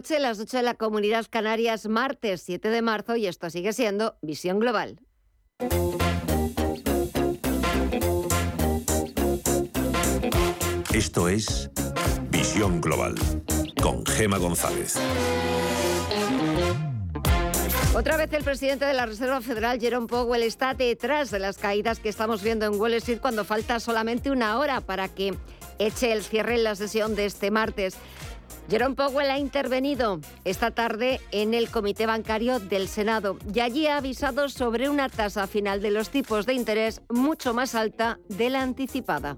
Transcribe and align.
noche, 0.00 0.18
las 0.18 0.40
8 0.40 0.56
de 0.56 0.62
la 0.62 0.72
Comunidad 0.76 1.26
Canarias, 1.28 1.86
martes 1.86 2.40
7 2.46 2.70
de 2.70 2.80
marzo, 2.80 3.16
y 3.16 3.26
esto 3.26 3.50
sigue 3.50 3.74
siendo 3.74 4.16
Visión 4.22 4.58
Global. 4.58 4.98
Esto 10.94 11.28
es 11.28 11.68
Visión 12.30 12.80
Global 12.80 13.14
con 13.82 14.06
Gema 14.06 14.38
González. 14.38 14.94
Otra 17.94 18.16
vez 18.16 18.32
el 18.32 18.42
presidente 18.42 18.86
de 18.86 18.94
la 18.94 19.04
Reserva 19.04 19.42
Federal, 19.42 19.78
Jerome 19.78 20.06
Powell, 20.06 20.42
está 20.42 20.72
detrás 20.72 21.30
de 21.30 21.40
las 21.40 21.58
caídas 21.58 22.00
que 22.00 22.08
estamos 22.08 22.42
viendo 22.42 22.64
en 22.64 22.80
Wall 22.80 22.94
Street 22.94 23.20
cuando 23.20 23.44
falta 23.44 23.78
solamente 23.80 24.30
una 24.30 24.58
hora 24.58 24.80
para 24.80 25.08
que 25.08 25.34
eche 25.78 26.12
el 26.12 26.22
cierre 26.22 26.54
en 26.54 26.64
la 26.64 26.74
sesión 26.74 27.14
de 27.14 27.26
este 27.26 27.50
martes. 27.50 27.96
Jerome 28.68 28.94
Powell 28.94 29.30
ha 29.30 29.38
intervenido 29.38 30.20
esta 30.44 30.70
tarde 30.70 31.20
en 31.30 31.54
el 31.54 31.70
Comité 31.70 32.06
Bancario 32.06 32.60
del 32.60 32.88
Senado 32.88 33.38
y 33.52 33.60
allí 33.60 33.86
ha 33.86 33.96
avisado 33.96 34.48
sobre 34.48 34.88
una 34.88 35.08
tasa 35.08 35.46
final 35.46 35.82
de 35.82 35.90
los 35.90 36.10
tipos 36.10 36.46
de 36.46 36.54
interés 36.54 37.02
mucho 37.08 37.54
más 37.54 37.74
alta 37.74 38.18
de 38.28 38.50
la 38.50 38.62
anticipada. 38.62 39.36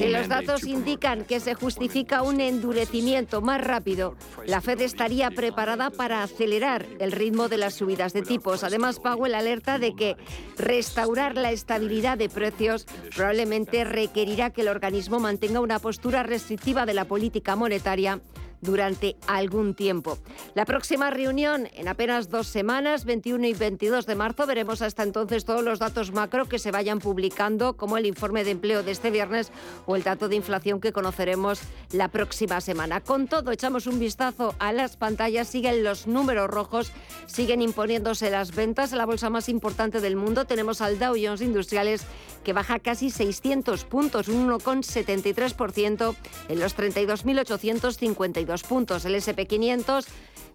Si 0.00 0.08
los 0.08 0.28
datos 0.28 0.64
indican 0.64 1.24
que 1.24 1.40
se 1.40 1.54
justifica 1.54 2.22
un 2.22 2.40
endurecimiento 2.40 3.42
más 3.42 3.60
rápido, 3.62 4.16
la 4.46 4.60
Fed 4.60 4.80
estaría 4.80 5.30
preparada 5.30 5.90
para 5.90 6.22
acelerar 6.22 6.86
el 6.98 7.12
ritmo 7.12 7.48
de 7.48 7.58
las 7.58 7.74
subidas 7.74 8.12
de 8.12 8.22
tipos. 8.22 8.64
Además, 8.64 9.00
Powell 9.00 9.34
alerta 9.34 9.78
de 9.78 9.94
que 9.94 10.16
restaurar 10.56 11.36
la 11.36 11.50
estabilidad 11.50 12.16
de 12.16 12.28
precios 12.28 12.86
probablemente 13.14 13.84
requerirá 13.84 14.50
que 14.50 14.62
el 14.62 14.68
organismo 14.68 15.20
mantenga 15.20 15.60
una 15.60 15.78
postura 15.78 16.22
restrictiva 16.22 16.86
de 16.86 16.94
la 16.94 17.04
política 17.04 17.56
monetaria 17.56 18.20
durante 18.60 19.16
algún 19.26 19.74
tiempo. 19.74 20.18
La 20.54 20.64
próxima 20.64 21.10
reunión 21.10 21.68
en 21.74 21.88
apenas 21.88 22.28
dos 22.30 22.46
semanas, 22.46 23.04
21 23.04 23.46
y 23.46 23.54
22 23.54 24.06
de 24.06 24.14
marzo, 24.14 24.46
veremos 24.46 24.82
hasta 24.82 25.02
entonces 25.02 25.44
todos 25.44 25.62
los 25.62 25.78
datos 25.78 26.12
macro 26.12 26.46
que 26.46 26.58
se 26.58 26.70
vayan 26.70 26.98
publicando, 26.98 27.76
como 27.76 27.96
el 27.96 28.06
informe 28.06 28.44
de 28.44 28.50
empleo 28.50 28.82
de 28.82 28.92
este 28.92 29.10
viernes 29.10 29.50
o 29.86 29.96
el 29.96 30.02
dato 30.02 30.28
de 30.28 30.36
inflación 30.36 30.80
que 30.80 30.92
conoceremos 30.92 31.60
la 31.92 32.08
próxima 32.08 32.60
semana. 32.60 33.00
Con 33.00 33.26
todo, 33.28 33.52
echamos 33.52 33.86
un 33.86 33.98
vistazo 33.98 34.54
a 34.58 34.72
las 34.72 34.96
pantallas, 34.96 35.48
siguen 35.48 35.84
los 35.84 36.06
números 36.06 36.50
rojos, 36.50 36.92
siguen 37.26 37.62
imponiéndose 37.62 38.30
las 38.30 38.54
ventas. 38.54 38.92
En 38.92 38.98
la 38.98 39.06
bolsa 39.06 39.30
más 39.30 39.48
importante 39.48 40.00
del 40.00 40.16
mundo 40.16 40.44
tenemos 40.44 40.80
al 40.80 40.98
Dow 40.98 41.14
Jones 41.20 41.40
Industriales 41.40 42.04
que 42.44 42.52
baja 42.52 42.78
casi 42.78 43.10
600 43.10 43.84
puntos, 43.84 44.28
un 44.28 44.48
1,73% 44.48 46.14
en 46.48 46.60
los 46.60 46.76
32.852 46.76 48.49
puntos. 48.64 49.04
El 49.04 49.14
SP500 49.14 50.06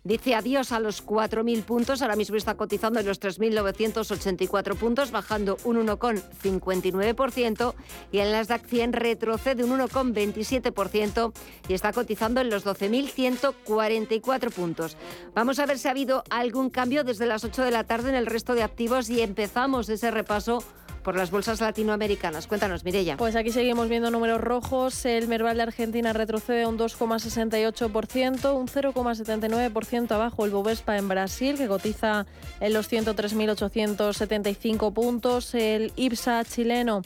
dice 0.03 0.35
adiós 0.35 0.71
a 0.71 0.79
los 0.79 1.03
4.000 1.05 1.63
puntos, 1.63 2.01
ahora 2.01 2.15
mismo 2.15 2.38
está 2.38 2.55
cotizando 2.55 2.99
en 2.99 3.07
los 3.07 3.19
3.984 3.19 4.75
puntos, 4.75 5.11
bajando 5.11 5.57
un 5.63 5.77
1,59% 5.85 7.73
y 8.11 8.19
en 8.19 8.31
las 8.31 8.47
DAC 8.47 8.67
100 8.67 8.93
retrocede 8.93 9.63
un 9.63 9.79
1,27% 9.79 11.33
y 11.67 11.73
está 11.73 11.91
cotizando 11.91 12.41
en 12.41 12.51
los 12.51 12.66
12.144 12.66 14.51
puntos. 14.51 14.95
Vamos 15.33 15.57
a 15.59 15.66
ver 15.66 15.79
si 15.79 15.88
ha 15.88 15.91
habido 15.91 16.23
algún 16.29 16.69
cambio 16.69 17.03
desde 17.03 17.25
las 17.25 17.43
8 17.43 17.63
de 17.63 17.71
la 17.71 17.85
tarde 17.85 18.09
en 18.09 18.16
el 18.16 18.27
resto 18.27 18.53
de 18.53 18.61
activos 18.63 19.09
y 19.09 19.21
empezamos 19.21 19.89
ese 19.89 20.11
repaso 20.11 20.63
por 21.05 21.15
las 21.15 21.29
bolsas 21.29 21.61
latinoamericanas. 21.61 22.47
Cuéntanos, 22.47 22.83
Mirella. 22.83 23.15
Pues 23.15 23.35
aquí 23.35 23.51
seguimos 23.51 23.87
viendo 23.87 24.09
números 24.09 24.41
rojos. 24.41 25.05
El 25.05 25.27
Merval 25.27 25.57
de 25.57 25.63
Argentina 25.63 26.13
retrocede 26.13 26.65
un 26.65 26.79
2,68%, 26.79 28.55
un 28.55 28.67
0,79% 28.67 30.11
abajo 30.11 30.45
el 30.45 30.51
Bovespa 30.51 30.97
en 30.97 31.07
Brasil, 31.07 31.57
que 31.57 31.67
cotiza 31.67 32.25
en 32.59 32.73
los 32.73 32.91
103.875 32.91 34.94
puntos. 34.94 35.53
El 35.53 35.94
IPSA 35.95 36.44
chileno 36.44 37.03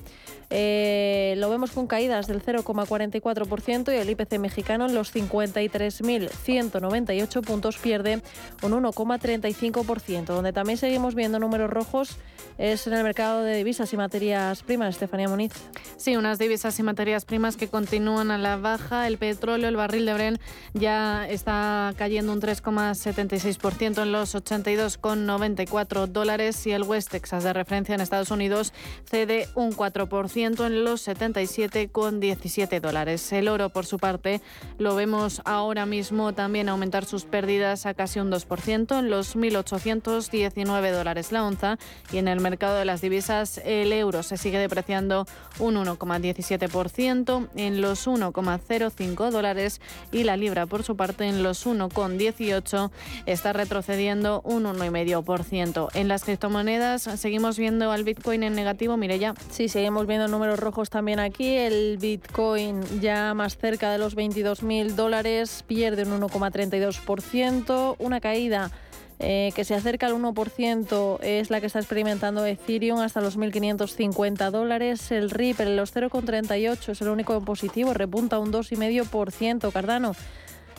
eh, 0.49 1.35
lo 1.37 1.49
vemos 1.49 1.71
con 1.71 1.85
caídas 1.85 2.27
del 2.27 2.41
0,44% 2.41 3.93
y 3.93 3.97
el 3.97 4.09
IPC 4.09 4.39
mexicano 4.39 4.85
en 4.87 4.95
los 4.95 5.13
53.198 5.13 7.45
puntos 7.45 7.77
pierde 7.77 8.21
un 8.63 8.71
1,35%. 8.71 10.23
Donde 10.23 10.53
también 10.53 10.77
seguimos 10.77 11.15
viendo 11.15 11.37
números 11.37 11.69
rojos 11.69 12.15
es 12.57 12.87
en 12.87 12.93
el 12.93 13.03
mercado 13.03 13.43
de 13.43 13.57
divisas 13.57 13.88
y 13.93 13.97
materias 13.97 14.63
primas. 14.63 14.95
Estefanía 14.95 15.27
Muniz. 15.27 15.53
Sí, 15.97 16.15
unas 16.15 16.39
divisas 16.39 16.77
y 16.79 16.83
materias 16.83 17.25
primas 17.25 17.57
que 17.57 17.67
continúan 17.67 18.31
a 18.31 18.37
la 18.37 18.57
baja. 18.57 19.07
El 19.07 19.17
petróleo, 19.17 19.69
el 19.69 19.75
barril 19.75 20.05
de 20.05 20.13
Bren 20.13 20.39
ya 20.73 21.27
está 21.27 21.93
cayendo 21.97 22.33
un 22.33 22.41
3,76% 22.41 24.01
en 24.01 24.11
los 24.11 24.35
82,94 24.35 26.07
dólares 26.07 26.65
y 26.67 26.71
el 26.71 26.83
West 26.83 27.11
Texas 27.11 27.43
de 27.43 27.53
referencia 27.53 27.95
en 27.95 28.01
Estados 28.01 28.31
Unidos 28.31 28.73
cede 29.05 29.47
un 29.55 29.71
4% 29.71 30.65
en 30.65 30.83
los 30.83 31.07
77,17 31.07 32.79
dólares. 32.79 33.31
El 33.31 33.47
oro, 33.47 33.69
por 33.69 33.85
su 33.85 33.97
parte, 33.97 34.41
lo 34.77 34.95
vemos 34.95 35.41
ahora 35.45 35.85
mismo 35.85 36.33
también 36.33 36.69
aumentar 36.69 37.05
sus 37.05 37.25
pérdidas 37.25 37.85
a 37.85 37.93
casi 37.93 38.19
un 38.19 38.31
2% 38.31 38.99
en 38.99 39.09
los 39.09 39.35
1.819 39.35 40.91
dólares 40.91 41.31
la 41.31 41.43
onza 41.43 41.77
y 42.11 42.17
en 42.17 42.27
el 42.27 42.39
mercado 42.39 42.77
de 42.77 42.85
las 42.85 43.01
divisas 43.01 43.59
el 43.81 43.93
euro 43.93 44.23
se 44.23 44.37
sigue 44.37 44.59
depreciando 44.59 45.25
un 45.59 45.75
1,17% 45.75 47.49
en 47.55 47.81
los 47.81 48.07
1,05 48.07 49.31
dólares 49.31 49.81
y 50.11 50.23
la 50.23 50.37
libra, 50.37 50.65
por 50.65 50.83
su 50.83 50.95
parte, 50.95 51.25
en 51.27 51.43
los 51.43 51.65
1,18 51.65 52.91
está 53.25 53.53
retrocediendo 53.53 54.41
un 54.43 54.63
1,5%. 54.63 55.89
En 55.93 56.07
las 56.07 56.23
criptomonedas 56.23 57.03
seguimos 57.03 57.57
viendo 57.57 57.91
al 57.91 58.03
Bitcoin 58.03 58.43
en 58.43 58.53
negativo, 58.53 58.97
Mireya. 58.97 59.33
Sí, 59.49 59.69
seguimos 59.69 60.07
viendo 60.07 60.27
números 60.27 60.59
rojos 60.59 60.89
también 60.89 61.19
aquí. 61.19 61.55
El 61.55 61.97
Bitcoin 61.97 62.81
ya 63.01 63.33
más 63.33 63.57
cerca 63.57 63.91
de 63.91 63.97
los 63.97 64.15
22.000 64.15 64.95
dólares 64.95 65.63
pierde 65.67 66.03
un 66.03 66.21
1,32%. 66.21 67.95
Una 67.99 68.19
caída 68.19 68.71
eh, 69.19 69.51
que 69.53 69.65
se 69.65 69.75
acerca 69.75 70.07
al 70.07 70.13
1% 70.13 71.19
es 71.21 71.49
la 71.49 71.59
que 71.59 71.67
está 71.67 71.79
experimentando 71.79 72.45
Ethereum 72.45 72.99
hasta 72.99 73.19
los 73.19 73.37
1.550 73.37 74.49
dólares. 74.49 75.11
El 75.11 75.29
Ripple 75.29 75.67
en 75.67 75.75
los 75.75 75.93
0,38 75.93 76.89
es 76.89 77.01
el 77.01 77.09
único 77.09 77.35
en 77.35 77.43
positivo, 77.43 77.93
repunta 77.93 78.39
un 78.39 78.53
2,5%. 78.53 79.71
Cardano 79.71 80.13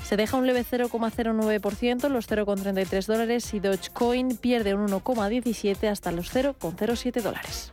se 0.05 0.17
deja 0.17 0.37
un 0.37 0.47
leve 0.47 0.65
0,09% 0.65 2.09
los 2.09 2.28
0,33 2.28 3.06
dólares 3.06 3.53
y 3.55 3.61
Dogecoin 3.61 4.37
pierde 4.37 4.75
un 4.75 4.89
1,17 4.89 5.89
hasta 5.89 6.11
los 6.11 6.34
0,07 6.34 7.22
dólares. 7.22 7.72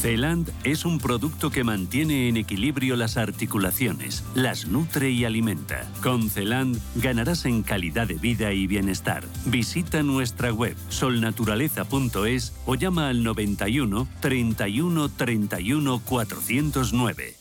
Celand 0.00 0.52
es 0.62 0.84
un 0.84 1.00
producto 1.00 1.50
que 1.50 1.64
mantiene 1.64 2.28
en 2.28 2.36
equilibrio 2.36 2.94
las 2.94 3.16
articulaciones, 3.16 4.22
las 4.36 4.68
nutre 4.68 5.10
y 5.10 5.24
alimenta. 5.24 5.90
Con 6.04 6.30
Celand 6.30 6.80
ganarás 6.94 7.46
en 7.46 7.64
calidad 7.64 8.06
de 8.06 8.14
vida 8.14 8.52
y 8.52 8.68
bienestar. 8.68 9.24
Visita 9.46 10.04
nuestra 10.04 10.52
web 10.52 10.76
solnaturaleza.es 10.88 12.52
o 12.64 12.76
llama 12.76 13.08
al 13.08 13.24
91 13.24 14.06
31 14.20 15.08
31 15.08 16.00
409. 16.04 17.34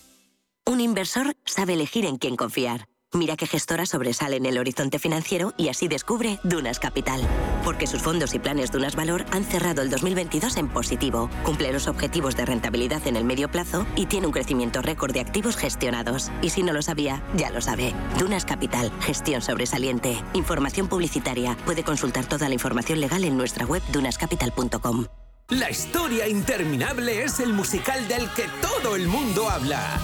Un 0.65 0.81
inversor 0.81 1.35
sabe 1.45 1.75
elegir 1.75 2.05
en 2.05 2.17
quién 2.17 2.35
confiar. 2.35 2.87
Mira 3.13 3.37
qué 3.37 3.47
gestora 3.47 3.85
sobresale 3.85 4.35
en 4.35 4.45
el 4.45 4.57
horizonte 4.57 4.99
financiero 4.99 5.53
y 5.55 5.69
así 5.69 5.87
descubre 5.87 6.39
Dunas 6.43 6.77
Capital. 6.77 7.21
Porque 7.63 7.87
sus 7.87 8.01
fondos 8.01 8.33
y 8.35 8.39
planes 8.39 8.71
Dunas 8.71 8.95
Valor 8.95 9.25
han 9.31 9.45
cerrado 9.45 9.81
el 9.81 9.89
2022 9.89 10.57
en 10.57 10.67
positivo, 10.67 11.29
cumple 11.43 11.71
los 11.71 11.87
objetivos 11.87 12.35
de 12.35 12.45
rentabilidad 12.45 13.07
en 13.07 13.15
el 13.15 13.23
medio 13.23 13.49
plazo 13.49 13.87
y 13.95 14.07
tiene 14.07 14.27
un 14.27 14.33
crecimiento 14.33 14.81
récord 14.81 15.13
de 15.13 15.21
activos 15.21 15.55
gestionados. 15.55 16.31
Y 16.41 16.49
si 16.49 16.63
no 16.63 16.73
lo 16.73 16.81
sabía, 16.81 17.23
ya 17.35 17.49
lo 17.49 17.61
sabe. 17.61 17.93
Dunas 18.19 18.45
Capital, 18.45 18.91
gestión 18.99 19.41
sobresaliente. 19.41 20.21
Información 20.33 20.89
publicitaria. 20.89 21.57
Puede 21.65 21.83
consultar 21.83 22.25
toda 22.25 22.49
la 22.49 22.55
información 22.55 22.99
legal 22.99 23.23
en 23.23 23.37
nuestra 23.37 23.65
web 23.65 23.81
dunascapital.com. 23.91 25.05
La 25.49 25.69
historia 25.69 26.27
interminable 26.27 27.23
es 27.23 27.39
el 27.39 27.53
musical 27.53 28.05
del 28.09 28.29
que 28.33 28.43
todo 28.61 28.97
el 28.97 29.07
mundo 29.07 29.49
habla. 29.49 29.97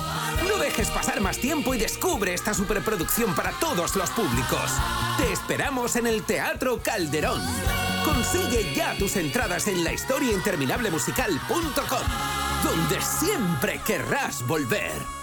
No 0.47 0.57
dejes 0.57 0.89
pasar 0.89 1.19
más 1.19 1.37
tiempo 1.37 1.73
y 1.73 1.77
descubre 1.77 2.33
esta 2.33 2.53
superproducción 2.53 3.35
para 3.35 3.51
todos 3.59 3.97
los 3.97 4.09
públicos. 4.11 4.71
Te 5.17 5.33
esperamos 5.33 5.97
en 5.97 6.07
el 6.07 6.23
Teatro 6.23 6.79
Calderón. 6.81 7.41
Consigue 8.05 8.73
ya 8.73 8.97
tus 8.97 9.17
entradas 9.17 9.67
en 9.67 9.83
lahistoriainterminablemusical.com, 9.83 12.07
donde 12.63 13.01
siempre 13.01 13.81
querrás 13.85 14.47
volver. 14.47 15.22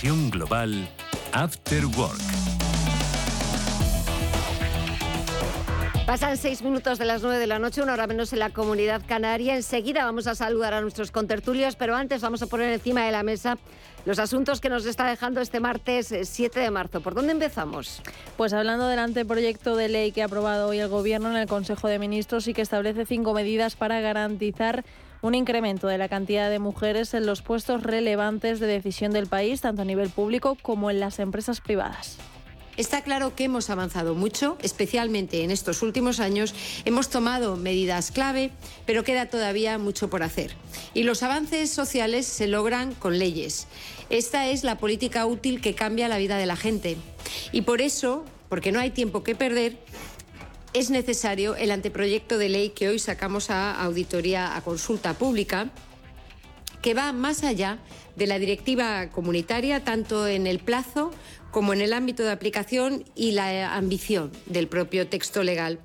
Visión 0.00 0.30
Global, 0.30 0.88
After 1.32 1.84
Work. 1.84 2.20
Pasan 6.06 6.36
seis 6.36 6.62
minutos 6.62 7.00
de 7.00 7.04
las 7.04 7.22
nueve 7.22 7.40
de 7.40 7.48
la 7.48 7.58
noche, 7.58 7.82
una 7.82 7.94
hora 7.94 8.06
menos 8.06 8.32
en 8.32 8.38
la 8.38 8.50
comunidad 8.50 9.02
canaria. 9.04 9.56
Enseguida 9.56 10.04
vamos 10.04 10.28
a 10.28 10.36
saludar 10.36 10.72
a 10.72 10.82
nuestros 10.82 11.10
contertulios, 11.10 11.74
pero 11.74 11.96
antes 11.96 12.22
vamos 12.22 12.42
a 12.42 12.46
poner 12.46 12.70
encima 12.72 13.04
de 13.06 13.10
la 13.10 13.24
mesa 13.24 13.58
los 14.04 14.20
asuntos 14.20 14.60
que 14.60 14.68
nos 14.68 14.86
está 14.86 15.04
dejando 15.04 15.40
este 15.40 15.58
martes 15.58 16.14
7 16.22 16.60
de 16.60 16.70
marzo. 16.70 17.00
¿Por 17.00 17.14
dónde 17.14 17.32
empezamos? 17.32 18.00
Pues 18.36 18.52
hablando 18.52 18.86
del 18.86 19.00
anteproyecto 19.00 19.74
de 19.74 19.88
ley 19.88 20.12
que 20.12 20.22
ha 20.22 20.26
aprobado 20.26 20.68
hoy 20.68 20.78
el 20.78 20.86
Gobierno 20.86 21.28
en 21.28 21.38
el 21.38 21.48
Consejo 21.48 21.88
de 21.88 21.98
Ministros 21.98 22.46
y 22.46 22.54
que 22.54 22.62
establece 22.62 23.04
cinco 23.04 23.34
medidas 23.34 23.74
para 23.74 24.00
garantizar 24.00 24.84
un 25.22 25.34
incremento 25.34 25.86
de 25.86 25.98
la 25.98 26.08
cantidad 26.08 26.50
de 26.50 26.58
mujeres 26.58 27.14
en 27.14 27.26
los 27.26 27.42
puestos 27.42 27.82
relevantes 27.82 28.60
de 28.60 28.66
decisión 28.66 29.12
del 29.12 29.26
país, 29.26 29.60
tanto 29.60 29.82
a 29.82 29.84
nivel 29.84 30.10
público 30.10 30.56
como 30.60 30.90
en 30.90 31.00
las 31.00 31.18
empresas 31.18 31.60
privadas. 31.60 32.18
Está 32.78 33.02
claro 33.02 33.34
que 33.34 33.42
hemos 33.42 33.70
avanzado 33.70 34.14
mucho, 34.14 34.56
especialmente 34.62 35.42
en 35.42 35.50
estos 35.50 35.82
últimos 35.82 36.20
años. 36.20 36.54
Hemos 36.84 37.10
tomado 37.10 37.56
medidas 37.56 38.12
clave, 38.12 38.52
pero 38.86 39.02
queda 39.02 39.26
todavía 39.26 39.78
mucho 39.78 40.08
por 40.08 40.22
hacer. 40.22 40.54
Y 40.94 41.02
los 41.02 41.24
avances 41.24 41.70
sociales 41.70 42.26
se 42.26 42.46
logran 42.46 42.94
con 42.94 43.18
leyes. 43.18 43.66
Esta 44.10 44.46
es 44.46 44.62
la 44.62 44.78
política 44.78 45.26
útil 45.26 45.60
que 45.60 45.74
cambia 45.74 46.06
la 46.06 46.18
vida 46.18 46.38
de 46.38 46.46
la 46.46 46.54
gente. 46.54 46.96
Y 47.50 47.62
por 47.62 47.80
eso, 47.80 48.24
porque 48.48 48.70
no 48.70 48.78
hay 48.78 48.90
tiempo 48.90 49.24
que 49.24 49.34
perder, 49.34 49.76
es 50.72 50.90
necesario 50.90 51.56
el 51.56 51.70
anteproyecto 51.70 52.38
de 52.38 52.48
ley 52.48 52.70
que 52.70 52.88
hoy 52.88 52.98
sacamos 52.98 53.50
a 53.50 53.82
auditoría, 53.82 54.56
a 54.56 54.60
consulta 54.60 55.14
pública, 55.14 55.70
que 56.82 56.94
va 56.94 57.12
más 57.12 57.42
allá 57.42 57.78
de 58.16 58.26
la 58.26 58.38
directiva 58.38 59.08
comunitaria, 59.10 59.84
tanto 59.84 60.26
en 60.26 60.46
el 60.46 60.58
plazo 60.58 61.10
como 61.50 61.72
en 61.72 61.80
el 61.80 61.92
ámbito 61.92 62.22
de 62.22 62.30
aplicación 62.30 63.04
y 63.14 63.32
la 63.32 63.74
ambición 63.74 64.32
del 64.46 64.68
propio 64.68 65.08
texto 65.08 65.42
legal. 65.42 65.80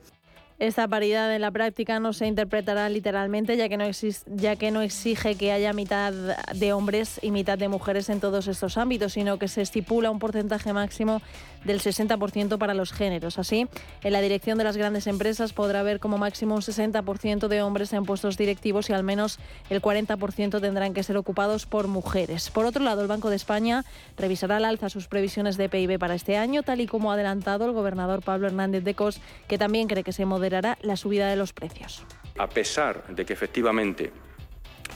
Esta 0.60 0.88
paridad 0.88 1.36
en 1.36 1.42
la 1.42 1.52
práctica 1.52 2.00
no 2.00 2.14
se 2.14 2.28
interpretará 2.28 2.88
literalmente, 2.88 3.58
ya 3.58 3.68
que, 3.68 3.76
no 3.76 3.86
ya 4.28 4.56
que 4.56 4.72
no 4.72 4.82
exige 4.82 5.36
que 5.36 5.52
haya 5.52 5.74
mitad 5.74 6.14
de 6.14 6.74
hombres 6.74 7.20
y 7.22 7.32
mitad 7.32 7.58
de 7.58 7.68
mujeres 7.68 8.08
en 8.10 8.20
todos 8.20 8.48
estos 8.48 8.78
ámbitos, 8.78 9.14
sino 9.14 9.40
que 9.40 9.48
se 9.48 9.62
estipula 9.62 10.12
un 10.12 10.20
porcentaje 10.20 10.72
máximo 10.72 11.22
del 11.63 11.81
60% 11.81 12.57
para 12.57 12.74
los 12.74 12.92
géneros. 12.94 13.39
Así, 13.39 13.68
en 14.04 14.13
la 14.13 14.21
dirección 14.21 14.57
de 14.57 14.63
las 14.63 14.77
grandes 14.77 15.07
empresas 15.07 15.54
podrá 15.54 15.81
haber 15.81 16.00
como 16.00 16.18
máximo 16.18 16.56
un 16.56 16.62
60% 16.62 17.48
de 17.48 17.62
hombres 17.62 17.94
en 17.94 18.06
puestos 18.06 18.38
directivos 18.38 18.89
y 18.89 18.94
al 18.94 19.04
menos 19.04 19.39
el 19.69 19.81
40% 19.81 20.62
tendrán 20.62 20.94
que 20.94 21.04
ser 21.04 21.18
ocupados 21.18 21.65
por 21.65 21.88
mujeres. 21.88 22.50
Por 22.50 22.65
otro 22.65 22.83
lado, 22.83 23.01
el 23.01 23.07
Banco 23.07 23.30
de 23.30 23.36
España 23.36 23.83
revisará 24.18 24.57
al 24.57 24.65
alza 24.65 24.89
sus 24.89 25.07
previsiones 25.07 25.57
de 25.57 25.69
PIB 25.69 26.00
para 26.00 26.15
este 26.15 26.38
año, 26.38 26.63
tal 26.63 26.81
y 26.81 26.88
como 26.88 27.12
ha 27.12 27.15
adelantado 27.15 27.65
el 27.65 27.71
gobernador 27.71 28.21
Pablo 28.21 28.48
Hernández 28.48 28.83
de 28.83 28.94
Cos, 28.94 29.21
que 29.48 29.57
también 29.57 29.88
cree 29.88 30.04
que 30.04 30.13
se 30.13 30.25
moderará 30.25 30.77
la 30.81 30.95
subida 30.95 31.30
de 31.30 31.36
los 31.36 31.54
precios. 31.54 32.06
A 32.38 32.50
pesar 32.50 33.07
de 33.07 33.25
que 33.25 33.33
efectivamente 33.33 34.12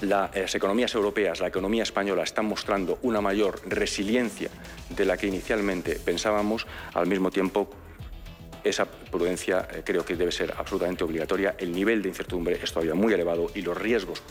las 0.02 0.56
economías 0.56 0.94
europeas, 0.96 1.40
la 1.40 1.48
economía 1.48 1.84
española 1.84 2.24
están 2.24 2.46
mostrando 2.46 3.00
una 3.02 3.22
mayor 3.22 3.62
resiliencia 3.68 4.50
de 4.90 5.06
la 5.06 5.18
que 5.18 5.28
inicialmente 5.28 5.96
pensábamos, 5.96 6.68
al 6.94 7.08
mismo 7.08 7.32
tiempo 7.32 7.70
esa 8.64 8.86
prudencia 8.86 9.68
eh, 9.74 9.82
creo 9.86 10.04
que 10.04 10.16
debe 10.16 10.32
ser 10.32 10.54
absolutamente 10.58 11.04
obligatoria. 11.04 11.56
El 11.58 11.72
nivel 11.72 12.02
de 12.02 12.10
incertidumbre 12.10 12.60
es 12.62 12.72
todavía 12.72 12.96
muy 12.96 13.14
elevado 13.14 13.50
y 13.56 13.62
los 13.62 13.78
riesgos 13.78 14.22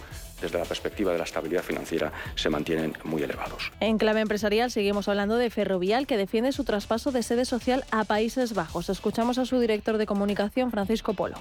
desde 0.40 0.58
la 0.58 0.64
perspectiva 0.64 1.12
de 1.12 1.18
la 1.18 1.24
estabilidad 1.24 1.62
financiera 1.62 2.12
se 2.34 2.50
mantienen 2.50 2.94
muy 3.04 3.22
elevados. 3.22 3.72
En 3.80 3.96
clave 3.96 4.20
empresarial 4.20 4.70
seguimos 4.70 5.08
hablando 5.08 5.36
de 5.36 5.48
Ferrovial, 5.48 6.06
que 6.06 6.18
defiende 6.18 6.52
su 6.52 6.64
traspaso 6.64 7.10
de 7.10 7.22
sede 7.22 7.46
social 7.46 7.84
a 7.90 8.04
Países 8.04 8.52
Bajos. 8.52 8.90
Escuchamos 8.90 9.38
a 9.38 9.46
su 9.46 9.58
director 9.58 9.96
de 9.96 10.04
comunicación, 10.06 10.70
Francisco 10.70 11.14
Polo. 11.14 11.36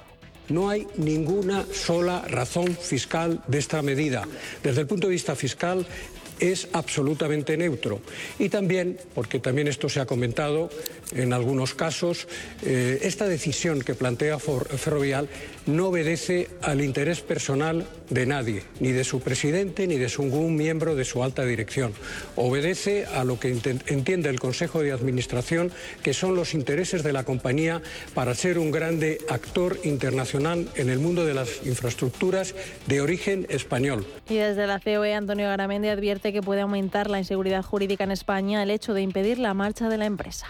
No 0.49 0.69
hay 0.69 0.87
ninguna 0.97 1.65
sola 1.73 2.21
razón 2.27 2.75
fiscal 2.75 3.41
de 3.47 3.57
esta 3.57 3.81
medida. 3.81 4.27
Desde 4.63 4.81
el 4.81 4.87
punto 4.87 5.07
de 5.07 5.13
vista 5.13 5.35
fiscal, 5.35 5.85
es 6.39 6.67
absolutamente 6.73 7.57
neutro. 7.57 8.01
Y 8.39 8.49
también, 8.49 8.97
porque 9.13 9.39
también 9.39 9.67
esto 9.67 9.89
se 9.89 9.99
ha 9.99 10.05
comentado 10.05 10.69
en 11.13 11.33
algunos 11.33 11.73
casos, 11.73 12.27
eh, 12.63 12.99
esta 13.03 13.27
decisión 13.27 13.81
que 13.81 13.95
plantea 13.95 14.39
Ferrovial 14.39 15.29
no 15.65 15.87
obedece 15.87 16.49
al 16.61 16.81
interés 16.81 17.21
personal 17.21 17.85
de 18.09 18.25
nadie, 18.25 18.63
ni 18.79 18.91
de 18.91 19.03
su 19.03 19.19
presidente 19.19 19.87
ni 19.87 19.97
de 19.97 20.11
ningún 20.19 20.55
miembro 20.55 20.95
de 20.95 21.05
su 21.05 21.23
alta 21.23 21.45
dirección. 21.45 21.93
Obedece 22.35 23.05
a 23.05 23.23
lo 23.23 23.39
que 23.39 23.49
entiende 23.87 24.29
el 24.29 24.39
Consejo 24.39 24.81
de 24.81 24.91
Administración, 24.91 25.71
que 26.03 26.13
son 26.13 26.35
los 26.35 26.53
intereses 26.53 27.03
de 27.03 27.13
la 27.13 27.23
compañía 27.23 27.81
para 28.13 28.35
ser 28.35 28.59
un 28.59 28.71
grande 28.71 29.19
actor 29.29 29.77
internacional 29.83 30.67
en 30.75 30.89
el 30.89 30.99
mundo 30.99 31.25
de 31.25 31.33
las 31.33 31.65
infraestructuras 31.65 32.55
de 32.87 33.01
origen 33.01 33.45
español. 33.49 34.05
Y 34.29 34.35
desde 34.35 34.67
la 34.67 34.79
COE, 34.79 35.13
Antonio 35.13 35.47
Garamendi 35.47 35.89
advierte 35.89 36.33
que 36.33 36.41
puede 36.41 36.61
aumentar 36.61 37.09
la 37.09 37.19
inseguridad 37.19 37.63
jurídica 37.63 38.03
en 38.03 38.11
España 38.11 38.63
el 38.63 38.71
hecho 38.71 38.93
de 38.93 39.01
impedir 39.01 39.39
la 39.39 39.53
marcha 39.53 39.89
de 39.89 39.97
la 39.97 40.05
empresa. 40.05 40.47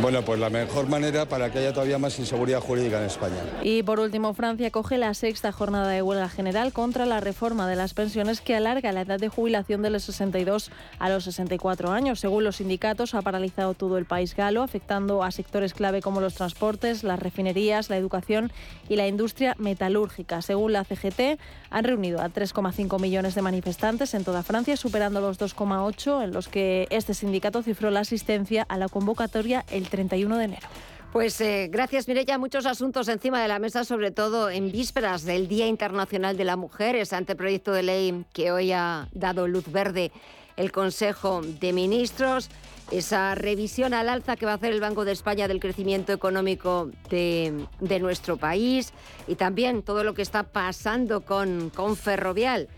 Bueno, 0.00 0.22
pues 0.22 0.38
la 0.38 0.50
mejor 0.50 0.88
manera 0.88 1.26
para 1.26 1.50
que 1.50 1.58
haya 1.58 1.72
todavía 1.72 1.98
más 1.98 2.18
inseguridad 2.18 2.60
jurídica 2.60 2.98
en 2.98 3.06
España. 3.06 3.36
Y 3.62 3.82
por 3.82 4.00
último, 4.00 4.34
Francia 4.52 4.70
coge 4.70 4.98
la 4.98 5.14
sexta 5.14 5.50
jornada 5.50 5.88
de 5.88 6.02
huelga 6.02 6.28
general 6.28 6.74
contra 6.74 7.06
la 7.06 7.20
reforma 7.20 7.66
de 7.66 7.74
las 7.74 7.94
pensiones 7.94 8.42
que 8.42 8.54
alarga 8.54 8.92
la 8.92 9.00
edad 9.00 9.18
de 9.18 9.30
jubilación 9.30 9.80
de 9.80 9.88
los 9.88 10.02
62 10.02 10.70
a 10.98 11.08
los 11.08 11.24
64 11.24 11.90
años. 11.90 12.20
Según 12.20 12.44
los 12.44 12.56
sindicatos, 12.56 13.14
ha 13.14 13.22
paralizado 13.22 13.72
todo 13.72 13.96
el 13.96 14.04
país 14.04 14.36
galo, 14.36 14.62
afectando 14.62 15.22
a 15.22 15.30
sectores 15.30 15.72
clave 15.72 16.02
como 16.02 16.20
los 16.20 16.34
transportes, 16.34 17.02
las 17.02 17.18
refinerías, 17.18 17.88
la 17.88 17.96
educación 17.96 18.52
y 18.90 18.96
la 18.96 19.08
industria 19.08 19.56
metalúrgica. 19.58 20.42
Según 20.42 20.74
la 20.74 20.84
CGT, 20.84 21.40
han 21.70 21.84
reunido 21.84 22.20
a 22.20 22.28
3,5 22.28 23.00
millones 23.00 23.34
de 23.34 23.40
manifestantes 23.40 24.12
en 24.12 24.22
toda 24.22 24.42
Francia, 24.42 24.76
superando 24.76 25.22
los 25.22 25.40
2,8 25.40 26.24
en 26.24 26.32
los 26.34 26.48
que 26.48 26.88
este 26.90 27.14
sindicato 27.14 27.62
cifró 27.62 27.90
la 27.90 28.00
asistencia 28.00 28.66
a 28.68 28.76
la 28.76 28.90
convocatoria 28.90 29.64
el 29.70 29.88
31 29.88 30.36
de 30.36 30.44
enero. 30.44 30.68
Pues 31.12 31.38
eh, 31.42 31.68
gracias, 31.70 32.08
Mireya. 32.08 32.38
Muchos 32.38 32.64
asuntos 32.64 33.06
encima 33.08 33.42
de 33.42 33.46
la 33.46 33.58
mesa, 33.58 33.84
sobre 33.84 34.12
todo 34.12 34.48
en 34.48 34.72
vísperas 34.72 35.24
del 35.24 35.46
Día 35.46 35.66
Internacional 35.66 36.38
de 36.38 36.44
la 36.44 36.56
Mujer, 36.56 36.96
ese 36.96 37.14
anteproyecto 37.14 37.70
de 37.72 37.82
ley 37.82 38.24
que 38.32 38.50
hoy 38.50 38.72
ha 38.72 39.08
dado 39.12 39.46
luz 39.46 39.70
verde 39.70 40.10
el 40.56 40.72
Consejo 40.72 41.42
de 41.42 41.74
Ministros, 41.74 42.48
esa 42.90 43.34
revisión 43.34 43.92
al 43.92 44.08
alza 44.08 44.36
que 44.36 44.46
va 44.46 44.52
a 44.52 44.54
hacer 44.54 44.72
el 44.72 44.80
Banco 44.80 45.04
de 45.04 45.12
España 45.12 45.48
del 45.48 45.60
crecimiento 45.60 46.14
económico 46.14 46.90
de, 47.10 47.66
nuestro 48.00 48.38
país 48.38 48.94
y 49.26 49.34
también 49.34 49.82
todo 49.82 50.04
lo 50.04 50.14
que 50.14 50.22
está 50.22 50.44
pasando 50.44 51.20
con, 51.20 51.68
con 51.68 51.94
Ferrovial. 51.94 52.68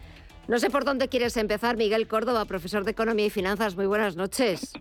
No 0.49 0.59
sé 0.59 0.71
por 0.71 0.85
dónde 0.85 1.09
quieres 1.09 1.37
empezar, 1.37 1.77
Miguel 1.77 2.09
Córdoba, 2.09 2.47
profesor 2.47 2.85
de 2.85 2.91
Economía 2.91 3.27
y 3.27 3.31
Finanzas. 3.31 3.77
Muy 3.77 3.87
buenas 3.87 4.17
noches. 4.17 4.73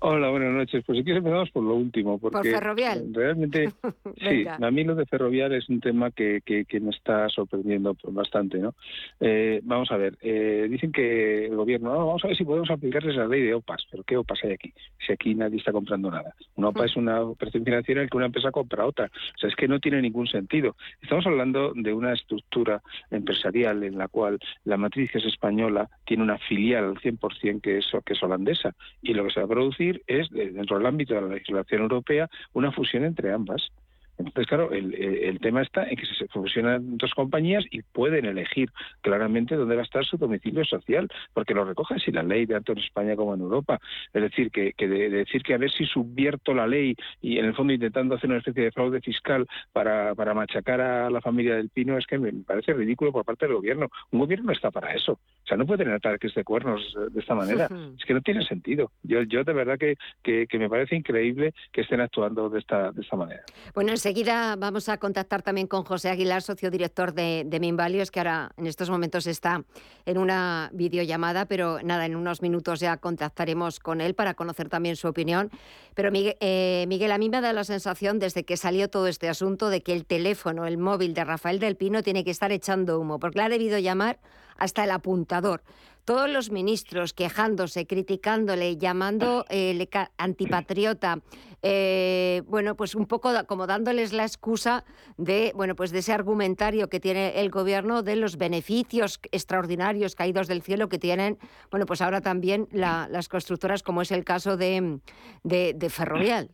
Hola, 0.00 0.30
buenas 0.30 0.52
noches. 0.52 0.82
Pues 0.84 0.98
si 0.98 1.04
quieres 1.04 1.20
empezamos 1.20 1.50
por 1.50 1.62
lo 1.62 1.74
último. 1.74 2.18
Porque 2.18 2.36
¿Por 2.36 2.46
Ferrovial? 2.46 3.06
Realmente, 3.12 3.70
sí, 4.18 4.44
a 4.46 4.70
mí 4.70 4.84
lo 4.84 4.94
de 4.94 5.06
Ferrovial 5.06 5.52
es 5.54 5.68
un 5.68 5.80
tema 5.80 6.10
que, 6.10 6.42
que, 6.44 6.80
me 6.80 6.90
está 6.90 7.28
sorprendiendo 7.28 7.96
bastante, 8.08 8.58
¿no? 8.58 8.74
Eh, 9.20 9.60
vamos 9.62 9.90
a 9.90 9.96
ver, 9.96 10.18
eh, 10.20 10.66
dicen 10.68 10.92
que 10.92 11.46
el 11.46 11.56
gobierno, 11.56 11.90
vamos 11.90 12.24
a 12.24 12.28
ver 12.28 12.36
si 12.36 12.44
podemos 12.44 12.70
aplicarles 12.70 13.16
la 13.16 13.26
ley 13.26 13.42
de 13.42 13.54
OPAS, 13.54 13.86
pero 13.90 14.02
¿qué 14.02 14.16
OPAS 14.16 14.40
hay 14.44 14.52
aquí? 14.52 14.72
Si 15.06 15.12
aquí 15.12 15.34
nadie 15.34 15.58
está 15.58 15.72
comprando 15.72 16.10
nada. 16.10 16.34
Una 16.56 16.68
OPA 16.68 16.86
es 16.86 16.96
una 16.96 17.22
operación 17.22 17.64
financiera 17.64 18.00
en 18.00 18.06
la 18.06 18.10
que 18.10 18.16
una 18.16 18.26
empresa 18.26 18.50
compra 18.50 18.86
otra. 18.86 19.06
O 19.06 19.38
sea, 19.38 19.48
es 19.48 19.56
que 19.56 19.68
no 19.68 19.80
tiene 19.80 20.02
ningún 20.02 20.26
sentido. 20.26 20.76
Estamos 21.00 21.26
hablando 21.26 21.72
de 21.74 21.92
una 21.92 22.12
estructura 22.12 22.82
empresarial 23.10 23.82
en 23.82 23.98
la 23.98 24.08
cual 24.08 24.38
la 24.64 24.76
matriz 24.76 25.10
que 25.10 25.18
es 25.18 25.26
española 25.26 25.88
tiene 26.04 26.22
una 26.22 26.38
filial 26.38 26.84
al 26.84 26.96
100% 26.96 27.60
que 27.60 27.78
es, 27.78 27.86
que 28.04 28.12
es 28.12 28.22
holandesa 28.22 28.74
y 29.02 29.14
lo 29.14 29.24
que 29.24 29.30
se 29.30 29.40
va 29.40 29.46
a 29.46 29.48
producir 29.54 30.02
es, 30.08 30.28
dentro 30.30 30.76
del 30.76 30.86
ámbito 30.86 31.14
de 31.14 31.20
la 31.20 31.28
legislación 31.28 31.82
europea, 31.82 32.28
una 32.54 32.72
fusión 32.72 33.04
entre 33.04 33.32
ambas. 33.32 33.70
Entonces, 34.18 34.46
claro, 34.46 34.72
el, 34.72 34.94
el, 34.94 35.40
tema 35.40 35.62
está 35.62 35.88
en 35.88 35.96
que 35.96 36.06
se 36.06 36.28
fusionan 36.28 36.96
dos 36.98 37.12
compañías 37.14 37.64
y 37.70 37.82
pueden 37.82 38.24
elegir 38.24 38.70
claramente 39.00 39.56
dónde 39.56 39.74
va 39.74 39.82
a 39.82 39.84
estar 39.84 40.04
su 40.04 40.16
domicilio 40.16 40.64
social, 40.64 41.08
porque 41.32 41.54
lo 41.54 41.64
recoge 41.64 41.94
así 41.94 42.12
la 42.12 42.22
ley, 42.22 42.46
tanto 42.46 42.72
en 42.72 42.78
España 42.78 43.16
como 43.16 43.34
en 43.34 43.40
Europa. 43.40 43.80
Es 44.12 44.22
decir, 44.22 44.50
que, 44.50 44.72
que 44.72 44.88
de, 44.88 45.10
decir 45.10 45.42
que 45.42 45.54
a 45.54 45.58
ver 45.58 45.70
si 45.70 45.84
subvierto 45.84 46.54
la 46.54 46.66
ley 46.66 46.94
y 47.20 47.38
en 47.38 47.46
el 47.46 47.54
fondo 47.54 47.72
intentando 47.72 48.14
hacer 48.14 48.30
una 48.30 48.38
especie 48.38 48.64
de 48.64 48.72
fraude 48.72 49.00
fiscal 49.00 49.46
para, 49.72 50.14
para 50.14 50.34
machacar 50.34 50.80
a 50.80 51.10
la 51.10 51.20
familia 51.20 51.56
del 51.56 51.70
Pino 51.70 51.98
es 51.98 52.06
que 52.06 52.18
me 52.18 52.32
parece 52.32 52.72
ridículo 52.72 53.12
por 53.12 53.24
parte 53.24 53.46
del 53.46 53.56
gobierno. 53.56 53.88
Un 54.10 54.20
gobierno 54.20 54.46
no 54.46 54.52
está 54.52 54.70
para 54.70 54.94
eso. 54.94 55.12
O 55.12 55.46
sea, 55.46 55.56
no 55.56 55.66
puede 55.66 55.78
tener 55.84 55.94
ataques 55.94 56.34
de 56.34 56.44
cuernos 56.44 56.94
de 57.10 57.20
esta 57.20 57.34
manera. 57.34 57.68
es 57.98 58.04
que 58.04 58.14
no 58.14 58.20
tiene 58.20 58.44
sentido. 58.44 58.92
Yo, 59.02 59.22
yo 59.22 59.44
de 59.44 59.52
verdad 59.52 59.78
que, 59.78 59.96
que, 60.22 60.58
me 60.58 60.68
parece 60.68 60.96
increíble 60.96 61.52
que 61.72 61.82
estén 61.82 62.00
actuando 62.00 62.48
de 62.48 62.60
esta, 62.60 62.92
de 62.92 63.02
esta 63.02 63.16
manera. 63.16 63.42
Bueno, 63.74 63.92
Enseguida 64.04 64.54
vamos 64.56 64.90
a 64.90 64.98
contactar 64.98 65.40
también 65.40 65.66
con 65.66 65.82
José 65.82 66.10
Aguilar, 66.10 66.42
socio 66.42 66.70
director 66.70 67.14
de, 67.14 67.44
de 67.46 67.58
Minvalios, 67.58 68.10
que 68.10 68.20
ahora 68.20 68.52
en 68.58 68.66
estos 68.66 68.90
momentos 68.90 69.26
está 69.26 69.64
en 70.04 70.18
una 70.18 70.68
videollamada, 70.74 71.46
pero 71.46 71.78
nada, 71.82 72.04
en 72.04 72.14
unos 72.14 72.42
minutos 72.42 72.80
ya 72.80 72.98
contactaremos 72.98 73.80
con 73.80 74.02
él 74.02 74.12
para 74.12 74.34
conocer 74.34 74.68
también 74.68 74.96
su 74.96 75.08
opinión. 75.08 75.50
Pero 75.94 76.10
Miguel, 76.12 76.36
eh, 76.40 76.84
Miguel, 76.86 77.12
a 77.12 77.16
mí 77.16 77.30
me 77.30 77.40
da 77.40 77.54
la 77.54 77.64
sensación 77.64 78.18
desde 78.18 78.44
que 78.44 78.58
salió 78.58 78.90
todo 78.90 79.06
este 79.06 79.30
asunto 79.30 79.70
de 79.70 79.82
que 79.82 79.94
el 79.94 80.04
teléfono, 80.04 80.66
el 80.66 80.76
móvil 80.76 81.14
de 81.14 81.24
Rafael 81.24 81.58
del 81.58 81.76
Pino 81.76 82.02
tiene 82.02 82.24
que 82.24 82.30
estar 82.30 82.52
echando 82.52 83.00
humo, 83.00 83.18
porque 83.18 83.38
le 83.38 83.44
ha 83.44 83.48
debido 83.48 83.78
llamar 83.78 84.18
hasta 84.58 84.84
el 84.84 84.90
apuntador 84.90 85.62
todos 86.04 86.28
los 86.28 86.50
ministros 86.50 87.12
quejándose, 87.12 87.86
criticándole, 87.86 88.76
llamando 88.76 89.44
eh, 89.48 89.88
antipatriota, 90.18 91.20
eh, 91.62 92.42
bueno, 92.46 92.76
pues 92.76 92.94
un 92.94 93.06
poco 93.06 93.30
como 93.46 93.66
dándoles 93.66 94.12
la 94.12 94.24
excusa 94.24 94.84
de, 95.16 95.52
bueno, 95.54 95.74
pues 95.74 95.90
de 95.92 96.00
ese 96.00 96.12
argumentario 96.12 96.88
que 96.88 97.00
tiene 97.00 97.40
el 97.40 97.50
gobierno 97.50 98.02
de 98.02 98.16
los 98.16 98.36
beneficios 98.36 99.18
extraordinarios 99.32 100.14
caídos 100.14 100.46
del 100.46 100.62
cielo 100.62 100.88
que 100.88 100.98
tienen, 100.98 101.38
bueno, 101.70 101.86
pues 101.86 102.02
ahora 102.02 102.20
también 102.20 102.68
las 102.70 103.28
constructoras, 103.28 103.82
como 103.82 104.02
es 104.02 104.10
el 104.10 104.24
caso 104.24 104.56
de, 104.56 105.00
de 105.42 105.90
Ferrovial. 105.90 106.50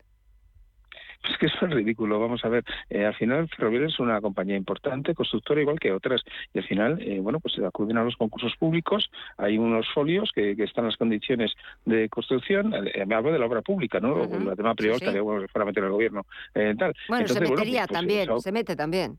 Es 1.28 1.36
que 1.38 1.46
eso 1.46 1.66
es 1.66 1.70
ridículo. 1.72 2.18
Vamos 2.18 2.44
a 2.44 2.48
ver, 2.48 2.64
eh, 2.88 3.04
al 3.04 3.14
final 3.14 3.48
Ferrovial 3.48 3.84
es 3.84 3.98
una 4.00 4.20
compañía 4.20 4.56
importante, 4.56 5.14
constructora 5.14 5.60
igual 5.60 5.78
que 5.78 5.92
otras, 5.92 6.22
y 6.54 6.58
al 6.58 6.64
final, 6.64 7.00
eh, 7.02 7.20
bueno, 7.20 7.40
pues 7.40 7.54
se 7.54 7.64
acuden 7.64 7.98
a 7.98 8.04
los 8.04 8.16
concursos 8.16 8.54
públicos, 8.56 9.10
hay 9.36 9.58
unos 9.58 9.86
folios 9.92 10.30
que, 10.34 10.56
están 10.60 10.86
las 10.86 10.96
condiciones 10.96 11.52
de 11.84 12.08
construcción, 12.08 12.72
eh, 12.74 13.04
me 13.06 13.14
hablo 13.14 13.32
de 13.32 13.38
la 13.38 13.46
obra 13.46 13.62
pública, 13.62 13.98
¿no? 13.98 14.26
La 14.44 14.54
tema 14.54 14.74
privada 14.74 14.98
sí, 14.98 15.18
bueno, 15.18 15.46
para 15.52 15.64
meter 15.64 15.84
el 15.84 15.90
gobierno. 15.90 16.24
tal. 16.52 16.94
Bueno, 17.08 17.28
se 17.28 17.40
metería 17.40 17.86
pues, 17.86 17.88
pues, 17.88 17.98
también, 17.98 18.40
se 18.40 18.52
mete 18.52 18.76
también 18.76 19.18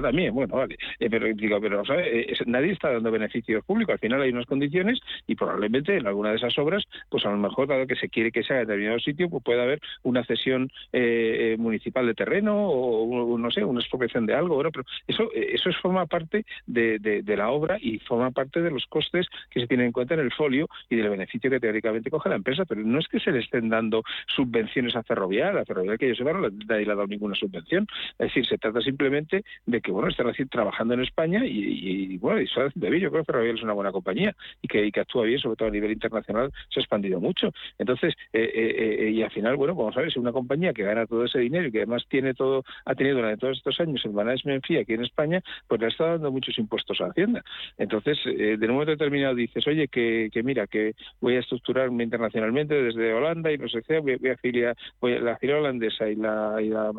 también, 0.00 0.34
bueno, 0.34 0.56
vale. 0.56 0.78
Eh, 0.98 1.08
pero 1.10 1.26
digo, 1.34 1.60
pero 1.60 1.82
eh, 1.98 2.32
nadie 2.46 2.72
está 2.72 2.92
dando 2.92 3.10
beneficios 3.10 3.64
públicos. 3.64 3.94
Al 3.94 3.98
final 3.98 4.22
hay 4.22 4.30
unas 4.30 4.46
condiciones 4.46 5.00
y 5.26 5.34
probablemente 5.34 5.96
en 5.96 6.06
alguna 6.06 6.30
de 6.30 6.36
esas 6.36 6.56
obras, 6.58 6.84
pues 7.08 7.24
a 7.26 7.30
lo 7.30 7.36
mejor, 7.36 7.66
dado 7.66 7.86
que 7.86 7.96
se 7.96 8.08
quiere 8.08 8.30
que 8.30 8.42
sea 8.42 8.60
en 8.60 8.66
determinado 8.66 9.00
sitio, 9.00 9.28
pues 9.28 9.42
puede 9.42 9.62
haber 9.62 9.80
una 10.02 10.24
cesión 10.24 10.70
eh, 10.92 11.56
municipal 11.58 12.06
de 12.06 12.14
terreno 12.14 12.68
o, 12.68 13.38
no 13.38 13.50
sé, 13.50 13.64
una 13.64 13.80
expropiación 13.80 14.26
de 14.26 14.34
algo. 14.34 14.62
pero 14.70 14.84
eso, 15.06 15.30
eso 15.34 15.70
forma 15.80 16.06
parte 16.06 16.44
de, 16.66 16.98
de, 16.98 17.36
la 17.36 17.50
obra 17.50 17.78
y 17.80 17.98
forma 18.00 18.30
parte 18.30 18.60
de 18.60 18.70
los 18.70 18.86
costes 18.86 19.26
que 19.50 19.60
se 19.60 19.66
tienen 19.66 19.86
en 19.86 19.92
cuenta 19.92 20.14
en 20.14 20.20
el 20.20 20.32
folio 20.32 20.68
y 20.88 20.96
del 20.96 21.08
beneficio 21.08 21.50
que 21.50 21.60
teóricamente 21.60 22.10
coge 22.10 22.28
la 22.28 22.36
empresa. 22.36 22.64
Pero 22.64 22.82
no 22.82 22.98
es 22.98 23.08
que 23.08 23.20
se 23.20 23.32
le 23.32 23.40
estén 23.40 23.68
dando 23.68 24.02
subvenciones 24.26 24.94
a 24.96 25.02
Ferrovial. 25.02 25.58
A 25.58 25.64
Ferrovial 25.64 25.98
que 25.98 26.08
yo 26.08 26.14
sepa 26.14 26.32
no 26.32 26.48
le 26.48 26.74
ha 26.74 26.94
dado 26.94 27.06
ninguna 27.06 27.34
subvención. 27.34 27.86
Es 28.18 28.28
decir, 28.28 28.46
se 28.46 28.58
trata 28.58 28.80
simplemente 28.80 29.44
de 29.66 29.79
que 29.80 29.92
bueno 29.92 30.08
está 30.08 30.24
trabajando 30.50 30.94
en 30.94 31.00
España 31.00 31.42
y, 31.44 32.16
bueno 32.18 32.40
y 32.40 32.44
está 32.44 32.66
haciendo 32.66 32.90
bien 32.90 33.02
yo 33.02 33.10
creo 33.10 33.22
que 33.22 33.32
Ferrovial 33.32 33.56
es 33.56 33.62
una 33.62 33.72
buena 33.72 33.92
compañía 33.92 34.34
y 34.62 34.68
que, 34.68 34.90
actúa 35.00 35.24
bien 35.24 35.38
sobre 35.38 35.56
todo 35.56 35.68
a 35.68 35.72
nivel 35.72 35.92
internacional 35.92 36.52
se 36.68 36.80
ha 36.80 36.82
expandido 36.82 37.20
mucho. 37.20 37.52
Entonces 37.78 38.14
eh, 38.32 38.50
eh, 38.54 38.96
eh, 39.06 39.10
y 39.10 39.22
al 39.22 39.30
final 39.30 39.56
bueno 39.56 39.74
ver 39.90 40.12
si 40.12 40.18
una 40.18 40.32
compañía 40.32 40.72
que 40.72 40.82
gana 40.82 41.06
todo 41.06 41.24
ese 41.24 41.38
dinero 41.38 41.68
y 41.68 41.72
que 41.72 41.78
además 41.78 42.04
tiene 42.08 42.34
todo 42.34 42.64
ha 42.84 42.94
tenido 42.94 43.16
durante 43.16 43.40
todos 43.40 43.58
estos 43.58 43.80
años 43.80 44.04
el 44.04 44.12
management 44.12 44.64
fee 44.66 44.78
aquí 44.78 44.94
en 44.94 45.04
España 45.04 45.42
pues 45.68 45.80
le 45.80 45.88
está 45.88 46.06
dando 46.06 46.30
muchos 46.30 46.58
impuestos 46.58 47.00
a 47.00 47.06
Hacienda. 47.06 47.42
Entonces 47.78 48.18
de 48.24 48.58
un 48.60 48.72
momento 48.72 48.92
determinado 48.92 49.34
dices 49.34 49.66
oye 49.66 49.88
que, 49.88 50.30
que, 50.32 50.42
mira 50.42 50.66
que 50.66 50.94
voy 51.20 51.36
a 51.36 51.40
estructurarme 51.40 52.04
internacionalmente 52.04 52.74
desde 52.74 53.14
Holanda 53.14 53.52
y 53.52 53.58
no 53.58 53.68
sé 53.68 53.82
qué 53.86 53.98
voy, 53.98 54.18
a 54.28 54.32
afiliar 54.32 54.76
voy 55.00 55.14
a 55.14 55.20
la 55.20 55.36
filial 55.38 55.60
holandesa 55.60 56.08
y 56.08 56.16
la, 56.16 56.56
y 56.60 56.68
la 56.68 56.90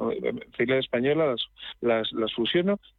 española 0.79 1.27
las, 1.27 1.41
las, 1.81 2.11
las 2.11 2.31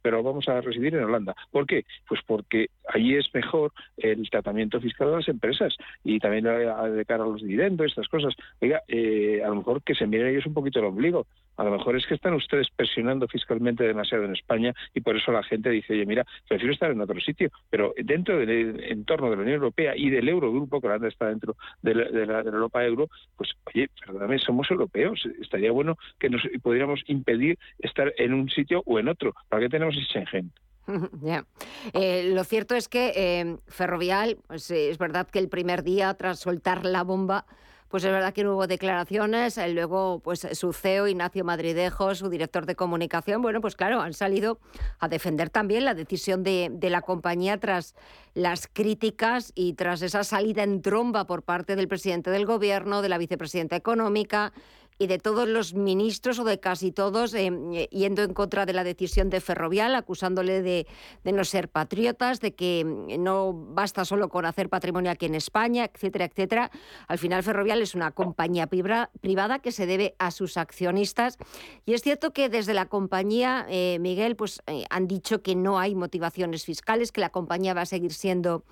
pero 0.01 0.23
vamos 0.23 0.47
a 0.47 0.61
residir 0.61 0.95
en 0.95 1.03
Holanda. 1.03 1.35
¿Por 1.51 1.65
qué? 1.65 1.85
Pues 2.07 2.21
porque 2.25 2.67
allí 2.93 3.15
es 3.15 3.33
mejor 3.33 3.71
el 3.97 4.29
tratamiento 4.29 4.79
fiscal 4.79 5.09
de 5.09 5.17
las 5.17 5.27
empresas 5.27 5.75
y 6.03 6.19
también 6.19 6.45
de 6.45 7.05
cara 7.05 7.23
a 7.23 7.27
los 7.27 7.41
dividendos, 7.41 7.87
estas 7.87 8.07
cosas. 8.07 8.33
Oiga, 8.61 8.81
eh, 8.87 9.41
a 9.43 9.49
lo 9.49 9.55
mejor 9.55 9.81
que 9.83 9.95
se 9.95 10.07
miren 10.07 10.27
ellos 10.27 10.45
un 10.45 10.53
poquito 10.53 10.79
el 10.79 10.85
ombligo. 10.85 11.27
A 11.57 11.63
lo 11.63 11.71
mejor 11.71 11.95
es 11.95 12.05
que 12.07 12.15
están 12.15 12.33
ustedes 12.33 12.67
presionando 12.75 13.27
fiscalmente 13.27 13.83
demasiado 13.83 14.25
en 14.25 14.33
España 14.33 14.73
y 14.93 15.01
por 15.01 15.15
eso 15.15 15.31
la 15.31 15.43
gente 15.43 15.69
dice, 15.69 15.93
oye, 15.93 16.05
mira, 16.05 16.25
prefiero 16.47 16.73
estar 16.73 16.91
en 16.91 17.01
otro 17.01 17.19
sitio. 17.19 17.49
Pero 17.69 17.93
dentro 17.97 18.37
del 18.37 18.83
entorno 18.83 19.29
de 19.29 19.35
la 19.35 19.41
Unión 19.43 19.55
Europea 19.55 19.95
y 19.95 20.09
del 20.09 20.27
Eurogrupo, 20.29 20.81
que 20.81 20.87
Holanda 20.87 21.07
está 21.07 21.27
dentro 21.27 21.55
de 21.81 21.93
la, 21.95 22.39
Europa 22.41 22.83
Euro, 22.83 23.09
pues, 23.37 23.51
oye, 23.65 23.89
perdóname, 24.05 24.39
somos 24.39 24.69
europeos. 24.71 25.27
Estaría 25.41 25.71
bueno 25.71 25.97
que 26.19 26.29
nos 26.29 26.41
pudiéramos 26.61 27.01
impedir 27.07 27.57
estar 27.79 28.13
en 28.17 28.33
un 28.33 28.49
sitio 28.49 28.81
o 28.85 28.99
en 28.99 29.07
otro. 29.07 29.33
¿Para 29.49 29.63
qué 29.63 29.69
tenemos 29.69 29.95
Schengen? 29.95 30.51
Ya. 31.21 31.45
Eh, 31.93 32.31
lo 32.33 32.43
cierto 32.43 32.75
es 32.75 32.89
que 32.89 33.13
eh, 33.15 33.57
Ferrovial, 33.67 34.37
pues, 34.47 34.69
es 34.71 34.97
verdad 34.97 35.27
que 35.29 35.39
el 35.39 35.49
primer 35.49 35.83
día, 35.83 36.13
tras 36.15 36.39
soltar 36.39 36.85
la 36.85 37.03
bomba, 37.03 37.45
pues 37.93 38.05
es 38.05 38.11
verdad 38.11 38.33
que 38.33 38.43
no 38.43 38.55
hubo 38.55 38.65
declaraciones. 38.65 39.55
Eh, 39.59 39.69
luego, 39.69 40.19
pues 40.23 40.47
su 40.53 40.73
CEO, 40.73 41.07
Ignacio 41.07 41.43
Madridejo, 41.43 42.15
su 42.15 42.27
director 42.27 42.65
de 42.65 42.75
comunicación, 42.75 43.43
bueno, 43.43 43.61
pues 43.61 43.75
claro, 43.75 44.01
han 44.01 44.13
salido 44.13 44.57
a 44.97 45.07
defender 45.07 45.51
también 45.51 45.85
la 45.85 45.93
decisión 45.93 46.41
de, 46.41 46.69
de 46.71 46.89
la 46.89 47.03
compañía 47.03 47.59
tras 47.59 47.93
las 48.33 48.67
críticas 48.67 49.51
y 49.53 49.73
tras 49.73 50.01
esa 50.01 50.23
salida 50.23 50.63
en 50.63 50.81
tromba 50.81 51.27
por 51.27 51.43
parte 51.43 51.75
del 51.75 51.87
presidente 51.87 52.31
del 52.31 52.47
gobierno, 52.47 53.03
de 53.03 53.09
la 53.09 53.19
vicepresidenta 53.19 53.75
económica 53.75 54.53
y 54.97 55.07
de 55.07 55.19
todos 55.19 55.47
los 55.47 55.73
ministros 55.73 56.39
o 56.39 56.43
de 56.43 56.59
casi 56.59 56.91
todos 56.91 57.33
eh, 57.33 57.51
eh, 57.73 57.87
yendo 57.91 58.23
en 58.23 58.33
contra 58.33 58.65
de 58.65 58.73
la 58.73 58.83
decisión 58.83 59.29
de 59.29 59.41
Ferrovial, 59.41 59.95
acusándole 59.95 60.61
de, 60.61 60.87
no 61.23 61.43
ser 61.43 61.69
patriotas, 61.69 62.39
de 62.39 62.53
que 62.53 62.85
mm, 62.85 63.21
no 63.21 63.53
basta 63.53 64.05
solo 64.05 64.29
con 64.29 64.45
hacer 64.45 64.69
patrimonio 64.69 65.11
aquí 65.11 65.25
en 65.25 65.35
España, 65.35 65.85
etcétera, 65.85 66.25
etcétera. 66.25 66.71
Al 67.07 67.17
final 67.17 67.43
Ferrovial 67.43 67.81
es 67.81 67.95
una 67.95 68.11
compañía 68.11 68.67
privada 68.67 69.59
que 69.59 69.71
se 69.71 69.85
debe 69.85 70.15
a 70.19 70.31
sus 70.31 70.57
accionistas 70.57 71.37
y 71.85 71.93
es 71.93 72.01
cierto 72.01 72.31
que 72.31 72.49
desde 72.49 72.73
la 72.73 72.85
compañía, 72.85 73.65
eh, 73.69 73.97
Miguel, 73.99 74.35
pues 74.35 74.61
han 74.89 75.07
dicho 75.07 75.41
que 75.41 75.55
no 75.55 75.79
hay 75.79 75.95
motivaciones 75.95 76.65
fiscales, 76.65 77.11
que 77.11 77.21
la 77.21 77.29
compañía 77.29 77.73
va 77.73 77.81
a 77.81 77.85
seguir 77.85 78.13
siendo 78.13 78.63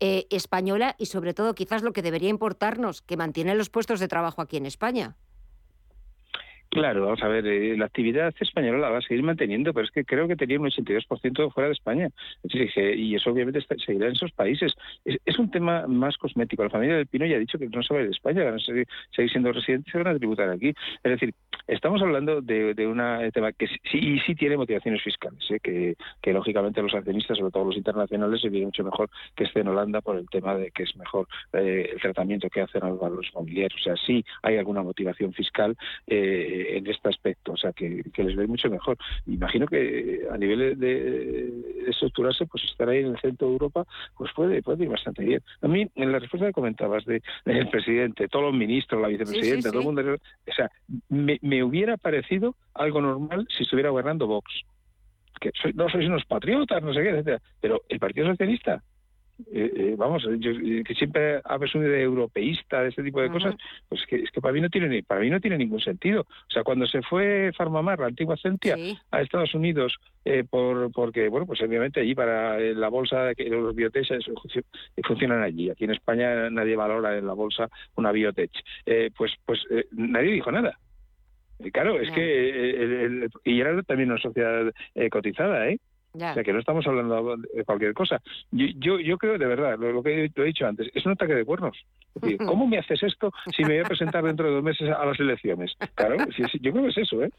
española 0.00 0.94
y 0.98 1.06
sobre 1.06 1.34
todo 1.34 1.54
quizás 1.54 1.82
lo 1.82 1.92
que 1.92 2.02
debería 2.02 2.28
importarnos, 2.28 3.02
que 3.02 3.16
mantiene 3.16 3.54
los 3.54 3.70
puestos 3.70 4.00
de 4.00 4.08
trabajo 4.08 4.42
aquí 4.42 4.56
en 4.56 4.66
España. 4.66 5.16
Claro, 6.70 7.04
vamos 7.06 7.22
a 7.22 7.28
ver, 7.28 7.46
eh, 7.46 7.76
la 7.78 7.86
actividad 7.86 8.34
española 8.38 8.78
la 8.78 8.90
va 8.90 8.98
a 8.98 9.02
seguir 9.02 9.22
manteniendo, 9.22 9.72
pero 9.72 9.86
es 9.86 9.90
que 9.90 10.04
creo 10.04 10.28
que 10.28 10.36
tenía 10.36 10.60
un 10.60 10.66
82% 10.66 11.50
fuera 11.50 11.68
de 11.68 11.72
España. 11.72 12.10
y 12.44 13.14
eso 13.14 13.30
obviamente 13.30 13.60
seguirá 13.84 14.06
en 14.06 14.12
esos 14.12 14.32
países. 14.32 14.74
Es, 15.04 15.38
un 15.38 15.50
tema 15.50 15.86
más 15.86 16.16
cosmético. 16.18 16.64
La 16.64 16.70
familia 16.70 16.96
del 16.96 17.06
Pino 17.06 17.24
ya 17.24 17.36
ha 17.36 17.38
dicho 17.38 17.58
que 17.58 17.68
no 17.68 17.82
se 17.82 17.94
va 17.94 18.00
a 18.00 18.02
ir 18.02 18.08
de 18.08 18.14
España, 18.14 18.44
van 18.44 18.54
a 18.54 18.58
seguir, 18.58 18.86
siendo 19.12 19.52
residentes 19.52 19.94
y 19.94 19.98
van 19.98 20.08
a 20.08 20.18
tributar 20.18 20.50
aquí. 20.50 20.68
Es 20.68 21.10
decir, 21.10 21.32
estamos 21.66 22.02
hablando 22.02 22.42
de, 22.42 22.86
un 22.86 23.30
tema 23.32 23.52
que 23.52 23.66
sí, 23.90 24.18
sí 24.26 24.34
tiene 24.34 24.56
motivaciones 24.56 25.02
fiscales, 25.02 25.50
¿eh? 25.50 25.60
que, 25.60 25.96
que, 26.20 26.32
lógicamente 26.32 26.82
los 26.82 26.94
accionistas, 26.94 27.38
sobre 27.38 27.50
todo 27.50 27.64
los 27.64 27.76
internacionales, 27.76 28.42
se 28.42 28.50
viene 28.50 28.66
mucho 28.66 28.84
mejor 28.84 29.08
que 29.36 29.44
esté 29.44 29.60
en 29.60 29.68
Holanda 29.68 30.00
por 30.02 30.16
el 30.16 30.28
tema 30.28 30.54
de 30.54 30.70
que 30.70 30.82
es 30.82 30.96
mejor 30.96 31.26
eh, 31.54 31.90
el 31.92 32.00
tratamiento 32.00 32.50
que 32.50 32.60
hacen 32.60 32.82
a 32.82 32.90
los 32.90 33.00
valores 33.00 33.30
familiares. 33.30 33.76
O 33.80 33.82
sea, 33.82 33.94
sí 33.96 34.24
hay 34.42 34.58
alguna 34.58 34.82
motivación 34.82 35.32
fiscal. 35.32 35.76
Eh, 36.06 36.57
en 36.76 36.86
este 36.86 37.08
aspecto, 37.08 37.52
o 37.52 37.56
sea, 37.56 37.72
que, 37.72 38.02
les 38.16 38.36
ve 38.36 38.46
mucho 38.46 38.68
mejor. 38.68 38.96
Imagino 39.26 39.66
que 39.66 40.26
a 40.30 40.36
nivel 40.36 40.78
de, 40.78 41.88
estructurarse, 41.88 42.46
pues 42.46 42.64
estar 42.64 42.88
ahí 42.88 43.00
en 43.00 43.12
el 43.12 43.20
centro 43.20 43.48
de 43.48 43.54
Europa, 43.54 43.84
pues 44.16 44.30
puede, 44.34 44.62
puede 44.62 44.84
ir 44.84 44.90
bastante 44.90 45.24
bien. 45.24 45.42
A 45.62 45.68
mí, 45.68 45.86
en 45.94 46.12
la 46.12 46.18
respuesta 46.18 46.46
que 46.46 46.52
comentabas 46.52 47.04
de, 47.04 47.22
del 47.44 47.68
presidente, 47.68 48.28
todos 48.28 48.46
los 48.46 48.54
ministros, 48.54 49.00
la 49.00 49.08
vicepresidenta, 49.08 49.70
todo 49.70 49.80
el 49.80 49.86
mundo, 49.86 50.02
o 50.02 50.52
sea, 50.52 50.70
me, 51.08 51.38
me 51.42 51.62
hubiera 51.62 51.96
parecido 51.96 52.54
algo 52.74 53.00
normal 53.00 53.46
si 53.56 53.62
estuviera 53.62 53.90
gobernando 53.90 54.26
Vox 54.26 54.64
que 55.38 55.52
no 55.74 55.88
sois 55.88 56.06
unos 56.06 56.24
patriotas, 56.24 56.82
no 56.82 56.92
sé 56.92 57.02
qué, 57.02 57.10
etcétera. 57.10 57.40
Pero 57.60 57.82
el 57.88 57.98
Partido 57.98 58.26
Socialista 58.26 58.82
eh, 59.52 59.72
eh, 59.76 59.94
vamos, 59.96 60.24
yo, 60.38 60.50
eh, 60.50 60.82
que 60.84 60.94
siempre 60.94 61.40
ha 61.44 61.58
presumido 61.58 61.92
de 61.92 62.02
europeísta, 62.02 62.82
de 62.82 62.88
este 62.88 63.04
tipo 63.04 63.20
de 63.20 63.30
cosas, 63.30 63.54
pues 63.88 64.04
que, 64.06 64.16
es 64.16 64.30
que 64.32 64.40
para 64.40 64.52
mí 64.52 64.60
no 64.60 64.68
tiene 64.68 65.02
para 65.04 65.20
mí 65.20 65.30
no 65.30 65.40
tiene 65.40 65.56
ningún 65.56 65.80
sentido. 65.80 66.22
O 66.22 66.50
sea, 66.50 66.64
cuando 66.64 66.86
se 66.86 67.02
fue 67.02 67.52
Farmamar, 67.56 68.00
la 68.00 68.06
antigua 68.06 68.36
Centia, 68.36 68.76
a 69.10 69.20
Estados 69.20 69.54
Unidos, 69.54 69.96
por 70.50 70.90
porque, 70.90 71.28
bueno, 71.28 71.46
pues 71.46 71.60
obviamente 71.62 72.00
allí 72.00 72.14
para 72.14 72.58
la 72.58 72.88
bolsa, 72.88 73.34
que 73.34 73.48
los 73.48 73.74
biotech 73.74 74.06
funcionan 75.04 75.42
allí. 75.42 75.70
Aquí 75.70 75.84
en 75.84 75.92
España 75.92 76.50
nadie 76.50 76.74
valora 76.74 77.16
en 77.16 77.26
la 77.26 77.34
bolsa 77.34 77.68
una 77.94 78.10
biotech. 78.10 78.50
pues 79.16 79.32
pues 79.46 79.60
nadie 79.92 80.32
dijo 80.32 80.50
nada. 80.50 80.78
Claro, 81.72 82.00
es 82.00 82.10
que 82.10 83.28
y 83.44 83.60
era 83.60 83.80
también 83.82 84.10
una 84.10 84.20
sociedad 84.20 84.72
cotizada, 85.10 85.68
¿eh? 85.68 85.78
O 86.18 86.34
sea, 86.34 86.42
que 86.42 86.52
no 86.52 86.58
estamos 86.58 86.86
hablando 86.86 87.36
de 87.36 87.64
cualquier 87.64 87.94
cosa. 87.94 88.20
Yo, 88.50 88.98
yo, 88.98 89.18
creo, 89.18 89.38
de 89.38 89.46
verdad, 89.46 89.78
lo, 89.78 90.02
que 90.02 90.24
he, 90.24 90.44
dicho 90.44 90.66
antes, 90.66 90.90
es 90.94 91.06
un 91.06 91.12
ataque 91.12 91.34
de 91.34 91.44
cuernos. 91.44 91.76
¿Cómo 92.44 92.66
me 92.66 92.78
haces 92.78 93.02
esto 93.02 93.32
si 93.56 93.62
me 93.62 93.74
voy 93.74 93.84
a 93.84 93.84
presentar 93.88 94.24
dentro 94.24 94.48
de 94.48 94.54
dos 94.54 94.62
meses 94.62 94.90
a 94.90 95.04
las 95.04 95.18
elecciones? 95.20 95.72
Claro, 95.94 96.16
yo 96.36 96.72
creo 96.72 96.84
que 96.84 96.90
es 96.90 96.98
eso, 96.98 97.22
¿eh? 97.22 97.30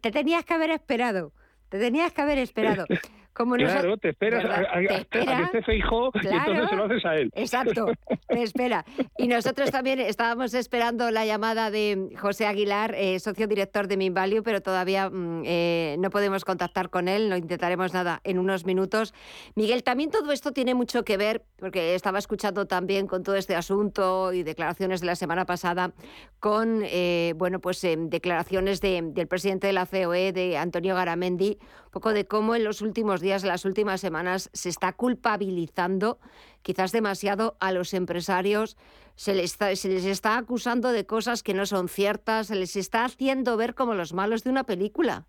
te 0.00 0.10
tenías 0.10 0.44
que 0.44 0.54
haber 0.54 0.70
esperado. 0.70 1.32
Te 1.68 1.78
tenías 1.78 2.12
que 2.12 2.22
haber 2.22 2.38
esperado. 2.38 2.86
claro, 3.58 3.96
te 3.98 4.10
esperas 4.10 4.44
a, 4.44 4.80
que 4.80 4.94
esté 4.94 5.62
Feijó 5.62 6.10
y 6.22 6.26
entonces 6.26 6.68
se 6.70 6.76
lo 6.76 6.84
haces 6.84 7.04
a 7.04 7.14
él. 7.16 7.30
Exacto, 7.34 7.86
te 8.28 8.42
espera. 8.42 8.84
Y 9.18 9.28
nosotros 9.28 9.70
también 9.70 10.00
estábamos 10.00 10.54
esperando 10.54 11.10
la 11.10 11.26
llamada 11.26 11.70
de 11.70 12.10
José 12.18 12.46
Aguilar, 12.46 12.94
eh, 12.94 13.18
socio 13.18 13.46
director 13.46 13.88
de 13.88 13.96
Minvalue, 13.96 14.42
pero 14.42 14.62
todavía 14.62 15.10
mm, 15.10 15.42
eh, 15.44 15.96
no 15.98 16.10
podemos 16.10 16.44
contactar 16.44 16.88
con 16.88 17.08
él, 17.08 17.28
lo 17.28 17.36
intentaremos 17.36 17.92
nada 17.92 18.20
en 18.24 18.38
unos 18.38 18.64
minutos. 18.64 19.12
Miguel, 19.54 19.82
también 19.82 20.10
todo 20.10 20.32
esto 20.32 20.52
tiene 20.52 20.74
mucho 20.74 21.04
que 21.04 21.16
ver, 21.16 21.44
porque 21.58 21.94
estaba 21.94 22.18
escuchando 22.18 22.66
también 22.66 23.06
con 23.06 23.22
todo 23.22 23.36
este 23.36 23.54
asunto 23.54 24.32
y 24.32 24.42
declaraciones 24.42 25.00
de 25.00 25.06
la 25.06 25.16
semana 25.16 25.44
pasada, 25.44 25.92
con 26.40 26.82
eh, 26.84 27.34
bueno, 27.36 27.60
pues 27.60 27.86
declaraciones 27.96 28.80
del 28.80 29.26
presidente 29.28 29.66
de 29.66 29.72
la 29.72 29.86
COE, 29.86 30.32
de 30.32 30.56
Antonio 30.56 30.94
Garamendi, 30.94 31.55
un 31.86 31.90
poco 31.90 32.12
de 32.12 32.26
cómo 32.26 32.54
en 32.54 32.64
los 32.64 32.82
últimos 32.82 33.20
días, 33.20 33.42
en 33.42 33.48
las 33.48 33.64
últimas 33.64 34.00
semanas, 34.00 34.50
se 34.52 34.68
está 34.68 34.92
culpabilizando 34.92 36.18
quizás 36.62 36.92
demasiado 36.92 37.56
a 37.60 37.72
los 37.72 37.94
empresarios, 37.94 38.76
se 39.14 39.34
les, 39.34 39.52
está, 39.52 39.74
se 39.76 39.88
les 39.88 40.04
está 40.04 40.36
acusando 40.36 40.92
de 40.92 41.06
cosas 41.06 41.42
que 41.42 41.54
no 41.54 41.66
son 41.66 41.88
ciertas, 41.88 42.48
se 42.48 42.54
les 42.54 42.76
está 42.76 43.04
haciendo 43.04 43.56
ver 43.56 43.74
como 43.74 43.94
los 43.94 44.12
malos 44.12 44.44
de 44.44 44.50
una 44.50 44.64
película. 44.64 45.26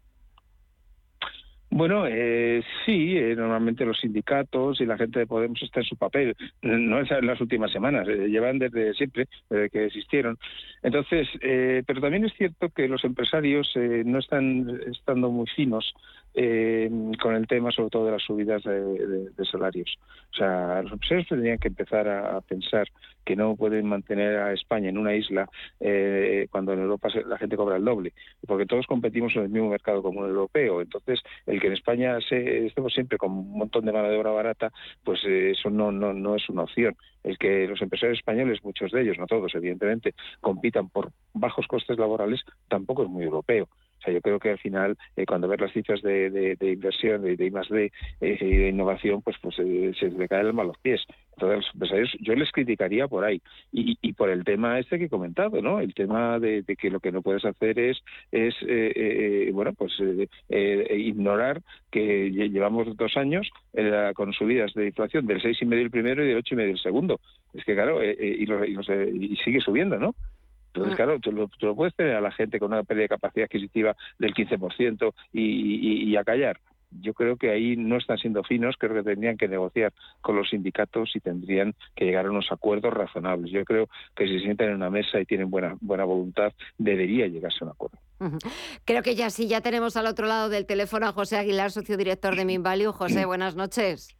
Bueno, 1.77 2.07
eh, 2.07 2.63
sí, 2.88 3.15
eh, 3.19 3.36
normalmente 3.36 3.86
los 3.86 4.00
sindicatos 4.00 4.81
y 4.81 4.86
la 4.88 4.98
gente 4.98 5.19
de 5.19 5.27
Podemos 5.27 5.62
está 5.62 5.81
en 5.81 5.86
su 5.86 5.96
papel, 5.96 6.36
no 6.63 7.00
en 7.00 7.27
las 7.27 7.39
últimas 7.39 7.72
semanas, 7.72 8.07
eh, 8.07 8.29
llevan 8.29 8.57
desde 8.57 8.96
siempre, 8.96 9.27
desde 9.48 9.69
que 9.69 9.86
existieron. 9.86 10.39
Entonces, 10.81 11.27
eh, 11.39 11.84
pero 11.86 12.01
también 12.01 12.25
es 12.25 12.34
cierto 12.34 12.69
que 12.69 12.88
los 12.88 13.03
empresarios 13.03 13.72
no 14.05 14.17
están 14.17 14.81
estando 14.91 15.29
muy 15.29 15.46
finos 15.55 15.93
con 16.34 17.36
el 17.36 17.48
tema, 17.48 17.72
sobre 17.72 17.89
todo 17.89 18.05
de 18.05 18.12
las 18.12 18.24
subidas 18.24 18.63
de, 18.63 19.46
salarios. 19.51 19.98
O 20.31 20.36
sea, 20.36 20.81
los 20.84 20.91
empresarios 20.91 21.27
tendrían 21.27 21.57
que 21.57 21.69
empezar 21.69 22.07
a, 22.07 22.41
pensar 22.41 22.88
que 23.25 23.36
no 23.36 23.55
pueden 23.55 23.88
mantener 23.88 24.38
a 24.38 24.53
España 24.53 24.89
en 24.89 24.98
una 24.98 25.15
isla 25.15 25.50
cuando 26.51 26.74
en 26.74 26.79
Europa 26.79 27.10
la 27.25 27.38
gente 27.38 27.57
cobra 27.57 27.77
el 27.77 27.86
doble, 27.86 28.13
porque 28.46 28.65
todos 28.65 28.86
competimos 28.86 29.36
en 29.36 29.43
el 29.43 29.50
mismo 29.50 29.69
mercado 29.69 30.03
común 30.03 30.25
europeo. 30.25 30.81
Entonces, 30.81 31.21
el 31.45 31.60
que 31.60 31.67
en 31.67 31.73
España 31.73 32.19
se, 32.21 32.67
estemos 32.67 32.93
siempre 32.93 33.17
con 33.17 33.32
un 33.32 33.58
montón 33.58 33.86
de 33.86 33.91
mano 33.91 34.10
de 34.10 34.17
obra 34.17 34.32
barata, 34.32 34.71
pues 35.04 35.19
eh, 35.25 35.52
eso 35.52 35.69
no, 35.69 35.91
no, 35.91 36.13
no 36.13 36.36
es 36.36 36.47
una 36.49 36.63
opción. 36.63 36.95
El 37.23 37.38
que 37.38 37.67
los 37.67 37.82
empresarios 37.82 38.19
españoles, 38.19 38.63
muchos 38.63 38.91
de 38.91 39.02
ellos, 39.02 39.17
no 39.17 39.28
todos 39.28 39.54
evidentemente, 39.56 40.13
compitan 40.41 40.89
por 40.89 41.12
bajos 41.34 41.67
costes 41.67 41.97
laborales, 41.97 42.41
tampoco 42.67 43.04
es 43.04 43.10
muy 43.10 43.23
europeo. 43.23 43.67
Yo 44.12 44.22
creo 44.22 44.39
que 44.39 44.52
al 44.52 44.60
final, 44.60 44.98
eh, 45.15 45.26
cuando 45.26 45.48
ves 45.48 45.62
las 45.62 45.72
cifras 45.72 46.02
de, 46.02 46.30
de, 46.30 46.72
inversión, 46.72 47.22
de, 47.22 47.36
de 47.36 47.46
I 47.46 47.50
D 47.50 47.91
eh, 48.22 48.38
y 48.39 48.56
de 48.56 48.70
innovación, 48.70 49.22
pues, 49.22 49.38
pues 49.41 49.58
eh, 49.60 49.93
se 50.00 50.10
le 50.10 50.28
cae 50.28 50.41
el 50.41 50.48
alma 50.48 50.63
a 50.63 50.67
los 50.67 50.78
pies. 50.78 51.02
Entonces, 51.34 51.70
pues 51.78 51.91
yo 52.20 52.34
les 52.36 52.52
criticaría 52.52 53.08
por 53.08 53.24
ahí. 53.24 53.41
Y, 53.72 53.98
y, 54.02 54.13
por 54.13 54.30
el 54.30 54.43
tema 54.43 54.80
este 54.80 54.98
que 54.98 55.06
he 55.06 55.10
comentado, 55.10 55.62
¿no? 55.62 55.80
El 55.80 55.93
tema 55.93 56.39
de, 56.39 56.63
que 56.78 56.89
lo 56.89 57.00
que 57.00 57.12
no 57.12 57.22
puedes 57.22 57.46
hacer 57.46 57.78
es, 57.78 57.98
es 58.32 58.56
bueno, 59.54 59.74
pues 59.74 59.93
ignorar 60.50 61.62
que 61.91 62.32
llevamos 62.32 62.96
dos 62.98 63.17
años 63.17 63.50
con 64.15 64.34
subidas 64.34 64.74
de 64.74 64.88
inflación 64.88 65.28
del 65.28 65.41
6,5 65.41 65.74
el 65.74 65.91
primero 65.91 66.24
y 66.24 66.30
del 66.30 66.43
8,5 66.43 66.62
el 66.62 66.80
segundo. 66.80 67.20
Es 67.54 67.63
que, 67.63 67.76
claro, 67.76 68.04
y, 68.04 68.48
y 69.22 69.36
sigue 69.38 69.62
subiendo, 69.62 70.00
¿no? 70.00 70.15
Entonces, 70.78 70.96
claro, 70.96 71.20
tú 71.20 71.32
lo, 71.32 71.76
puedes 71.76 71.96
tener 71.96 72.16
a 72.16 72.22
la 72.22 72.32
gente 72.32 72.60
con 72.60 72.72
una 72.72 72.84
pérdida 72.84 73.04
de 73.04 73.10
capacidad 73.10 73.46
adquisitiva 73.46 73.96
del 74.20 74.34
15% 74.34 75.13
y, 75.34 75.42
y, 75.42 76.04
y 76.10 76.16
a 76.16 76.24
callar 76.24 76.60
yo 76.92 77.13
creo 77.13 77.38
que 77.38 77.52
ahí 77.52 77.76
no 77.76 77.98
están 77.98 78.18
siendo 78.18 78.44
finos, 78.44 78.76
creo 78.78 78.94
que 78.94 79.04
tendrían 79.04 79.38
que 79.38 79.48
negociar 79.48 79.94
con 80.22 80.36
los 80.36 80.50
sindicatos 80.50 81.16
y 81.16 81.20
tendrían 81.20 81.76
que 81.96 82.06
llegar 82.06 82.26
a 82.26 82.30
unos 82.30 82.52
acuerdos 82.52 82.94
razonables. 82.94 83.52
Yo 83.52 83.63
creo 83.66 83.88
que 84.16 84.26
si 84.26 84.38
se 84.38 84.46
sientan 84.46 84.70
en 84.70 84.76
una 84.76 84.90
mesa 84.90 85.20
y 85.20 85.26
tienen 85.26 85.50
buena 85.50 85.76
buena 85.82 86.06
voluntad, 86.06 86.54
debería 86.78 87.28
llegarse 87.28 87.60
a 87.62 87.66
un 87.66 87.72
acuerdo. 87.72 87.98
Creo 88.86 89.04
que 89.04 89.16
ya 89.16 89.30
sí, 89.30 89.48
ya 89.48 89.62
tenemos 89.62 89.96
al 89.98 90.08
otro 90.08 90.28
lado 90.28 90.50
del 90.50 90.66
teléfono 90.66 91.08
a 91.08 91.12
José 91.12 91.38
Aguilar, 91.38 91.72
socio 91.72 91.98
director 91.98 92.36
de 92.36 92.46
Minvalue. 92.46 92.92
José, 92.92 93.26
buenas 93.26 93.56
noches. 93.56 94.18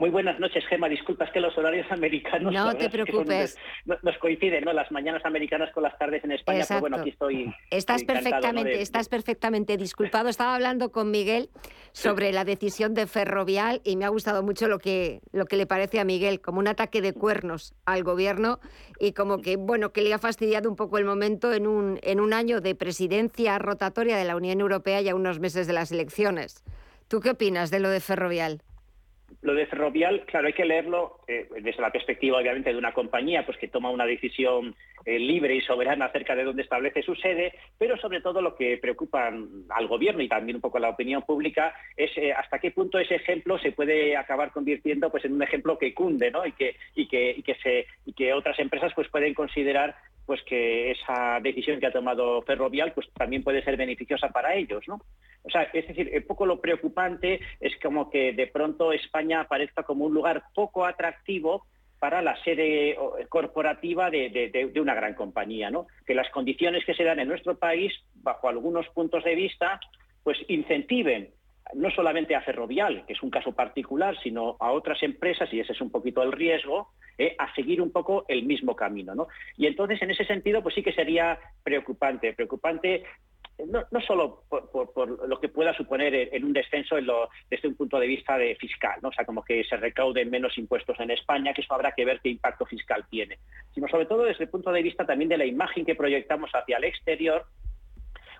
Muy 0.00 0.08
buenas 0.08 0.40
noches, 0.40 0.64
Gema. 0.66 0.88
Disculpa, 0.88 1.26
es 1.26 1.30
que 1.30 1.40
los 1.40 1.56
horarios 1.58 1.86
americanos 1.90 2.54
no 2.54 2.74
te 2.74 2.88
preocupes. 2.88 3.58
nos 3.84 4.16
coinciden, 4.16 4.64
¿no? 4.64 4.72
Las 4.72 4.90
mañanas 4.90 5.22
americanas 5.26 5.70
con 5.74 5.82
las 5.82 5.96
tardes 5.98 6.24
en 6.24 6.32
España. 6.32 6.64
Pero 6.66 6.80
bueno, 6.80 6.96
aquí 6.96 7.10
estoy. 7.10 7.54
Estás 7.70 8.04
perfectamente, 8.04 8.80
estás 8.80 9.10
perfectamente 9.10 9.76
disculpado. 9.76 10.30
Estaba 10.30 10.54
hablando 10.54 10.90
con 10.90 11.10
Miguel 11.10 11.50
sobre 11.92 12.32
la 12.32 12.46
decisión 12.46 12.94
de 12.94 13.06
Ferrovial 13.06 13.82
y 13.84 13.96
me 13.96 14.06
ha 14.06 14.08
gustado 14.08 14.42
mucho 14.42 14.68
lo 14.68 14.78
que 14.78 15.20
lo 15.32 15.44
que 15.44 15.56
le 15.56 15.66
parece 15.66 16.00
a 16.00 16.04
Miguel, 16.04 16.40
como 16.40 16.60
un 16.60 16.68
ataque 16.68 17.02
de 17.02 17.12
cuernos 17.12 17.74
al 17.84 18.02
gobierno 18.02 18.58
y 18.98 19.12
como 19.12 19.42
que 19.42 19.56
bueno 19.56 19.92
que 19.92 20.00
le 20.00 20.14
ha 20.14 20.18
fastidiado 20.18 20.70
un 20.70 20.76
poco 20.76 20.96
el 20.96 21.04
momento 21.04 21.52
en 21.52 21.66
un 21.66 21.98
en 22.02 22.20
un 22.20 22.32
año 22.32 22.62
de 22.62 22.74
presidencia 22.74 23.58
rotatoria 23.58 24.16
de 24.16 24.24
la 24.24 24.36
Unión 24.36 24.62
Europea 24.62 25.02
y 25.02 25.10
a 25.10 25.14
unos 25.14 25.40
meses 25.40 25.66
de 25.66 25.74
las 25.74 25.92
elecciones. 25.92 26.64
¿Tú 27.06 27.20
qué 27.20 27.30
opinas 27.30 27.70
de 27.70 27.80
lo 27.80 27.90
de 27.90 28.00
Ferrovial? 28.00 28.62
Lo 29.42 29.54
de 29.54 29.66
Ferrovial, 29.66 30.24
claro, 30.26 30.48
hay 30.48 30.52
que 30.52 30.64
leerlo 30.64 31.20
eh, 31.26 31.48
desde 31.62 31.80
la 31.80 31.90
perspectiva, 31.90 32.38
obviamente, 32.38 32.72
de 32.72 32.78
una 32.78 32.92
compañía 32.92 33.44
pues, 33.46 33.56
que 33.58 33.68
toma 33.68 33.90
una 33.90 34.04
decisión 34.04 34.74
eh, 35.06 35.18
libre 35.18 35.54
y 35.54 35.60
soberana 35.62 36.06
acerca 36.06 36.34
de 36.34 36.44
dónde 36.44 36.62
establece 36.62 37.02
su 37.02 37.14
sede, 37.14 37.54
pero 37.78 37.96
sobre 37.96 38.20
todo 38.20 38.42
lo 38.42 38.54
que 38.54 38.76
preocupa 38.78 39.28
al 39.28 39.86
gobierno 39.86 40.22
y 40.22 40.28
también 40.28 40.56
un 40.56 40.60
poco 40.60 40.76
a 40.76 40.80
la 40.80 40.90
opinión 40.90 41.22
pública 41.22 41.74
es 41.96 42.10
eh, 42.18 42.32
hasta 42.32 42.58
qué 42.58 42.70
punto 42.70 42.98
ese 42.98 43.14
ejemplo 43.14 43.58
se 43.58 43.72
puede 43.72 44.16
acabar 44.16 44.52
convirtiendo 44.52 45.10
pues, 45.10 45.24
en 45.24 45.32
un 45.32 45.42
ejemplo 45.42 45.78
que 45.78 45.94
cunde 45.94 46.30
¿no? 46.30 46.44
y, 46.44 46.52
que, 46.52 46.76
y, 46.94 47.08
que, 47.08 47.30
y, 47.30 47.42
que 47.42 47.54
se, 47.56 47.86
y 48.04 48.12
que 48.12 48.34
otras 48.34 48.58
empresas 48.58 48.92
pues, 48.94 49.08
pueden 49.08 49.32
considerar 49.32 49.96
pues 50.26 50.42
que 50.44 50.92
esa 50.92 51.40
decisión 51.40 51.80
que 51.80 51.86
ha 51.86 51.92
tomado 51.92 52.42
Ferrovial 52.42 52.92
pues 52.92 53.08
también 53.14 53.42
puede 53.42 53.64
ser 53.64 53.76
beneficiosa 53.76 54.28
para 54.28 54.54
ellos, 54.54 54.84
¿no? 54.86 55.00
O 55.42 55.50
sea, 55.50 55.62
es 55.72 55.88
decir, 55.88 56.10
un 56.14 56.26
poco 56.26 56.46
lo 56.46 56.60
preocupante 56.60 57.40
es 57.60 57.72
como 57.82 58.10
que 58.10 58.32
de 58.32 58.46
pronto 58.46 58.92
España 58.92 59.40
aparezca 59.40 59.82
como 59.82 60.04
un 60.04 60.14
lugar 60.14 60.44
poco 60.54 60.84
atractivo 60.84 61.66
para 61.98 62.22
la 62.22 62.42
sede 62.42 62.96
corporativa 63.28 64.10
de, 64.10 64.72
una 64.80 64.94
gran 64.94 65.14
compañía, 65.14 65.70
¿no? 65.70 65.86
Que 66.06 66.14
las 66.14 66.30
condiciones 66.30 66.84
que 66.84 66.94
se 66.94 67.04
dan 67.04 67.20
en 67.20 67.28
nuestro 67.28 67.58
país, 67.58 67.92
bajo 68.14 68.48
algunos 68.48 68.88
puntos 68.88 69.22
de 69.22 69.34
vista, 69.34 69.78
pues 70.22 70.38
incentiven 70.48 71.30
no 71.74 71.90
solamente 71.90 72.34
a 72.34 72.42
Ferrovial, 72.42 73.04
que 73.06 73.12
es 73.12 73.22
un 73.22 73.30
caso 73.30 73.52
particular, 73.52 74.16
sino 74.22 74.56
a 74.60 74.72
otras 74.72 75.02
empresas, 75.02 75.52
y 75.52 75.60
ese 75.60 75.72
es 75.72 75.80
un 75.80 75.90
poquito 75.90 76.22
el 76.22 76.32
riesgo, 76.32 76.88
eh, 77.18 77.34
a 77.38 77.52
seguir 77.54 77.80
un 77.82 77.92
poco 77.92 78.24
el 78.28 78.44
mismo 78.44 78.74
camino. 78.74 79.14
¿no? 79.14 79.28
Y 79.56 79.66
entonces, 79.66 80.00
en 80.02 80.10
ese 80.10 80.24
sentido, 80.24 80.62
pues 80.62 80.74
sí 80.74 80.82
que 80.82 80.92
sería 80.92 81.38
preocupante, 81.62 82.32
preocupante 82.32 83.04
no, 83.66 84.00
solo 84.00 84.44
por, 84.48 85.28
lo 85.28 85.40
que 85.40 85.48
pueda 85.48 85.74
suponer 85.74 86.14
en 86.32 86.44
un 86.44 86.52
descenso 86.52 86.96
desde 86.96 87.68
un 87.68 87.74
punto 87.74 87.98
de 87.98 88.06
vista 88.06 88.38
de 88.38 88.54
fiscal, 88.56 88.98
¿no? 89.02 89.12
sea, 89.12 89.24
como 89.24 89.44
que 89.44 89.64
se 89.64 89.76
recauden 89.76 90.30
menos 90.30 90.56
impuestos 90.58 90.98
en 91.00 91.10
España, 91.10 91.52
que 91.52 91.60
eso 91.60 91.74
habrá 91.74 91.92
que 91.92 92.04
ver 92.04 92.20
qué 92.22 92.30
impacto 92.30 92.64
fiscal 92.66 93.04
tiene, 93.10 93.38
sino 93.74 93.88
sobre 93.88 94.06
todo 94.06 94.24
desde 94.24 94.44
el 94.44 94.50
punto 94.50 94.72
de 94.72 94.82
vista 94.82 95.04
también 95.04 95.28
de 95.28 95.38
la 95.38 95.46
imagen 95.46 95.84
que 95.84 95.94
proyectamos 95.94 96.50
hacia 96.54 96.78
el 96.78 96.84
exterior, 96.84 97.44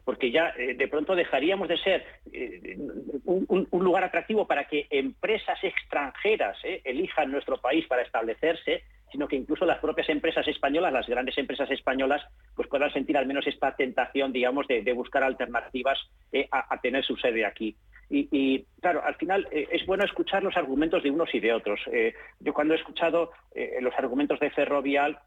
porque 0.04 0.30
ya 0.30 0.52
eh, 0.56 0.74
de 0.74 0.88
pronto 0.88 1.14
dejaríamos 1.14 1.68
de 1.68 1.78
ser 1.78 2.04
eh, 2.32 2.76
un, 3.24 3.66
lugar 3.70 4.04
atractivo 4.04 4.46
para 4.46 4.64
que 4.64 4.86
empresas 4.90 5.58
extranjeras 5.62 6.56
eh, 6.64 6.80
elijan 6.84 7.30
nuestro 7.30 7.58
país 7.58 7.86
para 7.86 8.02
establecerse 8.02 8.82
sino 9.12 9.26
que 9.26 9.34
incluso 9.34 9.64
las 9.64 9.80
propias 9.80 10.08
empresas 10.08 10.46
españolas, 10.46 10.92
las 10.92 11.08
grandes 11.08 11.36
empresas 11.36 11.68
españolas, 11.72 12.22
pues 12.54 12.68
puedan 12.68 12.92
sentir 12.92 13.16
al 13.16 13.26
menos 13.26 13.44
esta 13.44 13.74
tentación, 13.74 14.32
digamos, 14.32 14.68
de, 14.68 14.92
buscar 14.92 15.24
alternativas 15.24 15.98
a, 16.52 16.80
tener 16.80 17.04
su 17.04 17.16
sede 17.16 17.44
aquí. 17.44 17.74
Y, 18.08 18.64
claro, 18.80 19.02
al 19.04 19.16
final 19.16 19.48
es 19.50 19.84
bueno 19.84 20.04
escuchar 20.04 20.44
los 20.44 20.56
argumentos 20.56 21.02
de 21.02 21.10
unos 21.10 21.34
y 21.34 21.40
de 21.40 21.52
otros. 21.52 21.80
Yo 22.38 22.54
cuando 22.54 22.74
he 22.74 22.76
escuchado 22.76 23.32
los 23.80 23.94
argumentos 23.98 24.38
de 24.38 24.50
Ferrovial, 24.50 25.18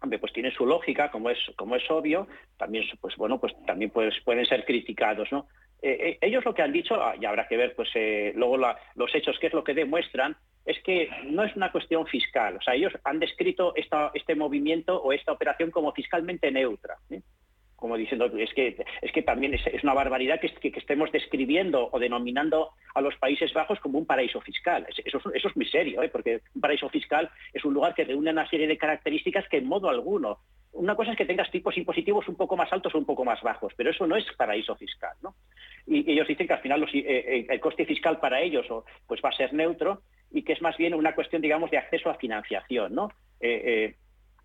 pues 0.00 0.32
tiene 0.32 0.50
su 0.52 0.66
lógica, 0.66 1.10
como 1.10 1.30
es, 1.30 1.38
como 1.56 1.76
es 1.76 1.90
obvio, 1.90 2.28
también, 2.56 2.84
pues 3.00 3.16
bueno, 3.16 3.40
pues 3.40 3.52
también 3.66 3.90
pues, 3.90 4.14
pueden 4.24 4.46
ser 4.46 4.64
criticados, 4.64 5.30
¿no? 5.32 5.46
ellos 5.80 6.44
lo 6.44 6.54
que 6.54 6.62
han 6.62 6.72
dicho, 6.72 6.96
ah, 6.96 7.14
y 7.20 7.24
habrá 7.24 7.46
que 7.46 7.56
ver 7.56 7.76
pues 7.76 7.88
luego 8.34 8.56
los 8.56 9.14
hechos, 9.14 9.38
qué 9.40 9.46
es 9.46 9.52
lo 9.52 9.62
que 9.62 9.74
demuestran, 9.74 10.36
es 10.68 10.82
que 10.82 11.08
no 11.24 11.44
es 11.44 11.56
una 11.56 11.72
cuestión 11.72 12.06
fiscal. 12.06 12.56
O 12.56 12.62
sea, 12.62 12.74
ellos 12.74 12.92
han 13.04 13.18
descrito 13.18 13.72
este 13.74 14.34
movimiento 14.34 15.00
o 15.00 15.12
esta 15.12 15.32
operación 15.32 15.70
como 15.70 15.92
fiscalmente 15.92 16.50
neutra. 16.50 16.96
¿eh? 17.08 17.22
Como 17.78 17.96
diciendo, 17.96 18.26
es 18.36 18.52
que, 18.54 18.84
es 19.02 19.12
que 19.12 19.22
también 19.22 19.54
es, 19.54 19.84
una 19.84 19.94
barbaridad 19.94 20.40
que, 20.40 20.50
estemos 20.76 21.12
describiendo 21.12 21.88
o 21.92 21.98
denominando 22.00 22.72
a 22.92 23.00
los 23.00 23.14
Países 23.16 23.52
Bajos 23.52 23.78
como 23.78 23.98
un 23.98 24.06
paraíso 24.06 24.40
fiscal. 24.40 24.84
Eso, 25.04 25.20
es 25.32 25.56
muy 25.56 25.66
serio, 25.66 26.02
¿eh? 26.02 26.08
porque 26.08 26.40
un 26.56 26.60
paraíso 26.60 26.88
fiscal 26.88 27.30
es 27.52 27.64
un 27.64 27.74
lugar 27.74 27.94
que 27.94 28.04
reúne 28.04 28.32
una 28.32 28.48
serie 28.48 28.66
de 28.66 28.76
características 28.76 29.48
que 29.48 29.58
en 29.58 29.68
modo 29.68 29.88
alguno 29.88 30.38
una 30.72 30.94
cosa 30.94 31.12
es 31.12 31.16
que 31.16 31.24
tengas 31.24 31.50
tipos 31.50 31.76
impositivos 31.76 32.28
un 32.28 32.36
poco 32.36 32.56
más 32.56 32.72
altos 32.72 32.94
o 32.94 32.98
un 32.98 33.06
poco 33.06 33.24
más 33.24 33.40
bajos, 33.42 33.72
pero 33.76 33.90
eso 33.90 34.06
no 34.06 34.16
es 34.16 34.24
paraíso 34.36 34.76
fiscal. 34.76 35.16
¿no? 35.22 35.34
Y, 35.86 36.10
ellos 36.12 36.28
dicen 36.28 36.46
que 36.46 36.52
al 36.52 36.60
final 36.60 36.86
eh, 36.92 37.46
el 37.48 37.60
coste 37.60 37.86
fiscal 37.86 38.20
para 38.20 38.40
ellos 38.40 38.66
pues 39.06 39.20
va 39.24 39.30
a 39.30 39.36
ser 39.36 39.52
neutro 39.54 40.02
y 40.30 40.42
que 40.42 40.52
es 40.52 40.62
más 40.62 40.76
bien 40.76 40.94
una 40.94 41.14
cuestión, 41.14 41.40
digamos, 41.42 41.70
de 41.70 41.78
acceso 41.78 42.10
a 42.10 42.14
financiación, 42.14 42.94
¿no? 42.94 43.10
Eh, 43.40 43.62
eh, 43.64 43.96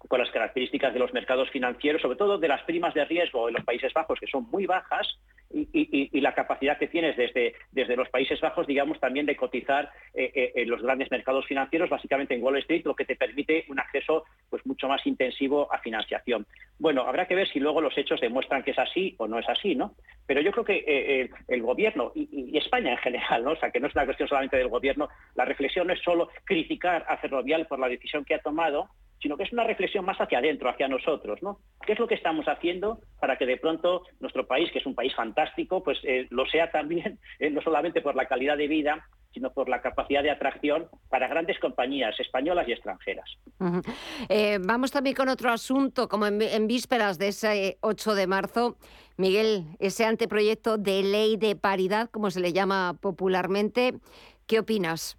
con 0.07 0.19
las 0.19 0.29
características 0.31 0.93
de 0.93 0.99
los 0.99 1.13
mercados 1.13 1.49
financieros, 1.49 2.01
sobre 2.01 2.17
todo 2.17 2.37
de 2.37 2.47
las 2.47 2.63
primas 2.63 2.93
de 2.93 3.05
riesgo 3.05 3.47
en 3.47 3.55
los 3.55 3.63
Países 3.63 3.93
Bajos, 3.93 4.19
que 4.19 4.27
son 4.27 4.47
muy 4.51 4.65
bajas, 4.65 5.07
y, 5.53 6.21
la 6.21 6.33
capacidad 6.33 6.77
que 6.77 6.87
tienes 6.87 7.15
desde, 7.17 7.53
desde 7.71 7.95
los 7.95 8.09
Países 8.09 8.39
Bajos, 8.41 8.65
digamos, 8.65 8.99
también 8.99 9.25
de 9.25 9.35
cotizar 9.35 9.91
eh, 10.13 10.31
eh, 10.33 10.51
en 10.55 10.69
los 10.69 10.81
grandes 10.81 11.11
mercados 11.11 11.45
financieros, 11.45 11.89
básicamente 11.89 12.33
en 12.33 12.41
Wall 12.41 12.57
Street, 12.57 12.85
lo 12.85 12.95
que 12.95 13.05
te 13.05 13.15
permite 13.15 13.65
un 13.67 13.79
acceso 13.79 14.23
pues 14.49 14.65
mucho 14.65 14.87
más 14.87 15.05
intensivo 15.05 15.71
a 15.71 15.79
financiación. 15.79 16.47
Bueno, 16.79 17.03
habrá 17.03 17.27
que 17.27 17.35
ver 17.35 17.47
si 17.49 17.59
luego 17.59 17.81
los 17.81 17.97
hechos 17.97 18.19
demuestran 18.19 18.63
que 18.63 18.71
es 18.71 18.79
así 18.79 19.15
o 19.19 19.27
no 19.27 19.39
es 19.39 19.47
así, 19.47 19.75
¿no? 19.75 19.95
Pero 20.25 20.41
yo 20.41 20.51
creo 20.51 20.65
que 20.65 20.83
eh, 20.87 21.29
el, 21.47 21.61
gobierno 21.61 22.11
y, 22.15 22.57
España 22.57 22.91
en 22.91 22.97
general, 22.97 23.43
¿no? 23.43 23.51
O 23.51 23.55
sea, 23.55 23.71
que 23.71 23.79
no 23.79 23.87
es 23.87 23.95
una 23.95 24.05
cuestión 24.05 24.29
solamente 24.29 24.57
del 24.57 24.69
gobierno, 24.69 25.09
la 25.35 25.45
reflexión 25.45 25.87
no 25.87 25.93
es 25.93 26.01
solo 26.01 26.29
criticar 26.45 27.05
a 27.07 27.17
Ferrovial 27.17 27.67
por 27.67 27.79
la 27.79 27.89
decisión 27.89 28.25
que 28.25 28.35
ha 28.35 28.39
tomado, 28.39 28.89
sino 29.23 29.37
que 29.37 29.43
es 29.43 29.53
una 29.53 29.63
reflexión 29.63 30.03
más 30.03 30.19
hacia 30.19 30.39
adentro, 30.39 30.69
hacia 30.69 30.89
nosotros, 30.89 31.41
¿no? 31.41 31.59
¿Qué 31.85 31.93
es 31.93 31.99
lo 31.99 32.07
que 32.07 32.15
estamos 32.15 32.45
haciendo 32.45 32.99
para 33.21 33.37
que 33.37 33.45
de 33.45 33.55
pronto 33.55 34.03
nuestro 34.19 34.45
país, 34.45 34.69
que 34.71 34.79
es 34.79 34.85
un 34.85 34.95
país 34.95 35.15
fantástico, 35.15 35.42
pues 35.83 35.97
eh, 36.03 36.27
lo 36.29 36.45
sea 36.45 36.71
también, 36.71 37.19
eh, 37.39 37.49
no 37.49 37.61
solamente 37.61 38.01
por 38.01 38.15
la 38.15 38.27
calidad 38.27 38.57
de 38.57 38.67
vida, 38.67 39.07
sino 39.33 39.51
por 39.51 39.67
la 39.67 39.81
capacidad 39.81 40.21
de 40.21 40.29
atracción 40.29 40.87
para 41.09 41.27
grandes 41.27 41.59
compañías 41.59 42.19
españolas 42.19 42.67
y 42.67 42.73
extranjeras. 42.73 43.25
Eh, 44.29 44.59
vamos 44.61 44.91
también 44.91 45.15
con 45.15 45.27
otro 45.27 45.49
asunto, 45.49 46.07
como 46.07 46.27
en, 46.27 46.67
vísperas 46.67 47.17
de 47.17 47.29
ese 47.29 47.77
8 47.81 48.13
de 48.13 48.27
marzo, 48.27 48.77
Miguel, 49.17 49.65
ese 49.79 50.05
anteproyecto 50.05 50.77
de 50.77 51.01
ley 51.01 51.37
de 51.37 51.55
paridad, 51.55 52.09
como 52.11 52.29
se 52.29 52.41
le 52.41 52.53
llama 52.53 52.95
popularmente, 53.01 53.95
¿qué 54.45 54.59
opinas? 54.59 55.17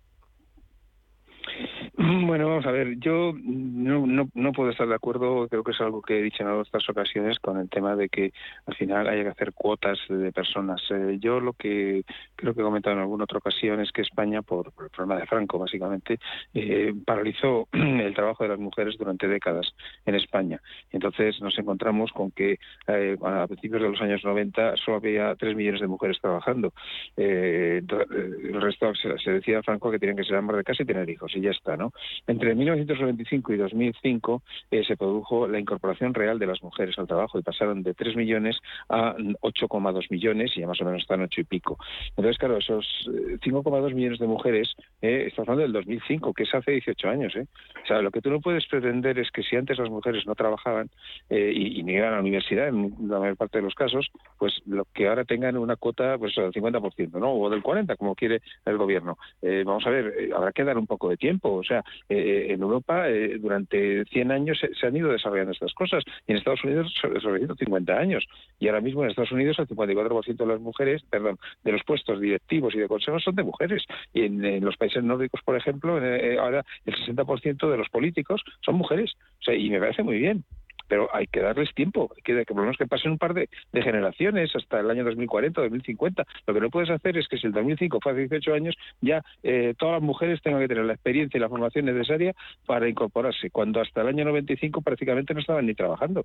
Bueno, 2.06 2.48
vamos 2.48 2.66
a 2.66 2.70
ver, 2.70 2.98
yo 2.98 3.32
no, 3.34 4.52
puedo 4.52 4.68
estar 4.68 4.86
de 4.86 4.94
acuerdo, 4.94 5.48
creo 5.48 5.64
que 5.64 5.70
es 5.70 5.80
algo 5.80 6.02
que 6.02 6.18
he 6.18 6.22
dicho 6.22 6.42
en 6.42 6.50
otras 6.50 6.86
ocasiones, 6.90 7.38
con 7.38 7.58
el 7.58 7.70
tema 7.70 7.96
de 7.96 8.10
que 8.10 8.30
al 8.66 8.74
final 8.74 9.08
haya 9.08 9.22
que 9.22 9.30
hacer 9.30 9.54
cuotas 9.54 9.98
de 10.10 10.30
personas. 10.30 10.82
Eh, 10.90 11.16
yo 11.18 11.40
lo 11.40 11.54
que 11.54 12.04
creo 12.36 12.52
que 12.52 12.60
he 12.60 12.64
comentado 12.64 12.96
en 12.96 13.00
alguna 13.00 13.24
otra 13.24 13.38
ocasión 13.38 13.80
es 13.80 13.90
que 13.90 14.02
España, 14.02 14.42
por, 14.42 14.66
el 14.66 14.90
problema 14.90 15.18
de 15.18 15.26
Franco, 15.26 15.58
básicamente, 15.58 16.18
eh, 16.52 16.92
paralizó 17.06 17.68
el 17.72 18.12
trabajo 18.12 18.44
de 18.44 18.50
las 18.50 18.58
mujeres 18.58 18.98
durante 18.98 19.26
décadas 19.26 19.74
en 20.04 20.14
España. 20.14 20.60
Entonces 20.92 21.40
nos 21.40 21.58
encontramos 21.58 22.12
con 22.12 22.32
que 22.32 22.58
eh, 22.86 23.16
a 23.24 23.46
principios 23.46 23.80
de 23.80 23.88
los 23.88 24.02
años 24.02 24.22
90 24.22 24.76
solo 24.76 24.98
había 24.98 25.34
3 25.36 25.56
millones 25.56 25.80
de 25.80 25.86
mujeres 25.86 26.18
trabajando. 26.20 26.74
el 27.16 28.60
resto 28.60 28.92
se, 28.94 29.30
decía 29.30 29.62
Franco 29.62 29.90
que 29.90 29.98
tenían 29.98 30.18
que 30.18 30.24
ser 30.24 30.36
amas 30.36 30.56
de 30.56 30.64
casa 30.64 30.82
y 30.82 30.86
tener 30.86 31.08
hijos, 31.08 31.34
y 31.34 31.40
ya 31.40 31.50
está, 31.50 31.78
¿no? 31.78 31.93
Entre 32.26 32.54
1995 32.54 33.52
y 33.52 33.56
2005 33.56 34.42
eh, 34.70 34.84
se 34.84 34.96
produjo 34.96 35.46
la 35.46 35.58
incorporación 35.58 36.14
real 36.14 36.38
de 36.38 36.46
las 36.46 36.62
mujeres 36.62 36.98
al 36.98 37.06
trabajo 37.06 37.38
y 37.38 37.42
pasaron 37.42 37.82
de 37.82 37.94
3 37.94 38.16
millones 38.16 38.58
a 38.88 39.14
8,2 39.16 40.06
millones 40.10 40.52
y 40.56 40.60
ya 40.60 40.66
más 40.66 40.80
o 40.80 40.84
menos 40.84 41.02
están 41.02 41.22
8 41.22 41.40
y 41.40 41.44
pico. 41.44 41.78
Entonces, 42.16 42.38
claro, 42.38 42.58
esos 42.58 42.86
5,2 43.06 43.90
eh, 43.90 43.94
millones 43.94 44.18
de 44.18 44.26
mujeres, 44.26 44.74
eh, 45.02 45.26
estamos 45.28 45.48
hablando 45.48 45.62
del 45.62 45.84
2005, 45.84 46.32
que 46.32 46.44
es 46.44 46.54
hace 46.54 46.72
18 46.72 47.08
años. 47.08 47.36
¿eh? 47.36 47.46
O 47.82 47.86
sea, 47.86 48.02
lo 48.02 48.10
que 48.10 48.20
tú 48.20 48.30
no 48.30 48.40
puedes 48.40 48.66
pretender 48.66 49.18
es 49.18 49.30
que 49.30 49.42
si 49.42 49.56
antes 49.56 49.78
las 49.78 49.90
mujeres 49.90 50.26
no 50.26 50.34
trabajaban 50.34 50.90
eh, 51.30 51.52
y, 51.54 51.82
ni 51.82 51.94
iban 51.94 52.08
a 52.08 52.16
la 52.16 52.20
universidad 52.20 52.68
en 52.68 52.94
la 53.08 53.18
mayor 53.18 53.36
parte 53.36 53.58
de 53.58 53.64
los 53.64 53.74
casos, 53.74 54.10
pues 54.38 54.60
lo 54.66 54.86
que 54.92 55.08
ahora 55.08 55.24
tengan 55.24 55.56
una 55.56 55.76
cuota 55.76 56.16
pues 56.18 56.34
del 56.34 56.52
50%, 56.52 57.18
¿no? 57.18 57.32
O 57.32 57.50
del 57.50 57.62
40%, 57.62 57.96
como 57.96 58.14
quiere 58.14 58.40
el 58.64 58.78
gobierno. 58.78 59.18
vamos 59.42 59.86
a 59.86 59.90
ver, 59.90 60.30
habrá 60.34 60.52
que 60.52 60.64
dar 60.64 60.78
un 60.78 60.86
poco 60.86 61.08
de 61.08 61.16
tiempo. 61.16 61.52
O 61.54 61.64
sea, 61.64 61.83
eh, 62.08 62.46
en 62.50 62.62
Europa 62.62 63.08
eh, 63.08 63.38
durante 63.38 64.04
100 64.06 64.32
años 64.32 64.58
se, 64.58 64.86
han 64.86 64.96
ido 64.96 65.10
desarrollando 65.10 65.52
estas 65.52 65.72
cosas 65.74 66.04
y 66.26 66.32
en 66.32 66.38
Estados 66.38 66.64
Unidos 66.64 66.92
sobre 67.00 67.38
150 67.38 67.92
años. 67.92 68.24
Y 68.58 68.68
ahora 68.68 68.80
mismo 68.80 69.02
en 69.02 69.10
Estados 69.10 69.32
Unidos 69.32 69.58
el 69.58 69.68
54% 69.68 70.36
de 70.36 70.46
las 70.46 70.60
mujeres, 70.60 71.02
perdón, 71.08 71.38
de 71.62 71.72
los 71.72 71.82
puestos 71.84 72.20
directivos 72.20 72.74
y 72.74 72.78
de 72.78 72.88
consejos 72.88 73.22
son 73.22 73.34
de 73.34 73.42
mujeres. 73.42 73.84
Y 74.12 74.22
en, 74.22 74.64
los 74.64 74.76
países 74.76 75.02
nórdicos, 75.02 75.40
por 75.44 75.56
ejemplo, 75.56 76.02
eh, 76.04 76.38
ahora 76.38 76.64
el 76.84 76.94
60% 76.94 77.70
de 77.70 77.76
los 77.76 77.88
políticos 77.88 78.42
son 78.60 78.76
mujeres. 78.76 79.12
O 79.40 79.42
sea, 79.42 79.54
y 79.54 79.70
me 79.70 79.80
parece 79.80 80.02
muy 80.02 80.18
bien 80.18 80.44
pero 80.88 81.08
hay 81.14 81.26
que 81.26 81.40
darles 81.40 81.74
tiempo, 81.74 82.10
hay 82.14 82.22
que, 82.22 82.44
por 82.44 82.56
lo 82.56 82.62
menos 82.62 82.76
que 82.76 82.86
pasen 82.86 83.12
un 83.12 83.18
par 83.18 83.34
de, 83.34 83.48
generaciones 83.72 84.54
hasta 84.54 84.80
el 84.80 84.90
año 84.90 85.04
2040, 85.04 85.60
2050. 85.60 86.24
Lo 86.46 86.54
que 86.54 86.60
no 86.60 86.70
puedes 86.70 86.90
hacer 86.90 87.18
es 87.18 87.28
que 87.28 87.38
si 87.38 87.46
el 87.46 87.52
2005 87.52 87.98
fue 88.02 88.12
hace 88.12 88.20
18 88.22 88.54
años, 88.54 88.74
ya 89.00 89.22
eh, 89.42 89.74
todas 89.78 89.94
las 89.94 90.02
mujeres 90.02 90.40
tengan 90.42 90.60
que 90.60 90.68
tener 90.68 90.84
la 90.84 90.94
experiencia 90.94 91.38
y 91.38 91.40
la 91.40 91.48
formación 91.48 91.84
necesaria 91.86 92.34
para 92.66 92.88
incorporarse, 92.88 93.50
cuando 93.50 93.80
hasta 93.80 94.02
el 94.02 94.08
año 94.08 94.24
95 94.24 94.80
prácticamente 94.82 95.34
no 95.34 95.40
estaban 95.40 95.66
ni 95.66 95.74
trabajando. 95.74 96.24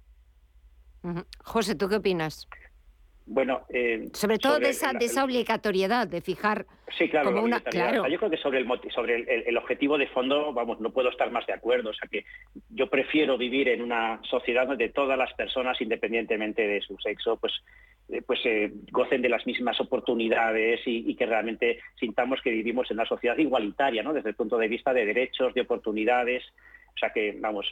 José, 1.43 1.75
¿tú 1.75 1.87
qué 1.87 1.95
opinas? 1.95 2.47
Bueno, 3.31 3.61
eh, 3.69 4.09
sobre 4.13 4.39
todo 4.39 4.57
de, 4.57 4.69
esa, 4.69 4.91
de 4.91 5.05
esa 5.05 5.23
obligatoriedad 5.23 6.07
de 6.07 6.19
fijar 6.19 6.65
sí, 6.97 7.07
claro, 7.09 7.31
como 7.31 7.43
una, 7.43 7.59
claro. 7.59 8.07
yo 8.07 8.17
creo 8.17 8.31
que 8.31 8.37
sobre 8.37 8.57
el 8.57 8.67
sobre 8.91 9.47
el, 9.47 9.55
objetivo 9.55 9.99
de 9.99 10.07
fondo, 10.07 10.51
vamos, 10.51 10.79
no 10.79 10.89
puedo 10.89 11.09
estar 11.09 11.29
más 11.29 11.45
de 11.45 11.53
acuerdo. 11.53 11.91
O 11.91 11.93
sea 11.93 12.09
que 12.09 12.25
yo 12.71 12.89
prefiero 12.89 13.37
vivir 13.37 13.69
en 13.69 13.83
una 13.83 14.19
sociedad 14.23 14.65
donde 14.65 14.89
todas 14.89 15.15
las 15.15 15.31
personas, 15.33 15.79
independientemente 15.79 16.67
de 16.67 16.81
su 16.81 16.97
sexo, 16.97 17.37
pues 17.37 17.53
eh, 18.09 18.23
pues 18.25 18.39
eh, 18.45 18.71
gocen 18.91 19.21
de 19.21 19.29
las 19.29 19.45
mismas 19.45 19.79
oportunidades 19.79 20.81
y, 20.87 21.13
que 21.13 21.27
realmente 21.27 21.81
sintamos 21.99 22.41
que 22.41 22.49
vivimos 22.49 22.89
en 22.89 22.97
una 22.97 23.05
sociedad 23.05 23.37
igualitaria, 23.37 24.01
¿no? 24.01 24.11
Desde 24.11 24.29
el 24.29 24.35
punto 24.35 24.57
de 24.57 24.67
vista 24.67 24.91
de 24.91 25.05
derechos, 25.05 25.53
de 25.53 25.61
oportunidades. 25.61 26.43
O 26.95 26.97
sea 26.99 27.11
que, 27.11 27.35
vamos, 27.39 27.67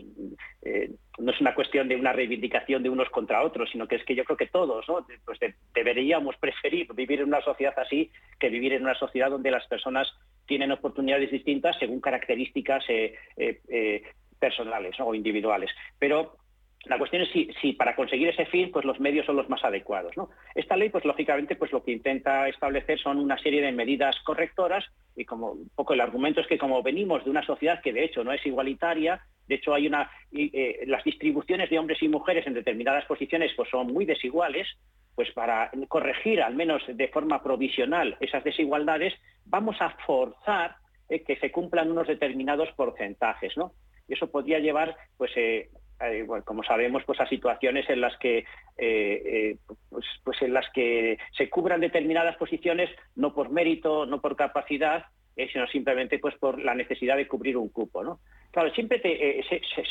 eh, 0.61 0.91
no 1.19 1.31
es 1.31 1.41
una 1.41 1.53
cuestión 1.53 1.87
de 1.87 1.95
una 1.95 2.13
reivindicación 2.13 2.83
de 2.83 2.89
unos 2.89 3.09
contra 3.09 3.43
otros, 3.43 3.69
sino 3.71 3.87
que 3.87 3.95
es 3.95 4.05
que 4.05 4.15
yo 4.15 4.23
creo 4.23 4.37
que 4.37 4.47
todos 4.47 4.87
¿no? 4.87 5.05
pues 5.25 5.39
deberíamos 5.73 6.35
preferir 6.37 6.87
vivir 6.93 7.19
en 7.21 7.27
una 7.27 7.41
sociedad 7.41 7.73
así 7.77 8.09
que 8.39 8.49
vivir 8.49 8.73
en 8.73 8.83
una 8.83 8.95
sociedad 8.95 9.29
donde 9.29 9.51
las 9.51 9.67
personas 9.67 10.07
tienen 10.45 10.71
oportunidades 10.71 11.31
distintas 11.31 11.77
según 11.77 11.99
características 11.99 12.85
eh, 12.89 13.15
eh, 13.35 14.03
personales 14.39 14.95
o 14.99 15.13
individuales. 15.13 15.71
Pero 15.99 16.37
la 16.85 16.97
cuestión 16.97 17.23
es 17.23 17.29
si, 17.61 17.73
para 17.73 17.95
conseguir 17.95 18.29
ese 18.29 18.45
fin, 18.45 18.71
pues 18.71 18.85
los 18.85 18.99
medios 18.99 19.25
son 19.25 19.35
los 19.35 19.49
más 19.49 19.63
adecuados. 19.63 20.13
Esta 20.55 20.77
ley, 20.77 20.89
pues 20.89 21.03
lógicamente, 21.05 21.55
pues 21.55 21.71
lo 21.71 21.83
que 21.83 21.91
intenta 21.91 22.47
establecer 22.47 22.99
son 22.99 23.17
una 23.17 23.37
serie 23.39 23.61
de 23.61 23.71
medidas 23.71 24.15
correctoras 24.23 24.85
y 25.15 25.25
como 25.25 25.51
un 25.51 25.69
poco 25.75 25.93
el 25.93 26.01
argumento 26.01 26.41
es 26.41 26.47
que 26.47 26.57
como 26.57 26.83
venimos 26.83 27.23
de 27.25 27.31
una 27.31 27.45
sociedad 27.45 27.81
que 27.81 27.93
de 27.93 28.05
hecho 28.05 28.23
no 28.23 28.31
es 28.31 28.45
igualitaria, 28.45 29.21
de 29.47 29.55
hecho 29.55 29.73
hay 29.73 29.87
una 29.87 30.09
eh, 30.31 30.83
las 30.87 31.03
distribuciones 31.03 31.69
de 31.69 31.79
hombres 31.79 32.01
y 32.01 32.07
mujeres 32.07 32.45
en 32.47 32.53
determinadas 32.53 33.05
posiciones 33.05 33.51
pues 33.55 33.69
son 33.69 33.87
muy 33.87 34.05
desiguales, 34.05 34.67
pues 35.15 35.31
para 35.31 35.71
corregir 35.87 36.41
al 36.41 36.55
menos 36.55 36.83
de 36.87 37.07
forma 37.07 37.41
provisional 37.41 38.15
esas 38.19 38.43
desigualdades, 38.43 39.13
vamos 39.45 39.75
a 39.79 39.89
forzar 40.05 40.75
eh, 41.09 41.23
que 41.23 41.37
se 41.37 41.51
cumplan 41.51 41.89
unos 41.89 42.07
determinados 42.07 42.69
porcentajes, 42.75 43.55
¿no? 43.57 43.71
Y 44.07 44.13
eso 44.13 44.29
podría 44.29 44.59
llevar, 44.59 44.95
pues, 45.17 45.31
eh, 45.35 45.69
eh, 45.99 46.27
como 46.45 46.63
sabemos, 46.63 47.03
pues 47.05 47.19
a 47.19 47.27
situaciones 47.27 47.89
en 47.89 48.01
las 48.01 48.15
que 48.17 48.39
eh, 48.39 48.45
eh, 48.77 49.57
pues, 49.89 50.05
pues, 50.23 50.41
en 50.41 50.53
las 50.53 50.69
que 50.71 51.17
se 51.35 51.49
cubran 51.49 51.81
determinadas 51.81 52.35
posiciones 52.37 52.89
no 53.15 53.33
por 53.33 53.49
mérito, 53.49 54.05
no 54.05 54.21
por 54.21 54.35
capacidad, 54.35 55.05
sino 55.51 55.67
simplemente 55.67 56.17
pues 56.17 56.35
por 56.37 56.59
la 56.59 56.73
necesidad 56.73 57.15
de 57.15 57.27
cubrir 57.27 57.57
un 57.57 57.69
cupo, 57.69 58.03
¿no? 58.03 58.19
Claro, 58.49 58.71
siempre 58.73 58.99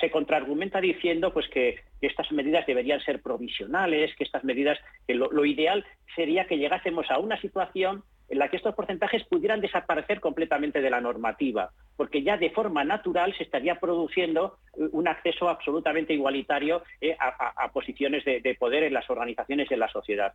se, 0.00 0.10
contraargumenta 0.10 0.80
diciendo 0.80 1.32
pues 1.32 1.46
que, 1.48 1.76
estas 2.00 2.32
medidas 2.32 2.66
deberían 2.66 3.00
ser 3.00 3.22
provisionales, 3.22 4.14
que 4.16 4.24
estas 4.24 4.42
medidas, 4.42 4.76
que 5.06 5.14
lo 5.14 5.44
ideal 5.44 5.84
sería 6.16 6.46
que 6.46 6.58
llegásemos 6.58 7.08
a 7.12 7.18
una 7.18 7.40
situación 7.40 8.02
en 8.28 8.38
la 8.38 8.48
que 8.48 8.56
estos 8.56 8.74
porcentajes 8.74 9.24
pudieran 9.24 9.60
desaparecer 9.60 10.20
completamente 10.20 10.80
de 10.80 10.90
la 10.90 11.00
normativa, 11.00 11.70
porque 11.96 12.22
ya 12.22 12.36
de 12.36 12.50
forma 12.50 12.84
natural 12.84 13.34
se 13.36 13.44
estaría 13.44 13.78
produciendo 13.78 14.58
un 14.76 15.08
acceso 15.08 15.48
absolutamente 15.48 16.12
igualitario 16.12 16.82
eh, 17.00 17.16
a, 17.18 17.70
posiciones 17.72 18.24
de, 18.24 18.56
poder 18.58 18.84
en 18.84 18.94
las 18.94 19.08
organizaciones 19.10 19.70
y 19.70 19.74
en 19.74 19.80
la 19.80 19.88
sociedad. 19.88 20.32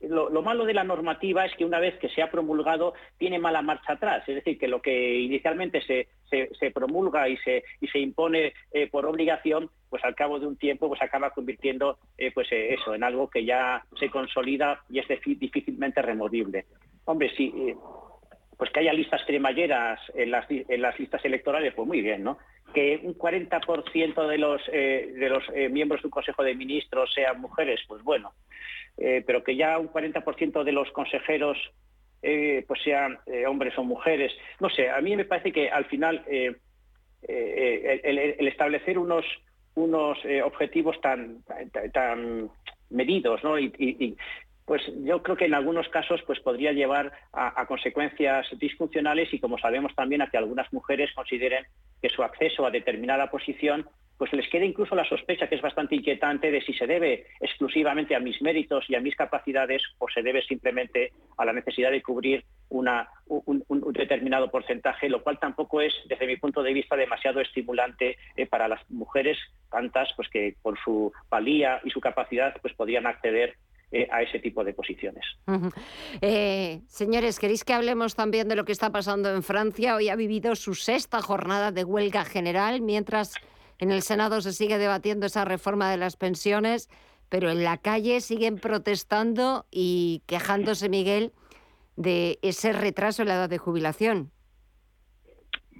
Lo, 0.00 0.42
malo 0.42 0.66
de 0.66 0.74
la 0.74 0.84
normativa 0.84 1.46
es 1.46 1.54
que 1.56 1.64
una 1.64 1.80
vez 1.80 1.98
que 1.98 2.10
se 2.10 2.22
ha 2.22 2.30
promulgado 2.30 2.92
tiene 3.18 3.38
mala 3.38 3.62
marcha 3.62 3.94
atrás, 3.94 4.22
es 4.28 4.36
decir, 4.36 4.58
que 4.58 4.68
lo 4.68 4.82
que 4.82 5.20
inicialmente 5.20 5.80
se, 5.80 6.70
promulga 6.70 7.28
y 7.28 7.36
se, 7.38 7.98
impone 7.98 8.52
eh, 8.72 8.88
por 8.88 9.06
obligación, 9.06 9.70
pues 9.88 10.04
al 10.04 10.14
cabo 10.14 10.38
de 10.38 10.46
un 10.46 10.56
tiempo 10.56 10.88
pues 10.88 11.00
acaba 11.00 11.30
convirtiendo 11.30 11.98
eh, 12.18 12.30
pues 12.30 12.46
eso 12.50 12.94
en 12.94 13.04
algo 13.04 13.30
que 13.30 13.44
ya 13.44 13.84
se 13.98 14.10
consolida 14.10 14.82
y 14.90 14.98
es 14.98 15.06
difícilmente 15.24 16.02
removible. 16.02 16.66
Hombre, 17.06 17.30
sí, 17.36 17.52
eh, 17.56 17.76
pues 18.58 18.70
que 18.70 18.80
haya 18.80 18.92
listas 18.92 19.22
cremalleras 19.26 20.00
en 20.14 20.30
las, 20.32 20.48
listas 20.98 21.24
electorales, 21.24 21.72
pues 21.74 21.86
muy 21.86 22.02
bien, 22.02 22.24
¿no? 22.24 22.38
Que 22.74 23.00
un 23.02 23.16
40% 23.16 24.26
de 24.26 24.38
los, 24.38 24.60
eh, 24.72 25.14
eh, 25.54 25.68
miembros 25.68 26.02
de 26.02 26.08
un 26.08 26.10
Consejo 26.10 26.42
de 26.42 26.56
Ministros 26.56 27.12
sean 27.14 27.40
mujeres, 27.40 27.80
pues 27.86 28.02
bueno. 28.02 28.32
pero 28.96 29.44
que 29.44 29.54
ya 29.56 29.78
un 29.78 29.88
40% 29.88 30.64
de 30.64 30.72
los 30.72 30.90
consejeros 30.90 31.58
pues 32.22 32.82
sean 32.82 33.18
hombres 33.46 33.78
o 33.78 33.84
mujeres. 33.84 34.32
No 34.58 34.68
sé, 34.70 34.88
a 34.88 35.00
mí 35.00 35.14
me 35.14 35.26
parece 35.26 35.52
que 35.52 35.68
al 35.68 35.84
final 35.84 36.24
el, 36.26 36.56
establecer 38.48 38.98
unos, 38.98 39.24
unos 39.74 40.18
objetivos 40.44 40.98
tan, 41.02 41.44
tan, 41.92 42.50
medidos 42.88 43.44
¿no? 43.44 43.58
Pues 44.66 44.82
yo 45.04 45.22
creo 45.22 45.36
que 45.36 45.46
en 45.46 45.54
algunos 45.54 45.88
casos 45.88 46.20
pues 46.26 46.40
podría 46.40 46.72
llevar 46.72 47.12
a, 47.32 47.64
consecuencias 47.66 48.46
disfuncionales 48.58 49.32
y 49.32 49.38
como 49.38 49.58
sabemos 49.58 49.94
también 49.94 50.22
a 50.22 50.28
que 50.28 50.36
algunas 50.36 50.70
mujeres 50.72 51.12
consideren 51.14 51.64
que 52.02 52.10
su 52.10 52.22
acceso 52.24 52.66
a 52.66 52.70
determinada 52.70 53.30
posición 53.30 53.88
pues 54.18 54.32
les 54.32 54.48
queda 54.48 54.64
incluso 54.64 54.94
la 54.96 55.04
sospecha 55.04 55.48
que 55.48 55.54
es 55.54 55.62
bastante 55.62 55.94
inquietante 55.94 56.50
de 56.50 56.62
si 56.62 56.72
se 56.72 56.86
debe 56.86 57.26
exclusivamente 57.40 58.16
a 58.16 58.20
mis 58.20 58.40
méritos 58.42 58.84
y 58.88 58.96
a 58.96 59.00
mis 59.00 59.14
capacidades 59.14 59.82
o 59.98 60.08
se 60.08 60.22
debe 60.22 60.42
simplemente 60.42 61.12
a 61.36 61.44
la 61.44 61.52
necesidad 61.52 61.90
de 61.90 62.02
cubrir 62.02 62.44
un, 62.70 62.88
determinado 63.92 64.50
porcentaje, 64.50 65.08
lo 65.08 65.22
cual 65.22 65.38
tampoco 65.38 65.80
es, 65.80 65.92
desde 66.08 66.26
mi 66.26 66.36
punto 66.36 66.62
de 66.62 66.72
vista, 66.72 66.96
demasiado 66.96 67.40
estimulante 67.40 68.16
eh, 68.36 68.46
para 68.46 68.68
las 68.68 68.80
mujeres, 68.90 69.38
tantas 69.70 70.08
pues 70.16 70.28
que 70.28 70.56
por 70.62 70.78
su 70.82 71.12
valía 71.28 71.80
y 71.84 71.90
su 71.90 72.00
capacidad 72.00 72.54
pues 72.62 72.74
podrían 72.74 73.06
acceder 73.06 73.54
eh, 73.92 74.08
a 74.10 74.22
ese 74.22 74.40
tipo 74.40 74.64
de 74.64 74.74
posiciones. 74.74 75.24
Eh, 76.20 76.80
señores, 76.88 77.38
¿queréis 77.38 77.62
que 77.62 77.72
hablemos 77.72 78.16
también 78.16 78.48
de 78.48 78.56
lo 78.56 78.64
que 78.64 78.72
está 78.72 78.90
pasando 78.90 79.32
en 79.32 79.42
Francia? 79.42 79.94
Hoy 79.94 80.08
ha 80.08 80.16
vivido 80.16 80.56
su 80.56 80.74
sexta 80.74 81.22
jornada 81.22 81.70
de 81.70 81.84
huelga 81.84 82.24
general, 82.24 82.80
mientras 82.80 83.34
en 83.78 83.92
el 83.92 84.02
Senado 84.02 84.40
se 84.40 84.52
sigue 84.52 84.78
debatiendo 84.78 85.26
esa 85.26 85.44
reforma 85.44 85.90
de 85.90 85.98
las 85.98 86.16
pensiones, 86.16 86.88
pero 87.28 87.50
en 87.50 87.62
la 87.62 87.78
calle 87.78 88.20
siguen 88.20 88.58
protestando 88.58 89.66
y 89.70 90.22
quejándose, 90.26 90.88
Miguel, 90.88 91.32
de 91.96 92.38
ese 92.42 92.72
retraso 92.72 93.22
en 93.22 93.28
la 93.28 93.34
edad 93.34 93.48
de 93.48 93.58
jubilación. 93.58 94.32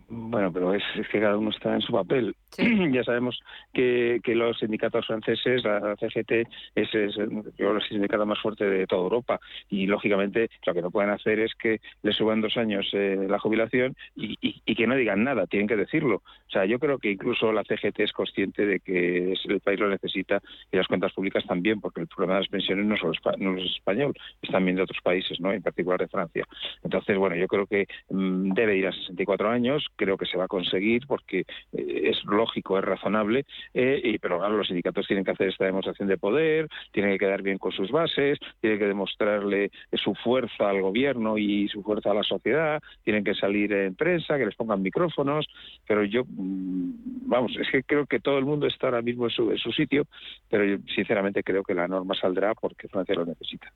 Bueno, 0.08 0.52
pero 0.52 0.74
es, 0.74 0.82
que 1.10 1.20
cada 1.20 1.36
uno 1.36 1.50
está 1.50 1.74
en 1.74 1.80
su 1.80 1.92
papel. 1.92 2.36
ya 2.92 3.04
sabemos 3.04 3.40
que, 3.72 4.20
los 4.26 4.58
sindicatos 4.58 5.06
franceses, 5.06 5.64
la 5.64 5.96
CGT, 5.96 6.32
es, 6.74 6.94
es 6.94 7.16
el 7.16 7.82
sindicato 7.88 8.26
más 8.26 8.40
fuerte 8.40 8.64
de 8.64 8.86
toda 8.86 9.02
Europa. 9.02 9.40
Y, 9.70 9.86
lógicamente, 9.86 10.50
lo 10.66 10.74
que 10.74 10.82
no 10.82 10.90
pueden 10.90 11.10
hacer 11.10 11.40
es 11.40 11.54
que 11.54 11.80
le 12.02 12.12
suban 12.12 12.40
dos 12.40 12.56
años 12.56 12.88
eh, 12.92 13.26
la 13.28 13.38
jubilación 13.38 13.96
y, 14.14 14.36
que 14.76 14.86
no 14.86 14.94
digan 14.94 15.24
nada, 15.24 15.46
tienen 15.46 15.68
que 15.68 15.76
decirlo. 15.76 16.16
O 16.16 16.50
sea, 16.50 16.66
yo 16.66 16.78
creo 16.78 16.98
que 16.98 17.10
incluso 17.10 17.50
la 17.50 17.64
CGT 17.64 18.00
es 18.00 18.12
consciente 18.12 18.66
de 18.66 18.80
que 18.80 19.32
el 19.32 19.60
país 19.60 19.80
lo 19.80 19.88
necesita 19.88 20.42
y 20.70 20.76
las 20.76 20.86
cuentas 20.86 21.12
públicas 21.14 21.44
también, 21.46 21.80
porque 21.80 22.02
el 22.02 22.06
problema 22.08 22.34
de 22.34 22.40
las 22.40 22.48
pensiones 22.50 22.84
no, 22.84 22.96
solo 22.96 23.12
no 23.38 23.56
es 23.56 23.64
español, 23.64 24.12
es 24.42 24.50
también 24.50 24.76
de 24.76 24.82
otros 24.82 25.00
países, 25.02 25.40
¿no? 25.40 25.52
en 25.52 25.62
particular 25.62 25.98
de 25.98 26.08
Francia. 26.08 26.44
Entonces, 26.84 27.16
bueno, 27.16 27.36
yo 27.36 27.48
creo 27.48 27.66
que 27.66 27.86
mm, 28.10 28.52
debe 28.52 28.76
ir 28.76 28.86
a 28.86 28.92
64 28.92 29.48
años 29.48 29.86
creo 29.96 30.16
que 30.16 30.26
se 30.26 30.36
va 30.36 30.44
a 30.44 30.48
conseguir 30.48 31.06
porque 31.06 31.40
eh, 31.72 32.02
es 32.04 32.24
lógico, 32.24 32.45
es 32.54 32.84
razonable, 32.84 33.44
eh, 33.74 34.00
y, 34.02 34.18
pero 34.18 34.38
claro, 34.38 34.56
los 34.56 34.66
sindicatos 34.66 35.06
tienen 35.06 35.24
que 35.24 35.30
hacer 35.30 35.48
esta 35.48 35.64
demostración 35.64 36.08
de 36.08 36.18
poder, 36.18 36.68
tienen 36.92 37.12
que 37.12 37.18
quedar 37.18 37.42
bien 37.42 37.58
con 37.58 37.72
sus 37.72 37.90
bases, 37.90 38.38
tienen 38.60 38.78
que 38.78 38.86
demostrarle 38.86 39.70
su 39.92 40.14
fuerza 40.14 40.70
al 40.70 40.82
gobierno 40.82 41.38
y 41.38 41.68
su 41.68 41.82
fuerza 41.82 42.10
a 42.10 42.14
la 42.14 42.22
sociedad, 42.22 42.82
tienen 43.04 43.24
que 43.24 43.34
salir 43.34 43.72
en 43.72 43.94
prensa, 43.94 44.38
que 44.38 44.46
les 44.46 44.54
pongan 44.54 44.82
micrófonos, 44.82 45.46
pero 45.86 46.04
yo, 46.04 46.24
mm, 46.26 47.28
vamos, 47.28 47.56
es 47.60 47.70
que 47.70 47.82
creo 47.82 48.06
que 48.06 48.20
todo 48.20 48.38
el 48.38 48.44
mundo 48.44 48.66
está 48.66 48.88
ahora 48.88 49.02
mismo 49.02 49.24
en 49.24 49.30
su, 49.30 49.50
en 49.50 49.58
su 49.58 49.72
sitio, 49.72 50.06
pero 50.48 50.64
yo 50.64 50.76
sinceramente 50.94 51.42
creo 51.42 51.62
que 51.62 51.74
la 51.74 51.88
norma 51.88 52.14
saldrá 52.14 52.54
porque 52.54 52.88
Francia 52.88 53.14
lo 53.14 53.24
necesita. 53.24 53.72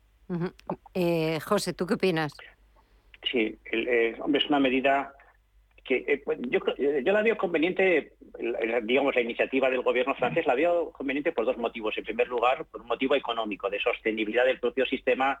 Eh, 0.93 1.39
José, 1.41 1.73
¿tú 1.73 1.85
qué 1.85 1.95
opinas? 1.95 2.33
Sí, 3.29 3.57
hombre, 4.19 4.41
es 4.41 4.49
una 4.49 4.59
medida 4.59 5.13
que 5.83 6.05
eh, 6.07 6.21
pues, 6.23 6.39
yo, 6.41 6.59
eh, 6.77 7.01
yo 7.05 7.13
la 7.13 7.23
veo 7.23 7.37
conveniente, 7.37 8.13
digamos, 8.83 9.15
la 9.15 9.21
iniciativa 9.21 9.69
del 9.69 9.81
gobierno 9.81 10.15
francés 10.15 10.45
la 10.45 10.55
veo 10.55 10.91
conveniente 10.91 11.31
por 11.31 11.45
dos 11.45 11.57
motivos. 11.57 11.97
En 11.97 12.03
primer 12.03 12.27
lugar, 12.27 12.65
por 12.65 12.81
un 12.81 12.87
motivo 12.87 13.15
económico, 13.15 13.69
de 13.69 13.79
sostenibilidad 13.79 14.45
del 14.45 14.59
propio 14.59 14.85
sistema, 14.85 15.39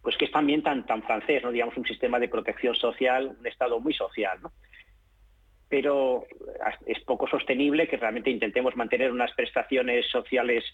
pues 0.00 0.16
que 0.16 0.26
es 0.26 0.32
también 0.32 0.62
tan, 0.62 0.86
tan 0.86 1.02
francés, 1.02 1.42
¿no? 1.42 1.52
digamos, 1.52 1.76
un 1.76 1.86
sistema 1.86 2.18
de 2.18 2.28
protección 2.28 2.74
social, 2.74 3.36
un 3.38 3.46
Estado 3.46 3.78
muy 3.80 3.92
social. 3.92 4.38
¿no? 4.42 4.52
Pero 5.68 6.24
es 6.86 7.00
poco 7.04 7.26
sostenible 7.26 7.88
que 7.88 7.96
realmente 7.96 8.30
intentemos 8.30 8.76
mantener 8.76 9.10
unas 9.10 9.32
prestaciones 9.32 10.06
sociales 10.10 10.64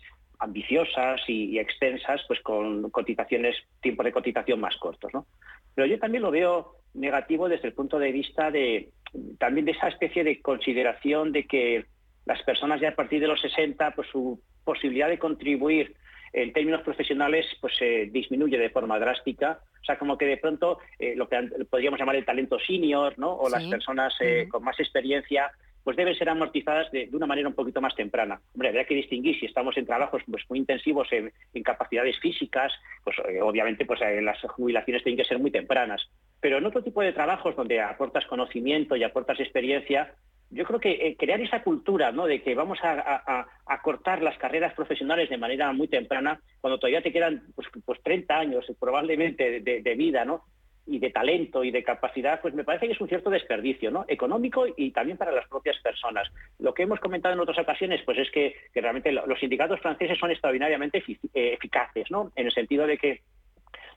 ambiciosas 0.41 1.21
y, 1.27 1.59
extensas, 1.59 2.23
pues 2.29 2.41
con 2.41 2.91
cotizaciones, 2.91 3.57
tiempos 3.81 4.05
de 4.05 4.13
cotización 4.13 4.61
más 4.61 4.77
cortos. 4.77 5.13
¿no? 5.13 5.27
Pero 5.75 5.87
yo 5.87 5.99
también 5.99 6.23
lo 6.23 6.31
veo 6.31 6.77
negativo 6.95 7.49
desde 7.49 7.69
el 7.69 7.75
punto 7.75 7.99
de 7.99 8.13
vista 8.13 8.51
de 8.51 8.91
también 9.39 9.67
de 9.67 9.73
esa 9.73 9.89
especie 9.89 10.25
de 10.25 10.41
consideración 10.41 11.33
de 11.33 11.47
que 11.47 11.87
las 12.27 12.43
personas 12.43 12.81
ya 12.81 12.91
a 12.91 12.95
partir 12.95 13.21
de 13.21 13.27
los 13.27 13.41
60, 13.41 13.93
pues 13.93 14.09
su 14.09 14.41
posibilidad 14.65 15.09
de 15.09 15.19
contribuir 15.19 15.95
en 16.33 16.53
términos 16.53 16.83
profesionales 16.83 17.47
pues 17.61 17.75
se 17.77 18.07
disminuye 18.07 18.59
de 18.59 18.71
forma 18.71 18.99
drástica. 18.99 19.61
O 19.81 19.85
sea, 19.85 19.99
como 19.99 20.19
que 20.19 20.27
de 20.27 20.37
pronto 20.37 20.79
eh, 20.99 21.15
lo 21.17 21.29
que 21.29 21.37
podríamos 21.71 21.99
llamar 21.99 22.17
el 22.17 22.25
talento 22.25 22.59
senior, 22.59 23.19
¿no? 23.19 23.33
O 23.35 23.49
las 23.49 23.65
personas 23.65 24.15
eh, 24.21 24.47
con 24.51 24.63
más 24.63 24.79
experiencia 24.79 25.51
pues 25.89 25.97
deben 25.97 26.15
ser 26.19 26.29
amortizadas 26.29 26.91
de, 26.91 27.09
una 27.15 27.25
manera 27.25 27.49
un 27.49 27.55
poquito 27.55 27.81
más 27.81 27.95
temprana. 27.97 28.39
Hombre, 28.53 28.69
habría 28.69 28.85
que 28.85 28.95
distinguir 28.95 29.41
si 29.41 29.47
estamos 29.47 29.75
en 29.79 29.87
trabajos 29.87 30.21
pues, 30.31 30.45
muy 30.51 30.59
intensivos 30.59 31.09
en, 31.13 31.33
capacidades 31.63 32.21
físicas, 32.21 32.75
pues 33.03 33.17
eh, 33.27 33.41
obviamente 33.41 33.87
pues, 33.87 33.99
eh, 34.03 34.21
las 34.21 34.39
jubilaciones 34.43 35.03
tienen 35.03 35.17
que 35.17 35.25
ser 35.25 35.39
muy 35.39 35.51
tempranas. 35.51 36.07
Pero 36.43 36.59
en 36.59 36.67
otro 36.67 36.83
tipo 36.83 37.01
de 37.01 37.15
trabajos 37.15 37.57
donde 37.57 37.81
aportas 37.81 38.27
conocimiento 38.27 38.97
y 38.97 39.03
aportas 39.03 39.41
experiencia, 39.41 40.13
yo 40.51 40.67
creo 40.67 40.79
que 40.79 40.91
eh, 40.91 41.17
crear 41.19 41.41
esa 41.41 41.63
cultura 41.63 42.13
¿no? 42.13 42.27
de 42.27 42.43
que 42.43 42.55
vamos 42.55 42.79
a, 42.83 43.47
cortar 43.83 44.21
las 44.21 44.37
carreras 44.37 44.75
profesionales 44.75 45.31
de 45.31 45.39
manera 45.39 45.73
muy 45.73 45.89
temprana, 45.89 46.39
cuando 46.61 46.79
todavía 46.79 47.01
te 47.01 47.13
quedan 47.13 47.45
pues, 47.55 47.67
pues 47.83 48.03
30 48.03 48.39
años 48.39 48.67
probablemente 48.79 49.61
de, 49.61 49.95
vida, 49.95 50.27
¿no? 50.27 50.45
Y 50.89 50.99
de 50.99 51.11
talento 51.11 51.63
y 51.65 51.71
de 51.71 51.85
capacidad, 51.85 52.41
pues 52.41 52.55
me 52.55 52.65
parece 52.65 52.87
que 52.87 52.93
es 52.93 53.01
un 53.01 53.09
cierto 53.09 53.31
desperdicio, 53.31 53.91
¿no? 53.91 54.05
Económico 54.09 54.67
y 54.77 54.91
también 54.91 55.19
para 55.19 55.33
las 55.33 55.47
propias 55.49 55.79
personas. 55.79 56.29
Lo 56.59 56.73
que 56.73 56.85
hemos 56.85 57.01
comentado 57.01 57.35
en 57.35 57.41
otras 57.41 57.59
ocasiones, 57.59 58.01
pues 58.05 58.19
es 58.19 58.31
que, 58.31 58.55
realmente 58.75 59.13
los 59.13 59.39
sindicatos 59.39 59.81
franceses 59.81 60.19
son 60.19 60.31
extraordinariamente 60.31 61.03
eh, 61.07 61.53
eficaces, 61.53 62.11
¿no? 62.11 62.33
En 62.37 62.47
el 62.47 62.53
sentido 62.53 62.87
de 62.87 62.97
que 62.97 63.21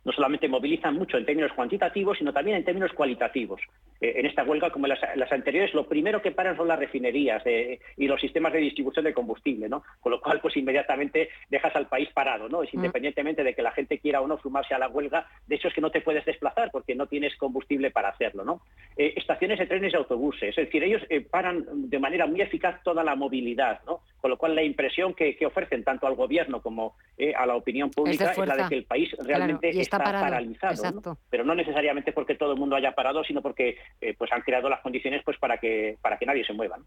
no 0.04 0.12
solamente 0.12 0.48
movilizan 0.48 0.96
mucho 0.96 1.18
en 1.18 1.26
términos 1.26 1.52
cuantitativos, 1.54 2.18
sino 2.18 2.34
también 2.34 2.58
en 2.58 2.66
términos 2.66 2.92
cualitativos. 2.94 3.62
Eh, 4.00 4.14
en 4.18 4.26
esta 4.26 4.44
huelga, 4.44 4.72
como 4.72 4.88
en 4.88 4.94
las, 5.16 5.32
anteriores, 5.32 5.74
lo 5.74 5.88
primero 5.88 6.22
que 6.22 6.32
paran 6.32 6.58
son 6.58 6.68
las 6.68 6.80
refinerías 6.80 7.42
eh, 7.46 7.80
y 7.98 8.08
los 8.08 8.20
sistemas 8.20 8.52
de 8.54 8.60
distribución 8.60 9.06
de 9.06 9.14
combustible, 9.14 9.70
¿no? 9.70 9.84
Con 10.00 10.12
lo 10.12 10.22
cual, 10.22 10.40
pues 10.42 10.58
inmediatamente 10.58 11.30
dejas 11.50 11.76
al 11.76 11.88
país 11.88 12.10
parado, 12.14 12.50
¿no? 12.50 12.64
Es 12.64 12.74
mm. 12.74 12.78
independientemente 12.78 13.44
de 13.44 13.54
que 13.54 13.62
la 13.62 13.72
gente 13.72 14.00
quiera 14.00 14.22
o 14.22 14.28
no 14.28 14.40
sumarse 14.40 14.74
a 14.74 14.80
la 14.80 14.88
huelga, 14.88 15.28
de 15.46 15.56
hecho 15.56 15.68
es 15.68 15.74
que 15.74 15.82
no 15.82 15.92
te 15.92 16.02
puedes 16.02 16.26
desplazar 16.26 16.72
porque 16.72 16.96
no 16.96 17.06
tienes 17.06 17.36
combustible 17.38 17.92
para 17.92 18.10
hacerlo, 18.10 18.44
¿no? 18.44 18.62
Eh, 18.98 19.14
estaciones 19.16 19.60
de 19.60 19.68
trenes 19.68 19.94
y 19.94 19.98
autobuses, 19.98 20.50
es 20.50 20.56
decir, 20.56 20.84
ellos 20.84 21.04
paran 21.30 21.64
de 21.90 22.00
manera 22.00 22.26
muy 22.26 22.42
eficaz 22.42 22.82
toda 22.84 23.04
la 23.04 23.16
movilidad, 23.16 23.82
¿no? 23.86 24.02
Con 24.20 24.32
lo 24.32 24.38
cual 24.38 24.56
la 24.56 24.64
impresión 24.64 25.14
que, 25.14 25.38
ofrecen 25.46 25.84
tanto 25.84 26.08
al 26.08 26.16
gobierno 26.16 26.62
como 26.62 26.96
a 27.36 27.46
la 27.46 27.56
opinión 27.56 27.90
pública 27.90 28.32
es, 28.32 28.38
la 28.38 28.56
de 28.56 28.70
que 28.70 28.76
el 28.76 28.84
país 28.86 29.12
realmente 29.20 29.70
está, 29.98 30.22
paralizado, 30.22 31.18
pero 31.30 31.44
no 31.44 31.56
necesariamente 31.56 32.14
porque 32.14 32.36
todo 32.36 32.54
el 32.54 32.60
mundo 32.60 32.76
haya 32.76 32.94
parado, 32.94 33.24
sino 33.24 33.42
porque 33.42 33.78
eh, 34.00 34.16
pues 34.18 34.32
han 34.32 34.42
creado 34.42 34.70
las 34.70 34.82
condiciones 34.82 35.22
pues 35.24 35.38
para 35.38 35.58
que 35.58 35.98
para 36.02 36.18
que 36.18 36.26
nadie 36.26 36.46
se 36.46 36.54
mueva. 36.54 36.80